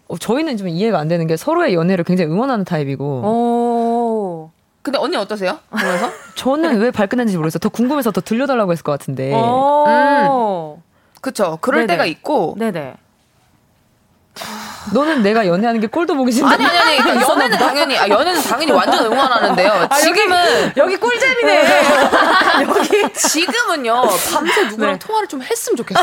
어, 0.09 0.17
저희는 0.19 0.57
좀 0.57 0.67
이해가 0.69 0.99
안 0.99 1.07
되는 1.07 1.27
게 1.29 1.37
서로의 1.37 1.75
연애를 1.75 2.03
굉장히 2.03 2.33
응원하는 2.33 2.65
타입이고. 2.65 3.05
오. 3.05 3.68
근데 4.89 4.99
언니 4.99 5.17
어떠세요? 5.19 5.59
보면서? 5.69 6.11
저는 6.35 6.79
왜 6.81 6.91
발끈했는지 6.91 7.37
모르겠어요. 7.37 7.59
더 7.59 7.69
궁금해서 7.69 8.11
더 8.11 8.23
들려달라고 8.23 8.73
했을 8.73 8.83
것 8.83 8.93
같은데. 8.93 9.35
음. 9.35 10.83
그쵸. 11.21 11.59
그럴 11.61 11.81
네네. 11.81 11.93
때가 11.93 12.07
있고. 12.07 12.55
네네. 12.59 12.95
너는 14.93 15.23
내가 15.23 15.47
연애하는 15.47 15.81
게 15.81 15.87
꼴도 15.87 16.15
보기 16.15 16.33
싫다. 16.33 16.51
아니 16.51 16.65
아니 16.67 16.79
아니. 16.79 16.97
그러니까 16.99 17.29
연애는 17.33 17.59
당연히 17.59 17.99
아 17.99 18.09
연애는 18.09 18.43
당연히 18.43 18.73
완전 18.73 19.05
응원하는데요. 19.07 19.87
아, 19.91 19.97
지금은 19.97 20.73
여기, 20.77 20.81
여기 20.81 20.97
꿀잼이네. 20.97 21.83
여기 22.63 23.13
지금은요. 23.15 24.03
밤새 24.33 24.65
누구랑 24.65 24.93
네. 24.95 24.99
통화를 24.99 25.29
좀 25.29 25.43
했으면 25.43 25.77
좋겠어. 25.77 26.01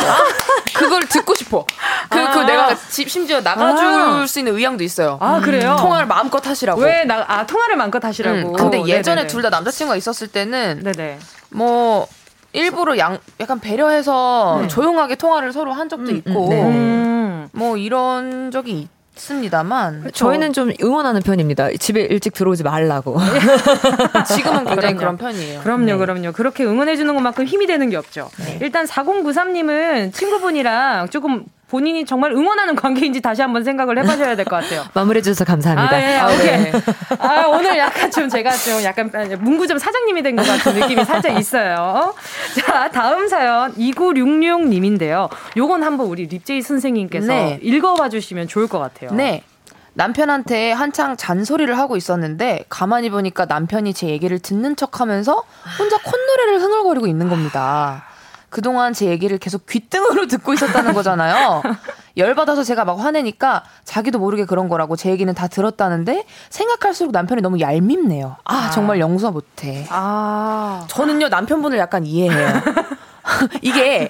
그걸 0.73 1.01
듣고 1.07 1.35
싶어. 1.35 1.65
그, 2.09 2.17
그 2.17 2.19
아. 2.19 2.31
그 2.31 2.39
내가 2.39 2.75
집 2.89 3.09
심지어 3.09 3.41
나가줄 3.41 3.85
아. 3.85 4.25
수 4.27 4.39
있는 4.39 4.55
의향도 4.55 4.83
있어요. 4.83 5.17
아 5.21 5.39
그래요? 5.39 5.75
통화를 5.79 6.05
마음껏 6.07 6.45
하시라고. 6.45 6.81
왜 6.81 7.05
나 7.05 7.23
아 7.27 7.45
통화를 7.45 7.75
마음껏 7.75 8.03
하시라고. 8.03 8.37
음, 8.49 8.53
근데 8.53 8.85
예전에 8.87 9.27
둘 9.27 9.41
다 9.41 9.49
남자친구가 9.49 9.95
있었을 9.97 10.27
때는 10.27 10.81
네네. 10.83 11.19
뭐 11.49 12.07
일부러 12.55 12.97
양 12.97 13.19
약간 13.39 13.59
배려해서 13.59 14.59
네. 14.61 14.67
조용하게 14.67 15.15
통화를 15.15 15.53
서로 15.53 15.73
한 15.73 15.89
적도 15.89 16.11
음, 16.11 16.17
있고 16.17 16.47
네. 16.49 16.63
음. 16.63 17.49
뭐 17.51 17.77
이런 17.77 18.51
적이 18.51 18.87
있습니다만. 19.15 20.11
저희는 20.13 20.53
좀 20.53 20.71
응원하는 20.81 21.21
편입니다. 21.21 21.69
집에 21.79 22.01
일찍 22.01 22.33
들어오지 22.33 22.63
말라고. 22.63 23.17
지금은 24.35 24.65
굉장히 24.65 24.95
그런 24.95 25.17
편이에요. 25.17 25.61
그럼요, 25.61 25.85
네. 25.85 25.97
그럼요. 25.97 26.31
그렇게 26.33 26.65
응원해 26.65 26.95
주는 26.95 27.13
것만큼 27.13 27.45
힘이 27.45 27.65
되는 27.67 27.89
게 27.89 27.95
없죠. 27.95 28.29
네. 28.37 28.59
일단 28.61 28.85
4093님은 28.85 30.13
친구분이랑 30.13 31.09
조금 31.09 31.45
본인이 31.75 32.05
정말 32.05 32.31
응원하는 32.31 32.73
관계인지 32.73 33.19
다시 33.19 33.41
한번 33.41 33.65
생각을 33.65 33.97
해보셔야 33.99 34.37
될 34.37 34.45
것 34.45 34.63
같아요. 34.63 34.85
마무리해 34.95 35.21
주셔서 35.21 35.43
감사합니다. 35.43 35.93
아, 35.93 36.01
예, 36.01 36.15
아, 36.15 36.27
오케이. 36.27 36.71
네. 36.71 36.71
아, 37.19 37.47
오늘 37.47 37.77
약간 37.77 38.09
좀 38.09 38.29
제가 38.29 38.49
좀 38.55 38.81
약간 38.83 39.11
문구점 39.41 39.77
사장님이 39.77 40.23
된 40.23 40.37
것 40.37 40.47
같은 40.47 40.73
느낌이 40.79 41.03
살짝 41.03 41.37
있어요. 41.37 42.13
자, 42.65 42.89
다음 42.89 43.27
사연 43.27 43.73
2966님인데요. 43.75 45.29
요건 45.57 45.83
한번 45.83 46.07
우리 46.07 46.27
립제이 46.27 46.61
선생님께서 46.61 47.27
네. 47.27 47.59
읽어봐 47.61 48.07
주시면 48.07 48.47
좋을 48.47 48.67
것 48.67 48.79
같아요. 48.79 49.11
네. 49.11 49.43
남편한테 49.95 50.71
한창 50.71 51.17
잔소리를 51.17 51.77
하고 51.77 51.97
있었는데 51.97 52.63
가만히 52.69 53.09
보니까 53.09 53.45
남편이 53.45 53.93
제 53.93 54.07
얘기를 54.07 54.39
듣는 54.39 54.77
척하면서 54.77 55.43
혼자 55.79 55.97
콧노래를 55.97 56.61
흥얼거리고 56.61 57.07
있는 57.07 57.27
겁니다. 57.29 58.05
그동안 58.55 58.93
제 58.93 59.07
얘기를 59.07 59.37
계속 59.37 59.65
귓등으로 59.65 60.27
듣고 60.31 60.53
있었다는 60.53 60.93
거잖아요. 60.93 61.61
열받아서 62.15 62.63
제가 62.63 62.85
막 62.85 62.97
화내니까 62.97 63.65
자기도 63.83 64.17
모르게 64.17 64.45
그런 64.45 64.69
거라고 64.69 64.95
제 64.95 65.09
얘기는 65.09 65.31
다 65.33 65.49
들었다는데 65.49 66.23
생각할수록 66.49 67.11
남편이 67.11 67.41
너무 67.41 67.59
얄밉네요. 67.59 68.37
아, 68.45 68.55
아. 68.55 68.69
정말 68.69 69.01
영수가 69.01 69.31
못해. 69.31 69.85
아. 69.89 70.85
저는요, 70.87 71.27
남편분을 71.27 71.77
약간 71.77 72.05
이해해요. 72.05 72.47
이게 73.61 74.09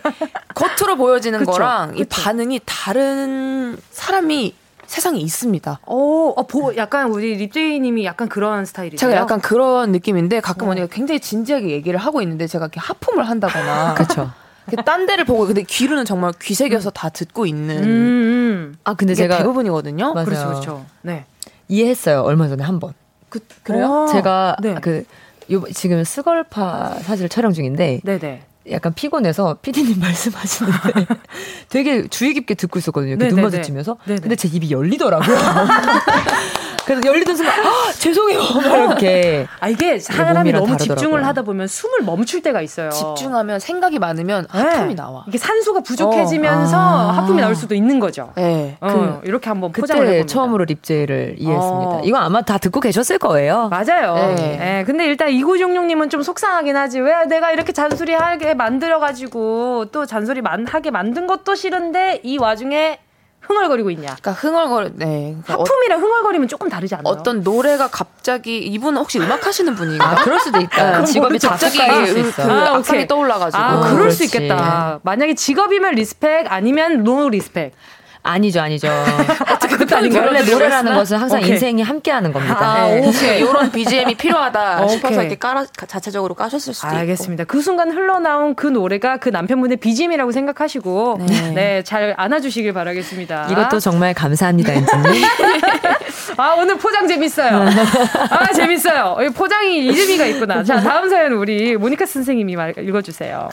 겉으로 0.53 0.95
보여지는 0.95 1.39
그쵸, 1.39 1.53
거랑 1.53 1.93
그쵸. 1.93 2.03
이 2.03 2.05
반응이 2.05 2.61
다른 2.65 3.79
사람이 3.89 4.53
세상에 4.88 5.19
있습니다. 5.19 5.79
오, 5.86 6.29
어, 6.29 6.43
보, 6.43 6.75
약간 6.75 7.11
우리 7.11 7.36
립제이님이 7.36 8.05
약간 8.05 8.29
그런 8.29 8.65
스타일이죠. 8.65 8.97
제가 8.97 9.13
약간 9.15 9.41
그런 9.41 9.91
느낌인데 9.91 10.39
가끔 10.41 10.67
어. 10.67 10.71
언니가 10.71 10.88
굉장히 10.88 11.19
진지하게 11.19 11.69
얘기를 11.71 11.99
하고 11.99 12.21
있는데 12.21 12.47
제가 12.47 12.65
이렇게 12.65 12.79
하품을 12.79 13.27
한다거나. 13.27 13.93
그렇죠. 13.97 14.31
딴 14.83 15.05
데를 15.05 15.25
보고 15.25 15.45
근데 15.45 15.61
귀로는 15.63 16.05
정말 16.05 16.33
귀 16.41 16.55
새겨서 16.55 16.89
다 16.89 17.09
듣고 17.09 17.45
있는. 17.45 17.83
음, 17.83 17.86
음. 17.86 18.75
아 18.83 18.93
근데 18.95 19.13
제가 19.13 19.38
대부분이거든요. 19.38 20.13
맞아요. 20.13 20.25
그렇죠, 20.25 20.47
그렇죠. 20.47 20.86
네. 21.01 21.25
이해했어요 21.67 22.21
얼마 22.21 22.47
전에 22.47 22.63
한 22.63 22.79
번. 22.79 22.93
그 23.29 23.39
그래요? 23.63 24.07
제가 24.11 24.55
네. 24.61 24.75
그 24.81 25.03
요, 25.51 25.63
지금 25.73 26.03
스걸파 26.03 26.99
사실 27.01 27.29
촬영 27.29 27.53
중인데. 27.53 28.01
네네. 28.03 28.43
약간 28.72 28.93
피곤해서 28.93 29.57
피디님 29.61 29.99
말씀하시는데 30.01 31.05
되게 31.70 32.07
주의 32.07 32.34
깊게 32.34 32.55
듣고 32.55 32.80
있었거든요. 32.80 33.11
이렇게 33.13 33.30
눈 33.30 33.41
마주치면서. 33.43 33.97
근데 34.05 34.36
제 34.36 34.47
입이 34.47 34.72
열리더라고요. 34.72 35.38
그래서 36.86 37.01
열리던 37.05 37.36
순간 37.36 37.65
아, 37.65 37.91
죄송해요. 37.91 38.39
이렇게. 38.63 39.47
아 39.59 39.69
이게 39.69 39.99
사람이 39.99 40.51
너무 40.51 40.67
다르더라고요. 40.67 40.77
집중을 40.77 41.25
하다 41.25 41.41
보면 41.41 41.67
숨을 41.67 42.01
멈출 42.03 42.41
때가 42.41 42.61
있어요. 42.61 42.89
집중하면 42.89 43.59
생각이 43.59 43.99
많으면 43.99 44.47
네. 44.53 44.59
하품이 44.59 44.95
나와. 44.95 45.25
이게 45.27 45.38
산소가 45.38 45.81
부족해지면서 45.81 46.77
어. 46.77 46.79
아. 46.79 47.11
하품이 47.17 47.41
나올 47.41 47.55
수도 47.55 47.75
있는 47.75 47.99
거죠. 47.99 48.31
네. 48.36 48.77
어, 48.81 48.88
그, 49.21 49.27
이렇게 49.27 49.49
한번 49.49 49.71
포장을 49.71 50.01
해봅니다. 50.03 50.27
처음으로 50.27 50.65
립제를 50.65 51.36
이해했습니다. 51.39 51.91
어. 51.91 52.01
이거 52.03 52.17
아마 52.17 52.41
다 52.41 52.57
듣고 52.57 52.79
계셨을 52.79 53.17
거예요. 53.17 53.69
맞아요. 53.69 54.15
네. 54.15 54.36
네. 54.36 54.83
근데 54.86 55.05
일단 55.05 55.31
이구종룡님은 55.31 56.09
좀 56.09 56.21
속상하긴 56.21 56.75
하지. 56.75 56.99
왜 56.99 57.25
내가 57.25 57.51
이렇게 57.51 57.71
잔소리하게 57.71 58.53
만들어가지고 58.53 59.86
또 59.91 60.05
잔소리 60.05 60.41
하게 60.67 60.91
만든 60.91 61.27
것도 61.27 61.55
싫은데 61.55 62.21
이 62.23 62.38
와중에 62.38 62.99
흥얼거리고 63.47 63.91
있냐. 63.91 64.15
그러니까 64.21 64.31
흥얼거리, 64.31 64.91
네. 64.95 65.35
그러니까 65.43 65.53
하품이랑 65.53 66.01
흥얼거리면 66.01 66.47
조금 66.47 66.69
다르지 66.69 66.95
않나요? 66.95 67.13
어떤 67.13 67.41
노래가 67.41 67.87
갑자기 67.87 68.57
이분은 68.59 68.99
혹시 68.99 69.19
음악 69.19 69.45
하시는 69.45 69.73
분인가? 69.75 70.11
아, 70.11 70.15
그럴 70.15 70.39
수도 70.39 70.59
있다. 70.59 70.99
네, 70.99 71.05
직업이 71.05 71.37
갑자기 71.39 71.77
그, 71.77 72.31
그 72.31 72.41
아, 72.41 72.75
악상이 72.75 73.07
떠올라가지고. 73.07 73.61
아, 73.61 73.79
그럴 73.81 73.97
그렇지. 73.99 74.15
수 74.15 74.23
있겠다. 74.25 74.99
만약에 75.03 75.35
직업이면 75.35 75.95
respect 75.95 76.51
아니면 76.51 77.03
no 77.03 77.29
respect. 77.29 77.73
아니죠, 78.26 78.59
아니죠. 78.61 78.88
어떻게 79.51 79.95
아닌 79.95 80.15
원래 80.17 80.41
노래라는 80.41 80.95
것은 80.95 81.17
항상 81.17 81.39
오케이. 81.39 81.51
인생이 81.51 81.82
함께하는 81.84 82.34
겁니다. 82.34 82.57
아, 82.59 82.88
네. 82.88 83.07
오케이. 83.07 83.39
이런 83.45 83.71
BGM이 83.71 84.15
필요하다 84.15 84.88
싶어서 84.88 85.21
이렇게 85.21 85.36
깔아, 85.36 85.65
자체적으로 85.88 86.34
까셨을 86.34 86.73
수도. 86.73 86.88
있고. 86.88 86.97
알겠습니다. 86.97 87.43
그 87.43 87.61
순간 87.61 87.91
흘러나온 87.91 88.55
그 88.55 88.65
노래가 88.65 89.17
그 89.17 89.30
남편분의 89.30 89.78
BGM이라고 89.78 90.32
생각하시고 90.32 91.19
네, 91.28 91.51
네잘 91.51 92.15
안아주시길 92.17 92.73
바라겠습니다. 92.73 93.47
이것도 93.51 93.80
정말 93.80 94.13
감사합니다, 94.15 94.73
엔지님. 94.73 95.05
아 96.38 96.55
오늘 96.57 96.78
포장 96.78 97.07
재밌어요. 97.07 97.65
아 98.30 98.51
재밌어요. 98.53 99.17
포장이 99.36 99.78
이름이가 99.86 100.26
있구나. 100.26 100.63
자 100.63 100.80
다음 100.82 101.09
사연 101.09 101.34
우리 101.34 101.78
모니카 101.78 102.05
선생님이 102.05 102.55
읽어주세요. 102.80 103.49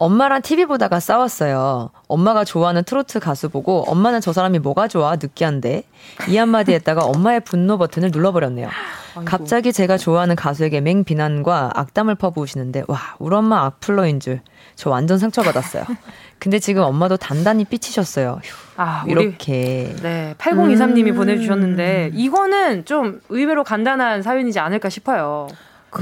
엄마랑 0.00 0.42
TV 0.42 0.64
보다가 0.66 0.98
싸웠어요. 0.98 1.90
엄마가 2.08 2.44
좋아하는 2.44 2.82
트로트 2.84 3.20
가수 3.20 3.48
보고 3.48 3.84
엄마는 3.86 4.20
저 4.20 4.32
사람이 4.32 4.58
뭐가 4.58 4.88
좋아 4.88 5.14
느끼한데 5.16 5.84
이 6.28 6.36
한마디 6.36 6.72
했다가 6.72 7.04
엄마의 7.04 7.40
분노 7.40 7.78
버튼을 7.78 8.10
눌러버렸네요. 8.12 8.68
아이고. 9.16 9.24
갑자기 9.24 9.72
제가 9.72 9.98
좋아하는 9.98 10.36
가수에게 10.36 10.80
맹 10.80 11.04
비난과 11.04 11.72
악담을 11.74 12.14
퍼부으시는데 12.16 12.84
와 12.88 12.98
우리 13.18 13.36
엄마 13.36 13.64
악플러인 13.64 14.20
줄 14.20 14.40
저 14.80 14.88
완전 14.88 15.18
상처받았어요. 15.18 15.84
근데 16.38 16.58
지금 16.58 16.82
엄마도 16.82 17.18
단단히 17.18 17.66
삐치셨어요. 17.66 18.40
휴, 18.42 18.56
아, 18.78 19.04
이렇게. 19.06 19.94
네, 20.00 20.34
8023님이 20.38 21.08
음. 21.08 21.16
보내주셨는데 21.16 22.12
이거는 22.14 22.86
좀 22.86 23.20
의외로 23.28 23.62
간단한 23.62 24.22
사연이지 24.22 24.58
않을까 24.58 24.88
싶어요. 24.88 25.48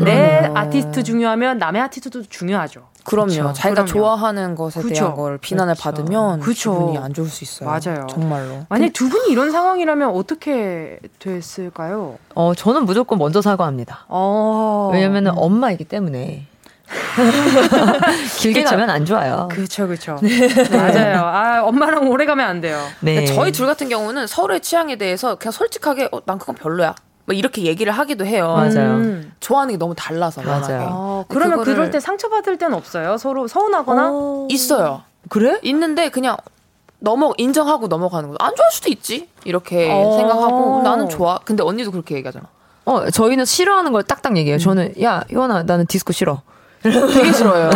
내 0.05 0.49
아티스트 0.55 1.03
중요하면 1.03 1.59
남의 1.59 1.82
아티스트도 1.82 2.26
중요하죠. 2.28 2.88
그럼요. 3.09 3.28
그쵸, 3.28 3.52
자기가 3.52 3.84
그럼요. 3.84 3.86
좋아하는 3.86 4.54
것에 4.54 4.80
그쵸. 4.82 4.94
대한 4.94 5.14
걸 5.14 5.38
비난을 5.38 5.74
그쵸. 5.74 5.82
받으면 5.82 6.40
그쵸. 6.40 6.72
기분이 6.72 6.98
안 6.98 7.14
좋을 7.14 7.28
수 7.28 7.44
있어요. 7.44 7.68
맞아요. 7.68 8.06
정말로. 8.09 8.66
만약 8.68 8.92
두 8.92 9.09
분이 9.09 9.30
이런 9.32 9.50
상황이라면 9.50 10.11
어떻게 10.11 10.98
됐을까요? 11.18 12.18
어, 12.34 12.54
저는 12.54 12.84
무조건 12.84 13.18
먼저 13.18 13.40
사과합니다. 13.42 14.04
어. 14.09 14.90
왜냐면은 14.92 15.32
엄마이기 15.36 15.84
때문에. 15.84 16.46
길게 18.38 18.62
가면 18.64 18.88
안 18.88 19.04
좋아요. 19.04 19.48
그렇죠, 19.50 19.86
그렇죠. 19.86 20.18
맞아요. 20.72 21.20
아, 21.20 21.62
엄마랑 21.64 22.09
오래 22.09 22.24
가면 22.24 22.46
안 22.48 22.61
돼요. 22.62 22.80
네. 23.00 23.26
저희 23.26 23.52
둘 23.52 23.66
같은 23.66 23.88
경우는 23.90 24.26
서로의 24.26 24.61
취향에 24.61 24.96
대해서 24.96 25.34
그냥 25.34 25.52
솔직하게 25.52 26.09
어, 26.12 26.20
난 26.24 26.38
그건 26.38 26.54
별로야. 26.54 26.94
뭐 27.28 27.34
이렇게 27.34 27.64
얘기를 27.64 27.92
하기도 27.92 28.24
해요. 28.24 28.54
맞아요. 28.54 28.94
음. 28.94 29.32
좋아하는 29.38 29.74
게 29.74 29.78
너무 29.78 29.94
달라서 29.94 30.40
맞아요. 30.40 30.88
아, 30.90 31.24
그러면 31.28 31.58
그거를... 31.58 31.74
그럴 31.74 31.90
때 31.90 32.00
상처받을 32.00 32.56
때는 32.56 32.74
없어요? 32.74 33.18
서로 33.18 33.46
서운하거나 33.46 34.08
어... 34.10 34.48
있어요. 34.50 35.02
그래? 35.28 35.58
있는데 35.62 36.08
그냥 36.08 36.38
넘어 37.00 37.34
인정하고 37.36 37.88
넘어가는 37.88 38.30
거안 38.30 38.56
좋아할 38.56 38.72
수도 38.72 38.88
있지 38.88 39.28
이렇게 39.44 39.90
어... 39.92 40.16
생각하고 40.16 40.80
나는 40.82 41.10
좋아. 41.10 41.38
근데 41.44 41.62
언니도 41.62 41.90
그렇게 41.90 42.14
얘기하잖아. 42.14 42.46
어 42.86 43.10
저희는 43.10 43.44
싫어하는 43.44 43.92
걸 43.92 44.04
딱딱 44.04 44.38
얘기해요. 44.38 44.56
음. 44.56 44.58
저는 44.58 44.94
야 45.02 45.22
이원아 45.30 45.64
나는 45.64 45.84
디스코 45.84 46.14
싫어. 46.14 46.40
되게 47.12 47.32
싫어요. 47.32 47.70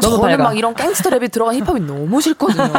저는 0.00 0.20
밝아. 0.20 0.36
막 0.36 0.56
이런 0.56 0.74
갱스터 0.74 1.10
랩이 1.10 1.30
들어간 1.30 1.54
힙합이 1.56 1.80
너무 1.80 2.20
싫거든요. 2.20 2.72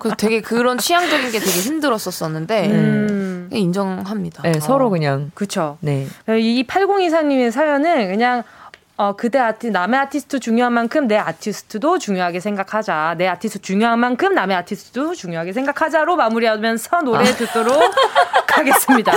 그래서 0.00 0.16
되게 0.16 0.40
그런 0.40 0.78
취향적인 0.78 1.30
게 1.30 1.38
되게 1.38 1.60
힘들었었었는데 1.60 2.70
음. 2.70 3.48
인정합니다. 3.52 4.42
네, 4.42 4.60
서로 4.60 4.90
그냥 4.90 5.30
그렇죠. 5.34 5.78
네. 5.80 6.06
이 6.28 6.64
8024님의 6.66 7.50
사연은 7.50 8.08
그냥 8.08 8.42
어, 8.96 9.16
그대 9.16 9.40
아티, 9.40 9.70
남의 9.70 9.98
아티스트 9.98 10.38
중요한 10.38 10.72
만큼 10.72 11.08
내 11.08 11.16
아티스트도 11.16 11.98
중요하게 11.98 12.38
생각하자. 12.38 13.16
내 13.18 13.26
아티스트 13.26 13.60
중요한 13.60 13.98
만큼 13.98 14.34
남의 14.34 14.56
아티스트도 14.58 15.16
중요하게 15.16 15.52
생각하자로 15.52 16.14
마무리하면서 16.14 17.02
노래 17.02 17.28
아. 17.28 17.34
듣도록 17.34 17.74
하겠습니다. 18.54 19.10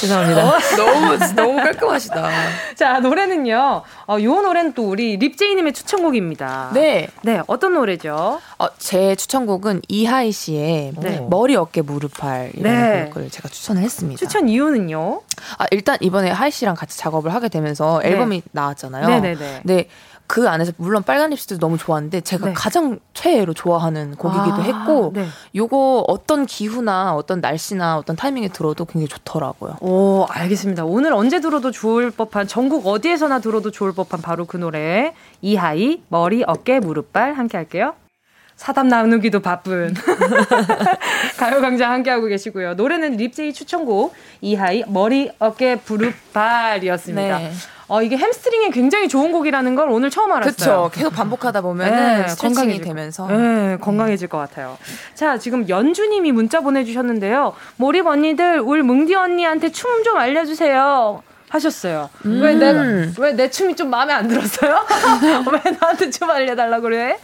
죄송합니다. 0.00 0.48
어? 0.48 0.58
너무, 0.76 1.18
너무 1.36 1.56
깔끔하시다. 1.58 2.28
자, 2.74 2.98
노래는요. 2.98 3.82
어, 4.08 4.16
요 4.20 4.40
노래는 4.42 4.72
또 4.72 4.88
우리 4.88 5.16
립제이님의 5.16 5.74
추천곡입니다. 5.74 6.70
네. 6.74 7.06
네, 7.22 7.40
어떤 7.46 7.74
노래죠? 7.74 8.40
어, 8.58 8.66
제 8.78 9.14
추천곡은 9.14 9.82
이하이 9.86 10.32
씨의 10.32 10.94
네. 11.00 11.24
머리, 11.30 11.54
어깨, 11.54 11.82
무릎팔이라는 11.82 12.62
네. 12.62 13.10
곡을 13.10 13.30
제가 13.30 13.48
추천을 13.48 13.82
했습니다. 13.82 14.18
추천 14.18 14.48
이유는요? 14.48 15.20
아, 15.58 15.66
일단 15.70 15.96
이번에 16.00 16.30
하이 16.30 16.50
씨랑 16.50 16.74
같이 16.74 16.98
작업을 16.98 17.32
하게 17.32 17.48
되면서 17.48 18.00
네. 18.02 18.08
앨범이 18.10 18.42
나왔잖아요. 18.50 19.19
네네네. 19.20 19.60
네. 19.64 19.88
그 20.30 20.48
안에서 20.48 20.70
물론 20.76 21.02
빨간 21.02 21.30
립스틱도 21.30 21.58
너무 21.58 21.76
좋았는데 21.76 22.20
제가 22.20 22.46
네. 22.46 22.52
가장 22.52 23.00
최애로 23.14 23.52
좋아하는 23.52 24.14
곡이기도 24.14 24.54
아, 24.54 24.60
했고 24.60 25.10
네. 25.12 25.26
요거 25.56 26.04
어떤 26.06 26.46
기후나 26.46 27.16
어떤 27.16 27.40
날씨나 27.40 27.98
어떤 27.98 28.14
타이밍에 28.14 28.46
들어도 28.46 28.84
굉장히 28.84 29.08
좋더라고요. 29.08 29.78
오 29.80 30.26
알겠습니다. 30.30 30.84
오늘 30.84 31.12
언제 31.14 31.40
들어도 31.40 31.72
좋을 31.72 32.12
법한 32.12 32.46
전국 32.46 32.86
어디에서나 32.86 33.40
들어도 33.40 33.72
좋을 33.72 33.90
법한 33.90 34.22
바로 34.22 34.44
그 34.44 34.56
노래 34.56 35.14
이하이 35.42 36.00
머리 36.08 36.44
어깨 36.46 36.78
무릎발 36.78 37.34
함께 37.34 37.56
할게요. 37.56 37.94
사담 38.54 38.86
나누기도 38.86 39.40
바쁜 39.40 39.94
가요광장 41.38 41.90
함께하고 41.90 42.26
계시고요. 42.26 42.74
노래는 42.74 43.16
립제이 43.16 43.52
추천곡 43.52 44.14
이하이 44.42 44.84
머리 44.86 45.28
어깨 45.40 45.80
무릎발이었습니다. 45.84 47.38
네. 47.38 47.50
어, 47.90 48.02
이게 48.02 48.16
햄스트링에 48.16 48.70
굉장히 48.70 49.08
좋은 49.08 49.32
곡이라는 49.32 49.74
걸 49.74 49.88
오늘 49.90 50.10
처음 50.10 50.30
알았어요. 50.30 50.52
그렇죠. 50.54 50.90
계속 50.94 51.12
반복하다 51.12 51.60
보면 51.60 51.90
네, 51.90 52.26
건강이 52.38 52.80
되면서 52.80 53.26
네, 53.26 53.76
건강해질 53.80 54.28
것 54.28 54.38
같아요. 54.38 54.78
자, 55.14 55.38
지금 55.38 55.68
연주님이 55.68 56.30
문자 56.30 56.60
보내주셨는데요. 56.60 57.52
모립 57.76 58.06
언니들 58.06 58.60
울 58.60 58.84
뭉디 58.84 59.16
언니한테 59.16 59.72
춤 59.72 59.90
좀 60.04 60.16
알려주세요. 60.16 61.20
하셨어요. 61.48 62.08
음. 62.26 62.40
왜 62.40 62.54
내가 62.54 62.80
왜내 63.18 63.50
춤이 63.50 63.74
좀 63.74 63.90
마음에 63.90 64.12
안 64.14 64.28
들었어요? 64.28 64.86
왜 65.52 65.70
나한테 65.80 66.08
춤 66.10 66.30
알려달라 66.30 66.78
그래? 66.78 67.18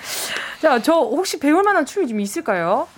자, 0.60 0.82
저 0.82 0.94
혹시 0.94 1.38
배울 1.38 1.62
만한 1.62 1.86
춤이 1.86 2.08
좀 2.08 2.18
있을까요? 2.18 2.88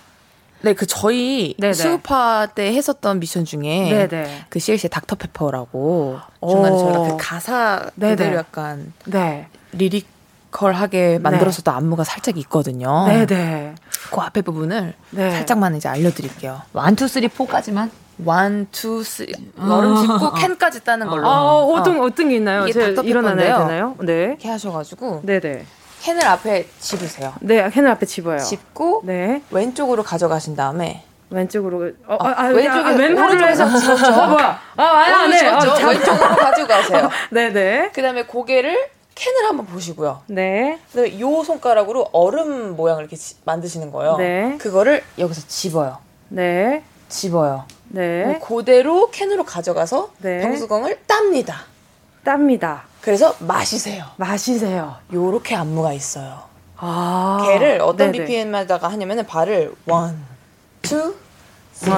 네, 0.61 0.73
그 0.73 0.85
저희 0.85 1.55
네네. 1.57 1.73
스우파 1.73 2.47
때 2.47 2.73
했었던 2.73 3.19
미션 3.19 3.45
중에 3.45 4.07
네네. 4.09 4.45
그 4.49 4.59
CLC의 4.59 4.89
닥터페퍼라고 4.89 6.19
중간에 6.47 6.77
저희가 6.77 7.01
그 7.03 7.17
가사 7.17 7.89
그대로 7.99 8.35
약간 8.35 8.91
네. 9.05 9.47
lyrical하게 9.71 11.19
만들었었던 11.19 11.73
안무가 11.73 12.03
살짝 12.03 12.37
있거든요. 12.39 13.05
네네. 13.07 13.75
그 14.11 14.21
앞에 14.21 14.41
부분을 14.41 14.93
네. 15.11 15.31
살짝만 15.31 15.75
이제 15.75 15.87
알려드릴게요. 15.87 16.61
one 16.73 16.90
two 16.90 17.07
three 17.07 17.27
four까지만 17.27 17.91
one, 18.25 18.67
two, 18.71 19.01
three. 19.01 19.33
얼음 19.57 19.95
짚고 19.95 20.33
캔까지 20.33 20.83
따는 20.83 21.07
걸로. 21.07 21.25
아, 21.25 21.55
어떤, 21.55 22.01
어. 22.01 22.03
어떤 22.03 22.27
게 22.27 22.35
있나요? 22.35 22.67
이게 22.67 22.93
일어나나요? 23.03 23.57
되나요? 23.59 23.95
네. 23.99 24.23
이렇게 24.23 24.49
하셔가지고. 24.49 25.21
네네. 25.23 25.65
캔을 26.01 26.25
앞에 26.25 26.67
집으세요. 26.79 27.33
네, 27.41 27.69
캔을 27.69 27.89
앞에 27.91 28.05
집어요. 28.05 28.39
집고 28.39 29.01
네. 29.03 29.41
왼쪽으로 29.51 30.03
가져가신 30.03 30.55
다음에 30.55 31.03
왼쪽으로 31.29 31.91
어, 32.07 32.17
아, 32.19 32.43
아, 32.43 32.47
왼쪽에 32.47 32.79
아, 32.79 32.91
왼팔로 32.91 33.47
해서 33.47 33.77
집었죠. 33.77 34.11
어, 34.11 34.27
뭐야? 34.29 34.59
아, 34.77 34.83
아니, 34.83 35.13
안 35.13 35.33
해. 35.33 35.47
아, 35.47 35.59
왼쪽으로 35.87 36.35
가지고 36.35 36.67
가세요. 36.67 37.09
네, 37.31 37.49
네. 37.51 37.91
그다음에 37.93 38.23
고개를 38.23 38.89
캔을 39.13 39.45
한번 39.45 39.65
보시고요. 39.65 40.21
네. 40.27 40.79
그다음에 40.91 41.19
요 41.19 41.43
손가락으로 41.43 42.09
얼음 42.13 42.75
모양을 42.75 43.03
이렇게 43.03 43.15
지, 43.15 43.35
만드시는 43.45 43.91
거예요. 43.91 44.17
네. 44.17 44.57
그거를 44.59 45.03
여기서 45.17 45.41
집어요. 45.47 45.97
네. 46.29 46.83
집어요. 47.09 47.65
네. 47.89 48.39
그대로 48.41 49.09
캔으로 49.11 49.43
가져가서 49.43 50.11
네. 50.19 50.41
방수광을 50.41 50.99
땁니다. 51.05 51.65
땁니다. 52.23 52.83
그래서 53.01 53.33
마시세요. 53.39 54.05
마시세요. 54.17 54.95
요렇게 55.13 55.55
안무가 55.55 55.93
있어요. 55.93 56.43
아. 56.77 57.41
걔를 57.45 57.79
어떤 57.81 58.11
네네. 58.11 58.25
BPM에다가 58.25 58.87
하냐면은 58.89 59.25
발을 59.25 59.73
one, 59.87 60.23
two, 60.81 61.15
three. 61.73 61.91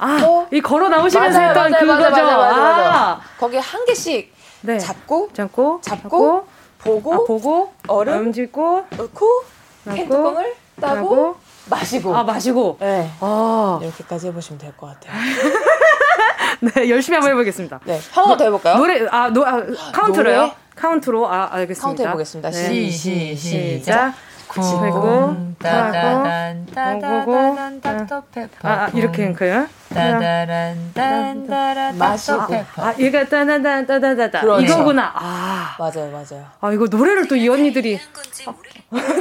아, 0.00 0.46
이 0.52 0.60
걸어 0.60 0.88
나오시면서 0.88 1.38
맞아요, 1.38 1.48
했던 1.50 1.70
맞아요, 1.72 1.86
그거죠. 1.86 2.10
맞아요, 2.10 2.36
맞아요, 2.38 2.56
맞아요. 2.56 2.90
아. 2.90 3.20
거기에 3.38 3.58
한 3.58 3.84
개씩 3.84 4.32
네. 4.62 4.78
잡고, 4.78 5.30
잡고, 5.32 5.80
잡고, 5.82 6.46
보고, 6.78 7.14
아, 7.14 7.16
보고, 7.26 7.72
얼음 7.88 8.32
짚고, 8.32 8.84
넣고, 8.96 9.42
캔뚜껑을 9.84 10.54
따고, 10.80 11.36
마시고. 11.68 12.16
아, 12.16 12.22
마시고. 12.22 12.76
네. 12.80 13.10
아. 13.20 13.78
이렇게까지 13.82 14.28
해보시면 14.28 14.58
될 14.60 14.76
것 14.76 14.86
같아요. 14.86 15.12
네, 16.60 16.90
열심히 16.90 17.16
한번 17.16 17.32
해보겠습니다. 17.32 17.80
네, 17.84 18.00
한번더 18.12 18.44
해볼까요? 18.44 18.76
노래, 18.76 19.06
아, 19.10 19.28
노, 19.30 19.44
아 19.46 19.62
카운트로요? 19.92 20.36
노래? 20.40 20.52
카운트로, 20.74 21.28
아, 21.28 21.48
알겠습니다. 21.52 21.86
카운트 21.86 22.02
해보겠습니다. 22.02 22.50
네. 22.50 22.68
시, 22.68 22.90
시, 22.90 23.34
시작. 23.36 24.14
구고 24.48 25.36
따단 25.58 26.66
따다단 26.74 27.80
닥터페퍼 27.82 28.66
아 28.66 28.88
이렇게 28.94 29.24
한거요 29.24 29.66
따다란 29.98 30.90
딴따란 30.94 31.98
닥터페퍼 31.98 32.82
아 32.82 32.94
이거 32.98 33.24
따다단 33.24 33.86
따다다다. 33.86 34.40
이거구나. 34.60 35.12
아. 35.14 35.76
맞아요 35.78 36.10
맞아요. 36.10 36.44
아 36.60 36.72
이거 36.72 36.86
노래를 36.90 37.26
또 37.28 37.34
이 37.36 37.48
언니들이. 37.48 37.98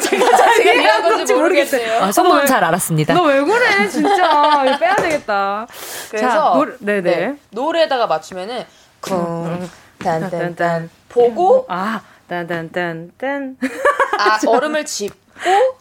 제가 0.01 0.37
제가 0.37 0.71
이해한 0.73 1.01
건지 1.03 1.33
모르겠어요. 1.33 2.03
아, 2.03 2.11
선배는 2.11 2.45
잘 2.45 2.63
알았습니다. 2.63 3.13
너 3.13 3.23
왜 3.25 3.41
그래 3.43 3.87
진짜. 3.89 4.63
이거 4.65 4.77
빼야 4.77 4.95
되겠다. 4.95 5.67
그래서 6.09 6.53
노, 6.55 6.65
네네. 6.79 7.01
네, 7.01 7.35
노래에다가 7.51 8.07
맞추면은 8.07 8.63
쿵 9.01 9.69
딴딴딴 9.99 10.89
보고 11.09 11.65
아 11.67 11.99
딴딴딴딴. 12.29 13.57
아 14.19 14.39
얼음을 14.47 14.85
짚고 14.85 15.26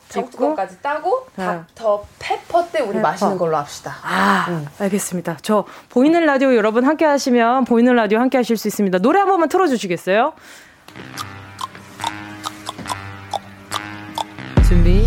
정수건까지 0.08 0.80
따고 0.82 1.26
네. 1.36 1.44
닥터 1.44 2.04
페퍼 2.18 2.68
때 2.70 2.80
우리 2.80 2.94
페퍼. 2.94 3.08
마시는 3.08 3.38
걸로 3.38 3.56
합시다. 3.56 3.96
아 4.02 4.46
응. 4.48 4.66
알겠습니다. 4.78 5.38
저 5.42 5.64
보이는 5.88 6.24
라디오 6.24 6.54
여러분 6.54 6.84
함께 6.84 7.04
하시면 7.04 7.64
보이는 7.64 7.94
라디오 7.94 8.18
함께 8.18 8.38
하실 8.38 8.56
수 8.56 8.68
있습니다. 8.68 8.98
노래 8.98 9.18
한 9.18 9.28
번만 9.28 9.48
틀어 9.48 9.66
주시겠어요? 9.66 10.32
준비. 14.66 15.04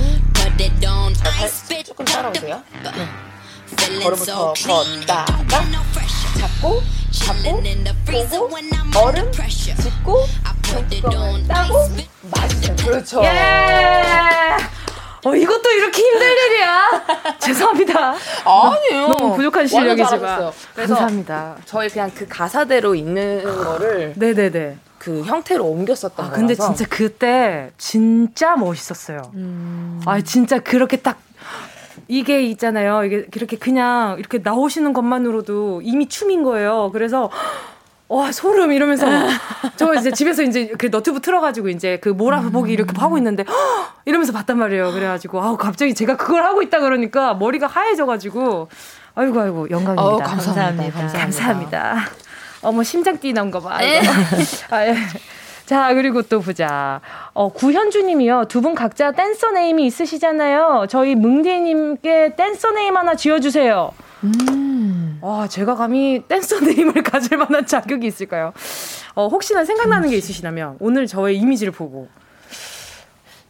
자, 1.14 1.84
조금 1.84 2.06
따라오세요. 2.06 2.62
네. 2.84 4.00
걸음부터 4.04 4.54
걷다가 4.54 5.62
잡고 6.39 6.81
잡고 7.11 7.61
보고 8.47 8.57
얼음 8.97 9.31
짚고 9.31 10.25
뚜껑을 10.89 11.47
따고 11.47 11.87
마시죠. 12.31 12.75
그렇죠. 12.77 13.23
예. 13.23 14.03
어, 15.25 15.35
이것도 15.35 15.69
이렇게 15.71 16.01
힘들 16.01 16.27
일이야. 16.51 16.87
죄송합니다. 17.39 18.15
아니에요. 18.45 19.07
너무 19.09 19.35
부족한 19.35 19.67
실력이지만. 19.67 20.51
감사합니다. 20.75 21.57
저희 21.65 21.89
그냥 21.89 22.09
그 22.15 22.25
가사대로 22.27 22.95
있는 22.95 23.43
거를. 23.43 24.13
네네네. 24.15 24.77
그 24.97 25.23
형태로 25.23 25.65
옮겼었던 25.65 26.25
아, 26.25 26.29
근데 26.29 26.55
진짜 26.55 26.85
그때 26.89 27.71
진짜 27.77 28.55
멋있었어요. 28.55 29.31
음. 29.33 30.01
아 30.05 30.21
진짜 30.21 30.59
그렇게 30.59 30.97
딱 30.97 31.17
이게 32.10 32.41
있잖아요. 32.41 33.05
이게 33.05 33.26
그렇게 33.32 33.55
그냥 33.55 34.16
이렇게 34.18 34.39
나오시는 34.43 34.93
것만으로도 34.93 35.82
이미 35.84 36.10
춤인 36.10 36.41
거예요. 36.43 36.89
그래서 36.91 37.30
와 38.10 38.32
소름 38.32 38.72
이러면서 38.72 39.05
저 39.78 39.93
이제 39.93 40.12
집에서 40.12 40.41
이제 40.41 40.74
그 40.80 40.88
너튜브 40.88 41.22
틀어가지고 41.22 41.70
이제 41.70 41.99
그 42.01 42.10
몰아보기 42.10 42.74
이렇게 42.74 42.99
하고 42.99 43.20
있는데 43.20 43.45
이러면서 44.05 44.34
봤단 44.34 44.57
말이에요. 44.57 44.91
그래가지고 44.91 45.39
아우 45.39 45.55
갑자기 45.55 45.93
제가 45.93 46.18
그걸 46.18 46.43
하고 46.43 46.64
있다 46.64 46.80
그러니까 46.80 47.36
머리가 47.36 47.68
하얘져가지고 47.68 48.70
아이고 49.14 49.39
아이고 49.39 49.70
영광입니다. 49.70 50.01
어, 50.01 50.18
감사합니다. 50.18 50.99
감사합니다. 50.99 51.20
감사합니다. 51.20 51.95
어머 52.64 52.82
심장 52.82 53.20
뛰는 53.20 53.51
거 53.51 53.60
봐. 53.60 53.78
네. 53.78 54.01
아, 54.72 54.88
예. 54.88 54.95
자, 55.70 55.93
그리고 55.93 56.24
또 56.24 56.39
보자. 56.41 56.99
어, 57.34 57.49
구현주 57.49 58.01
님이요. 58.01 58.45
두 58.47 58.59
분 58.61 58.74
각자 58.74 59.11
댄서 59.11 59.51
name이 59.51 59.86
있으시잖아요. 59.86 60.88
저희 60.89 61.13
뭉디 61.13 61.61
님께 61.61 62.34
댄서 62.36 62.72
name 62.72 62.97
하나 62.97 63.13
지어 63.13 63.39
주세요. 63.39 63.91
음. 64.24 65.20
와, 65.22 65.47
제가 65.47 65.76
감히 65.76 66.24
댄서 66.28 66.59
name을 66.59 67.03
가질 67.05 67.38
만한 67.38 67.67
자격이 67.67 68.07
있을까요? 68.07 68.51
어, 69.13 69.28
혹시나 69.28 69.63
생각나는 69.63 70.09
게 70.09 70.17
있으시다면 70.17 70.78
오늘 70.80 71.05
저의 71.05 71.38
이미지를 71.38 71.72
보고. 71.72 72.07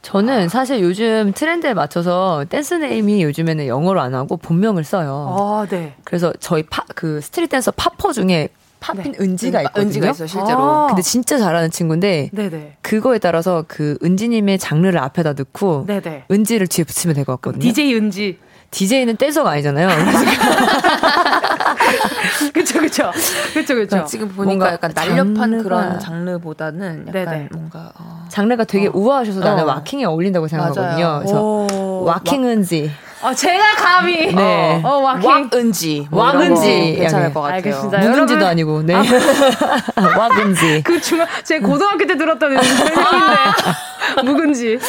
저는 0.01 0.49
사실 0.49 0.81
요즘 0.81 1.31
트렌드에 1.33 1.73
맞춰서 1.73 2.43
댄스 2.49 2.73
name이 2.73 3.23
요즘에는 3.23 3.65
영어로 3.67 4.01
안 4.01 4.13
하고 4.13 4.35
본명을 4.35 4.83
써요. 4.83 5.35
아, 5.39 5.65
네. 5.69 5.95
그래서 6.03 6.33
저희 6.41 6.63
파, 6.63 6.83
그 6.95 7.21
street 7.21 7.49
댄서 7.49 7.71
popper 7.71 8.11
중에 8.11 8.49
팝핀 8.79 9.11
네. 9.11 9.17
은지가 9.19 9.61
있거든요. 9.63 9.85
은지가 9.85 10.09
있어 10.11 10.25
실제로. 10.27 10.59
아~ 10.61 10.87
근데 10.87 11.01
진짜 11.01 11.37
잘하는 11.37 11.69
친구인데 11.71 12.29
네네. 12.33 12.77
그거에 12.81 13.19
따라서 13.19 13.65
그 13.67 13.97
은지님의 14.03 14.59
장르를 14.59 14.99
앞에다 14.99 15.33
넣고 15.33 15.85
네네. 15.87 16.25
은지를 16.31 16.67
뒤에 16.67 16.85
붙이면 16.85 17.15
될 17.15 17.25
것 17.25 17.33
같거든요. 17.41 17.61
DJ 17.61 17.95
은지. 17.95 18.37
DJ는 18.71 19.17
댄서가 19.17 19.49
아니잖아요. 19.51 19.89
그쵸, 22.53 22.79
그쵸. 22.79 23.11
그쵸, 23.53 23.75
그쵸. 23.75 24.05
지금 24.05 24.27
보니까 24.29 24.73
약간 24.73 24.91
날렵한 24.93 25.35
장르가... 25.35 25.63
그런 25.63 25.99
장르보다는 25.99 27.05
약간 27.07 27.25
네네. 27.25 27.49
뭔가. 27.51 27.91
어... 27.99 28.25
장르가 28.29 28.63
되게 28.63 28.87
어. 28.87 28.91
우아하셔서 28.93 29.39
나는 29.39 29.63
어. 29.63 29.67
와킹에 29.67 30.05
어울린다고 30.05 30.47
생각하거든요. 30.47 31.05
맞아요. 31.05 31.19
그래서 31.19 31.67
와킹 32.03 32.45
은지. 32.45 32.91
어, 33.21 33.33
제가 33.33 33.75
감히. 33.75 34.33
네. 34.33 34.81
어, 34.83 34.97
와킹. 34.99 35.29
왁은지. 35.29 36.07
뭐 36.09 36.23
왁은지. 36.23 36.95
괜찮을 36.99 37.33
것 37.33 37.41
같아요. 37.41 37.55
알겠습니다. 37.57 37.97
묵은지도 37.99 38.45
아니고, 38.47 38.81
네. 38.83 38.95
아, 38.95 39.01
왁은지. 40.17 40.83
그 40.83 41.01
중간, 41.01 41.27
제 41.43 41.59
고등학교 41.59 42.05
때 42.05 42.15
들었던 42.15 42.51
설명인데. 42.63 44.23
묵은지. 44.23 44.79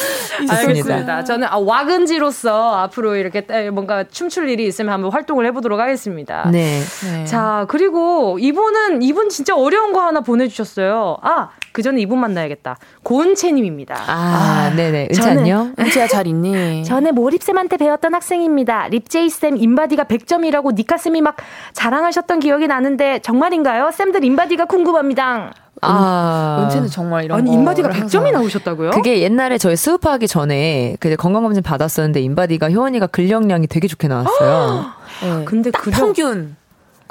알겠습니다. 0.49 1.23
저는 1.25 1.47
아, 1.49 1.57
왁은지로서 1.57 2.75
앞으로 2.83 3.15
이렇게 3.15 3.41
뭔가 3.71 4.05
춤출 4.05 4.47
일이 4.49 4.65
있으면 4.65 4.93
한번 4.93 5.11
활동을 5.11 5.45
해보도록 5.47 5.79
하겠습니다. 5.79 6.49
네. 6.51 6.79
네. 7.03 7.25
자, 7.25 7.65
그리고 7.67 8.37
이분은, 8.39 9.01
이분 9.01 9.27
진짜 9.29 9.55
어려운 9.55 9.91
거 9.91 10.01
하나 10.01 10.21
보내주셨어요. 10.21 11.17
아, 11.21 11.49
그 11.71 11.81
전에 11.81 12.01
이분 12.01 12.19
만나야겠다. 12.19 12.77
고은채님입니다. 13.03 13.95
아, 14.07 14.11
아 14.13 14.75
네네. 14.75 15.09
은채 15.11 15.29
안녕? 15.29 15.73
은채야 15.79 16.07
잘 16.07 16.27
있니? 16.27 16.83
전에 16.83 17.11
모립쌤한테 17.11 17.77
배웠던 17.77 18.13
학생입니다. 18.13 18.87
립제이쌤 18.89 19.57
인바디가 19.57 20.03
100점이라고 20.05 20.75
니카쌤이 20.75 21.21
막 21.21 21.37
자랑하셨던 21.73 22.39
기억이 22.39 22.67
나는데 22.67 23.19
정말인가요? 23.19 23.91
쌤들 23.91 24.23
인바디가 24.23 24.65
궁금합니다. 24.65 25.53
아, 25.83 26.63
은채는 26.63 26.89
정말 26.89 27.25
이런 27.25 27.39
아니 27.39 27.51
인바디가 27.53 27.89
100점이 27.89 28.31
나오셨다고요? 28.31 28.91
그게 28.91 29.21
옛날에 29.21 29.57
저희 29.57 29.75
수업하기 29.75 30.27
전에 30.27 30.95
그 30.99 31.15
건강검진 31.15 31.63
받았었는데 31.63 32.21
인바디가 32.21 32.69
효원이가 32.69 33.07
근력량이 33.07 33.67
되게 33.67 33.87
좋게 33.87 34.07
나왔어요. 34.07 34.85
네. 35.23 35.45
근데 35.45 35.71
그 35.71 35.89
평균 35.89 36.55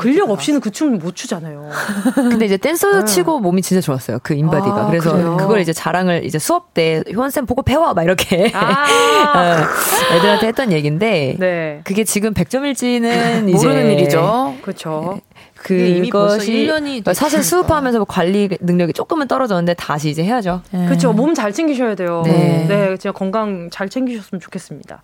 근력 0.01 0.31
없이는 0.31 0.61
그춤못 0.61 1.15
추잖아요. 1.15 1.69
근데 2.17 2.47
이제 2.47 2.57
댄서 2.57 3.01
네. 3.01 3.05
치고 3.05 3.41
몸이 3.41 3.61
진짜 3.61 3.83
좋았어요. 3.83 4.21
그 4.23 4.33
인바디가. 4.33 4.75
아, 4.75 4.87
그래서 4.87 5.13
그래요? 5.13 5.37
그걸 5.37 5.61
이제 5.61 5.75
자랑을 5.75 6.25
이제 6.25 6.39
수업 6.39 6.73
때 6.73 7.03
효원쌤 7.15 7.45
보고 7.45 7.61
배워! 7.61 7.93
막 7.93 8.03
이렇게 8.03 8.51
아~ 8.55 8.87
어, 9.37 10.15
애들한테 10.17 10.47
했던 10.47 10.73
얘기인데 10.73 11.37
네. 11.39 11.81
그게 11.85 12.05
지금 12.05 12.33
100점 12.33 12.65
일지는 12.65 13.47
이제 13.51 13.67
모르는 13.67 13.91
일이죠. 13.91 14.57
그렇죠. 14.63 15.21
그것이 15.63 16.71
사실 17.15 17.43
수업하면서 17.43 17.99
뭐 17.99 18.07
관리 18.07 18.49
능력이 18.61 18.93
조금은 18.93 19.29
떨어졌는데 19.29 19.75
다시 19.75 20.09
이제 20.11 20.25
해야죠. 20.25 20.63
네. 20.71 20.87
그렇죠. 20.87 21.13
몸 21.13 21.35
잘 21.35 21.53
챙기셔야 21.53 21.95
돼요. 21.95 22.23
네. 22.25 22.67
네, 22.69 22.97
진짜 22.97 23.13
건강 23.13 23.69
잘 23.71 23.89
챙기셨으면 23.89 24.41
좋겠습니다. 24.41 25.03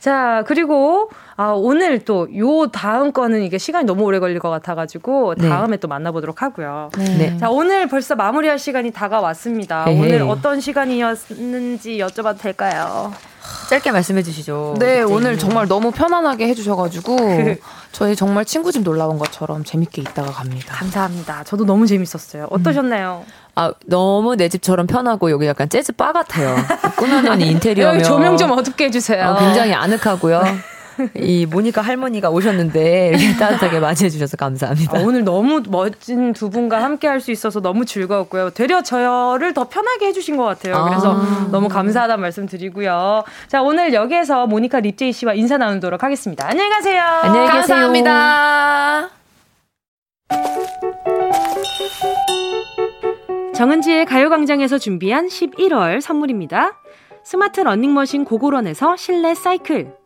자, 0.00 0.44
그리고 0.46 1.10
아, 1.36 1.48
오늘 1.50 1.98
또 2.04 2.26
요 2.36 2.66
다음 2.68 3.12
거는 3.12 3.42
이게 3.42 3.58
시간이 3.58 3.84
너무 3.86 4.04
오래 4.04 4.18
걸릴 4.18 4.38
것 4.38 4.50
같아가지고 4.50 5.34
네. 5.36 5.48
다음에 5.48 5.76
또 5.76 5.88
만나보도록 5.88 6.42
하고요. 6.42 6.90
네. 6.96 7.36
자, 7.38 7.50
오늘 7.50 7.88
벌써 7.88 8.14
마무리할 8.14 8.58
시간이 8.58 8.90
다가왔습니다. 8.92 9.84
에헤이. 9.88 10.00
오늘 10.00 10.22
어떤 10.22 10.60
시간이었는지 10.60 11.98
여쭤봐도 11.98 12.38
될까요? 12.40 13.12
짧게 13.68 13.90
말씀해 13.90 14.22
주시죠. 14.22 14.76
네, 14.78 15.02
오늘 15.02 15.38
정말 15.38 15.66
너무 15.66 15.90
편안하게 15.90 16.48
해주셔가지고 16.48 17.16
저희 17.92 18.14
정말 18.14 18.44
친구 18.44 18.70
집 18.70 18.82
놀러 18.82 19.06
온 19.08 19.18
것처럼 19.18 19.64
재밌게 19.64 20.02
있다가 20.02 20.30
갑니다. 20.30 20.74
감사합니다. 20.74 21.44
저도 21.44 21.64
너무 21.64 21.86
재밌었어요. 21.86 22.46
어떠셨나요? 22.50 23.24
음. 23.26 23.32
아, 23.56 23.72
너무 23.86 24.36
내 24.36 24.48
집처럼 24.48 24.86
편하고 24.86 25.30
여기 25.30 25.46
약간 25.46 25.68
재즈 25.68 25.92
바 25.92 26.12
같아요. 26.12 26.54
꾸며놓은 26.96 27.40
인테리어면 27.40 28.02
조명 28.04 28.36
좀 28.36 28.50
어둡게 28.52 28.84
해주세요. 28.86 29.30
어, 29.30 29.38
굉장히 29.38 29.72
아늑하고요. 29.72 30.42
이 31.16 31.46
모니카 31.46 31.80
할머니가 31.82 32.30
오셨는데 32.30 33.08
이렇게 33.08 33.36
따뜻하게 33.38 33.80
맞이해 33.80 34.08
주셔서 34.10 34.36
감사합니다. 34.36 34.98
아, 34.98 35.02
오늘 35.02 35.24
너무 35.24 35.62
멋진 35.68 36.32
두 36.32 36.50
분과 36.50 36.82
함께 36.82 37.06
할 37.08 37.16
수 37.20 37.30
있어서 37.32 37.60
너무 37.60 37.84
즐거웠고요. 37.84 38.50
되려 38.50 38.82
저를 38.82 39.52
더 39.54 39.68
편하게 39.68 40.06
해주신 40.08 40.36
것 40.36 40.44
같아요. 40.44 40.84
그래서 40.88 41.14
아. 41.16 41.48
너무 41.50 41.68
감사하다는 41.68 42.20
말씀 42.20 42.46
드리고요. 42.46 43.24
자, 43.48 43.62
오늘 43.62 43.94
여기에서 43.94 44.46
모니카 44.46 44.80
립제이 44.80 45.12
씨와 45.12 45.34
인사 45.34 45.56
나누도록 45.56 46.04
하겠습니다. 46.04 46.46
안녕히 46.48 46.70
가세요. 46.70 47.02
안녕히 47.02 47.46
계세요. 47.46 47.60
감사합니다. 47.60 49.08
정은지의 53.54 54.04
가요광장에서 54.04 54.78
준비한 54.78 55.26
11월 55.28 56.00
선물입니다. 56.00 56.72
스마트 57.24 57.60
러닝머신 57.60 58.24
고고런에서 58.24 58.96
실내 58.96 59.34
사이클. 59.34 60.05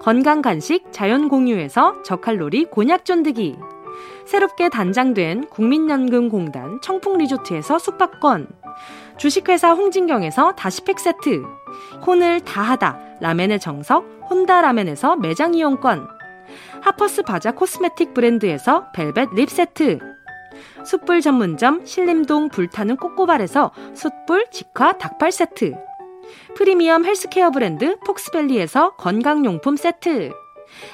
건강 0.00 0.42
간식 0.42 0.86
자연 0.92 1.28
공유에서 1.28 2.02
저칼로리 2.02 2.66
곤약 2.66 3.04
쫀득이. 3.04 3.58
새롭게 4.26 4.68
단장된 4.68 5.48
국민연금공단 5.48 6.80
청풍리조트에서 6.82 7.78
숙박권. 7.78 8.48
주식회사 9.16 9.72
홍진경에서 9.72 10.52
다시팩 10.52 10.98
세트. 10.98 11.42
혼을 12.06 12.40
다하다 12.40 12.98
라멘의 13.20 13.58
정석 13.58 14.04
혼다 14.30 14.60
라멘에서 14.60 15.16
매장 15.16 15.54
이용권. 15.54 16.08
하퍼스 16.80 17.22
바자 17.22 17.52
cosmetic 17.52 18.14
브랜드에서 18.14 18.90
벨벳 18.92 19.30
lip 19.34 19.50
세트. 19.50 19.98
숯불 20.84 21.20
전문점 21.20 21.84
신림동 21.84 22.48
불타는 22.48 22.96
꼬꼬발에서 22.96 23.72
숯불 23.94 24.46
직화 24.50 24.92
닭발 24.92 25.32
세트. 25.32 25.87
프리미엄 26.56 27.04
헬스케어 27.04 27.50
브랜드 27.50 27.98
폭스밸리에서 28.00 28.96
건강용품 28.96 29.76
세트. 29.76 30.32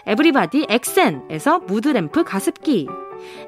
에브리바디 0.07 0.66
엑센에서 0.68 1.59
무드램프 1.61 2.24
가습기. 2.24 2.89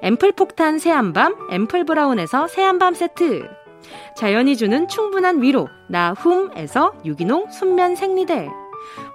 앰플 0.03 0.32
폭탄 0.32 0.78
새한밤 0.78 1.37
앰플 1.51 1.84
브라운에서 1.84 2.49
새한밤 2.49 2.95
세트. 2.95 3.49
자연이 4.16 4.57
주는 4.57 4.89
충분한 4.89 5.43
위로 5.43 5.68
나훔에서 5.89 6.95
유기농 7.05 7.51
순면 7.51 7.95
생리대. 7.97 8.49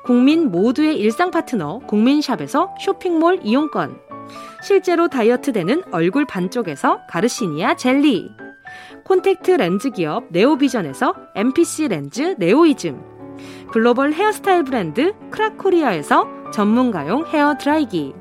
국민 0.03 0.51
모두의 0.51 0.97
일상 0.97 1.31
파트너 1.31 1.79
국민샵에서 1.87 2.75
쇼핑몰 2.79 3.39
이용권. 3.43 3.99
실제로 4.63 5.07
다이어트 5.07 5.51
되는 5.51 5.83
얼굴 5.91 6.25
반쪽에서 6.25 6.99
가르시니아 7.09 7.75
젤리. 7.75 8.29
콘택트 9.03 9.51
렌즈 9.51 9.89
기업 9.89 10.25
네오비전에서 10.29 11.15
MPC 11.35 11.87
렌즈 11.89 12.35
네오이즘 12.37 13.01
글로벌 13.71 14.13
헤어스타일 14.13 14.63
브랜드 14.63 15.13
크라코리아에서 15.29 16.27
전문가용 16.53 17.25
헤어 17.27 17.57
드라이기 17.57 18.13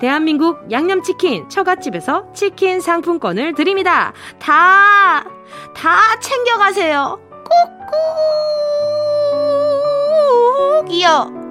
대한민국 0.00 0.70
양념치킨 0.70 1.48
처갓집에서 1.48 2.32
치킨 2.34 2.80
상품권을 2.80 3.54
드립니다. 3.54 4.12
다, 4.38 5.24
다 5.74 6.20
챙겨가세요. 6.20 7.18
꾹꾹 10.84 10.92
이요. 10.92 11.45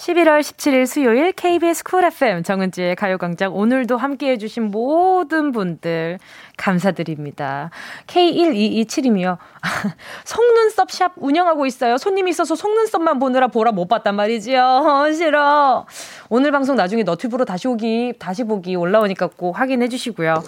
11월 0.00 0.40
17일 0.40 0.86
수요일 0.86 1.30
KBS 1.32 1.84
쿨 1.84 2.04
FM 2.04 2.42
정은지의 2.42 2.96
가요광장 2.96 3.54
오늘도 3.54 3.98
함께 3.98 4.30
해 4.30 4.38
주신 4.38 4.70
모든 4.70 5.52
분들 5.52 6.18
감사드립니다. 6.56 7.68
K1227이며 8.06 9.36
속눈썹 10.24 10.90
샵 10.90 11.12
운영하고 11.16 11.66
있어요. 11.66 11.98
손님이 11.98 12.30
있어서 12.30 12.54
속눈썹만 12.54 13.18
보느라 13.18 13.48
보라 13.48 13.72
못 13.72 13.88
봤단 13.88 14.16
말이지요. 14.16 14.62
어, 14.62 15.12
싫어. 15.12 15.84
오늘 16.30 16.50
방송 16.50 16.76
나중에 16.76 17.02
너튜브로 17.02 17.44
다시 17.44 17.68
오기, 17.68 18.14
다시 18.18 18.44
보기 18.44 18.76
올라오니까 18.76 19.28
꼭 19.36 19.60
확인해 19.60 19.88
주시고요. 19.88 20.42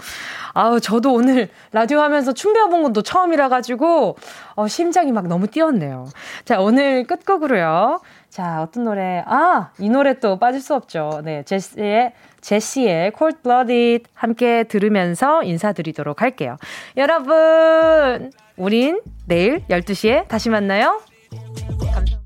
아우, 0.54 0.80
저도 0.80 1.12
오늘 1.12 1.50
라디오 1.72 2.00
하면서 2.00 2.32
춤 2.32 2.54
배워본 2.54 2.82
것도 2.84 3.02
처음이라 3.02 3.50
가지고 3.50 4.16
어, 4.54 4.66
심장이 4.66 5.12
막 5.12 5.28
너무 5.28 5.46
뛰었네요. 5.46 6.08
자, 6.46 6.58
오늘 6.58 7.06
끝곡으로요. 7.06 8.00
자, 8.32 8.62
어떤 8.62 8.84
노래? 8.84 9.22
아, 9.26 9.72
이 9.78 9.90
노래 9.90 10.18
또 10.18 10.38
빠질 10.38 10.62
수 10.62 10.74
없죠. 10.74 11.20
네, 11.22 11.42
제시의, 11.42 12.14
제시의 12.40 13.12
Cold 13.16 13.42
Blooded 13.42 14.04
함께 14.14 14.64
들으면서 14.64 15.42
인사드리도록 15.42 16.22
할게요. 16.22 16.56
여러분, 16.96 18.32
우린 18.56 19.02
내일 19.26 19.60
12시에 19.68 20.28
다시 20.28 20.48
만나요. 20.48 21.02
감사합니다. 21.78 22.22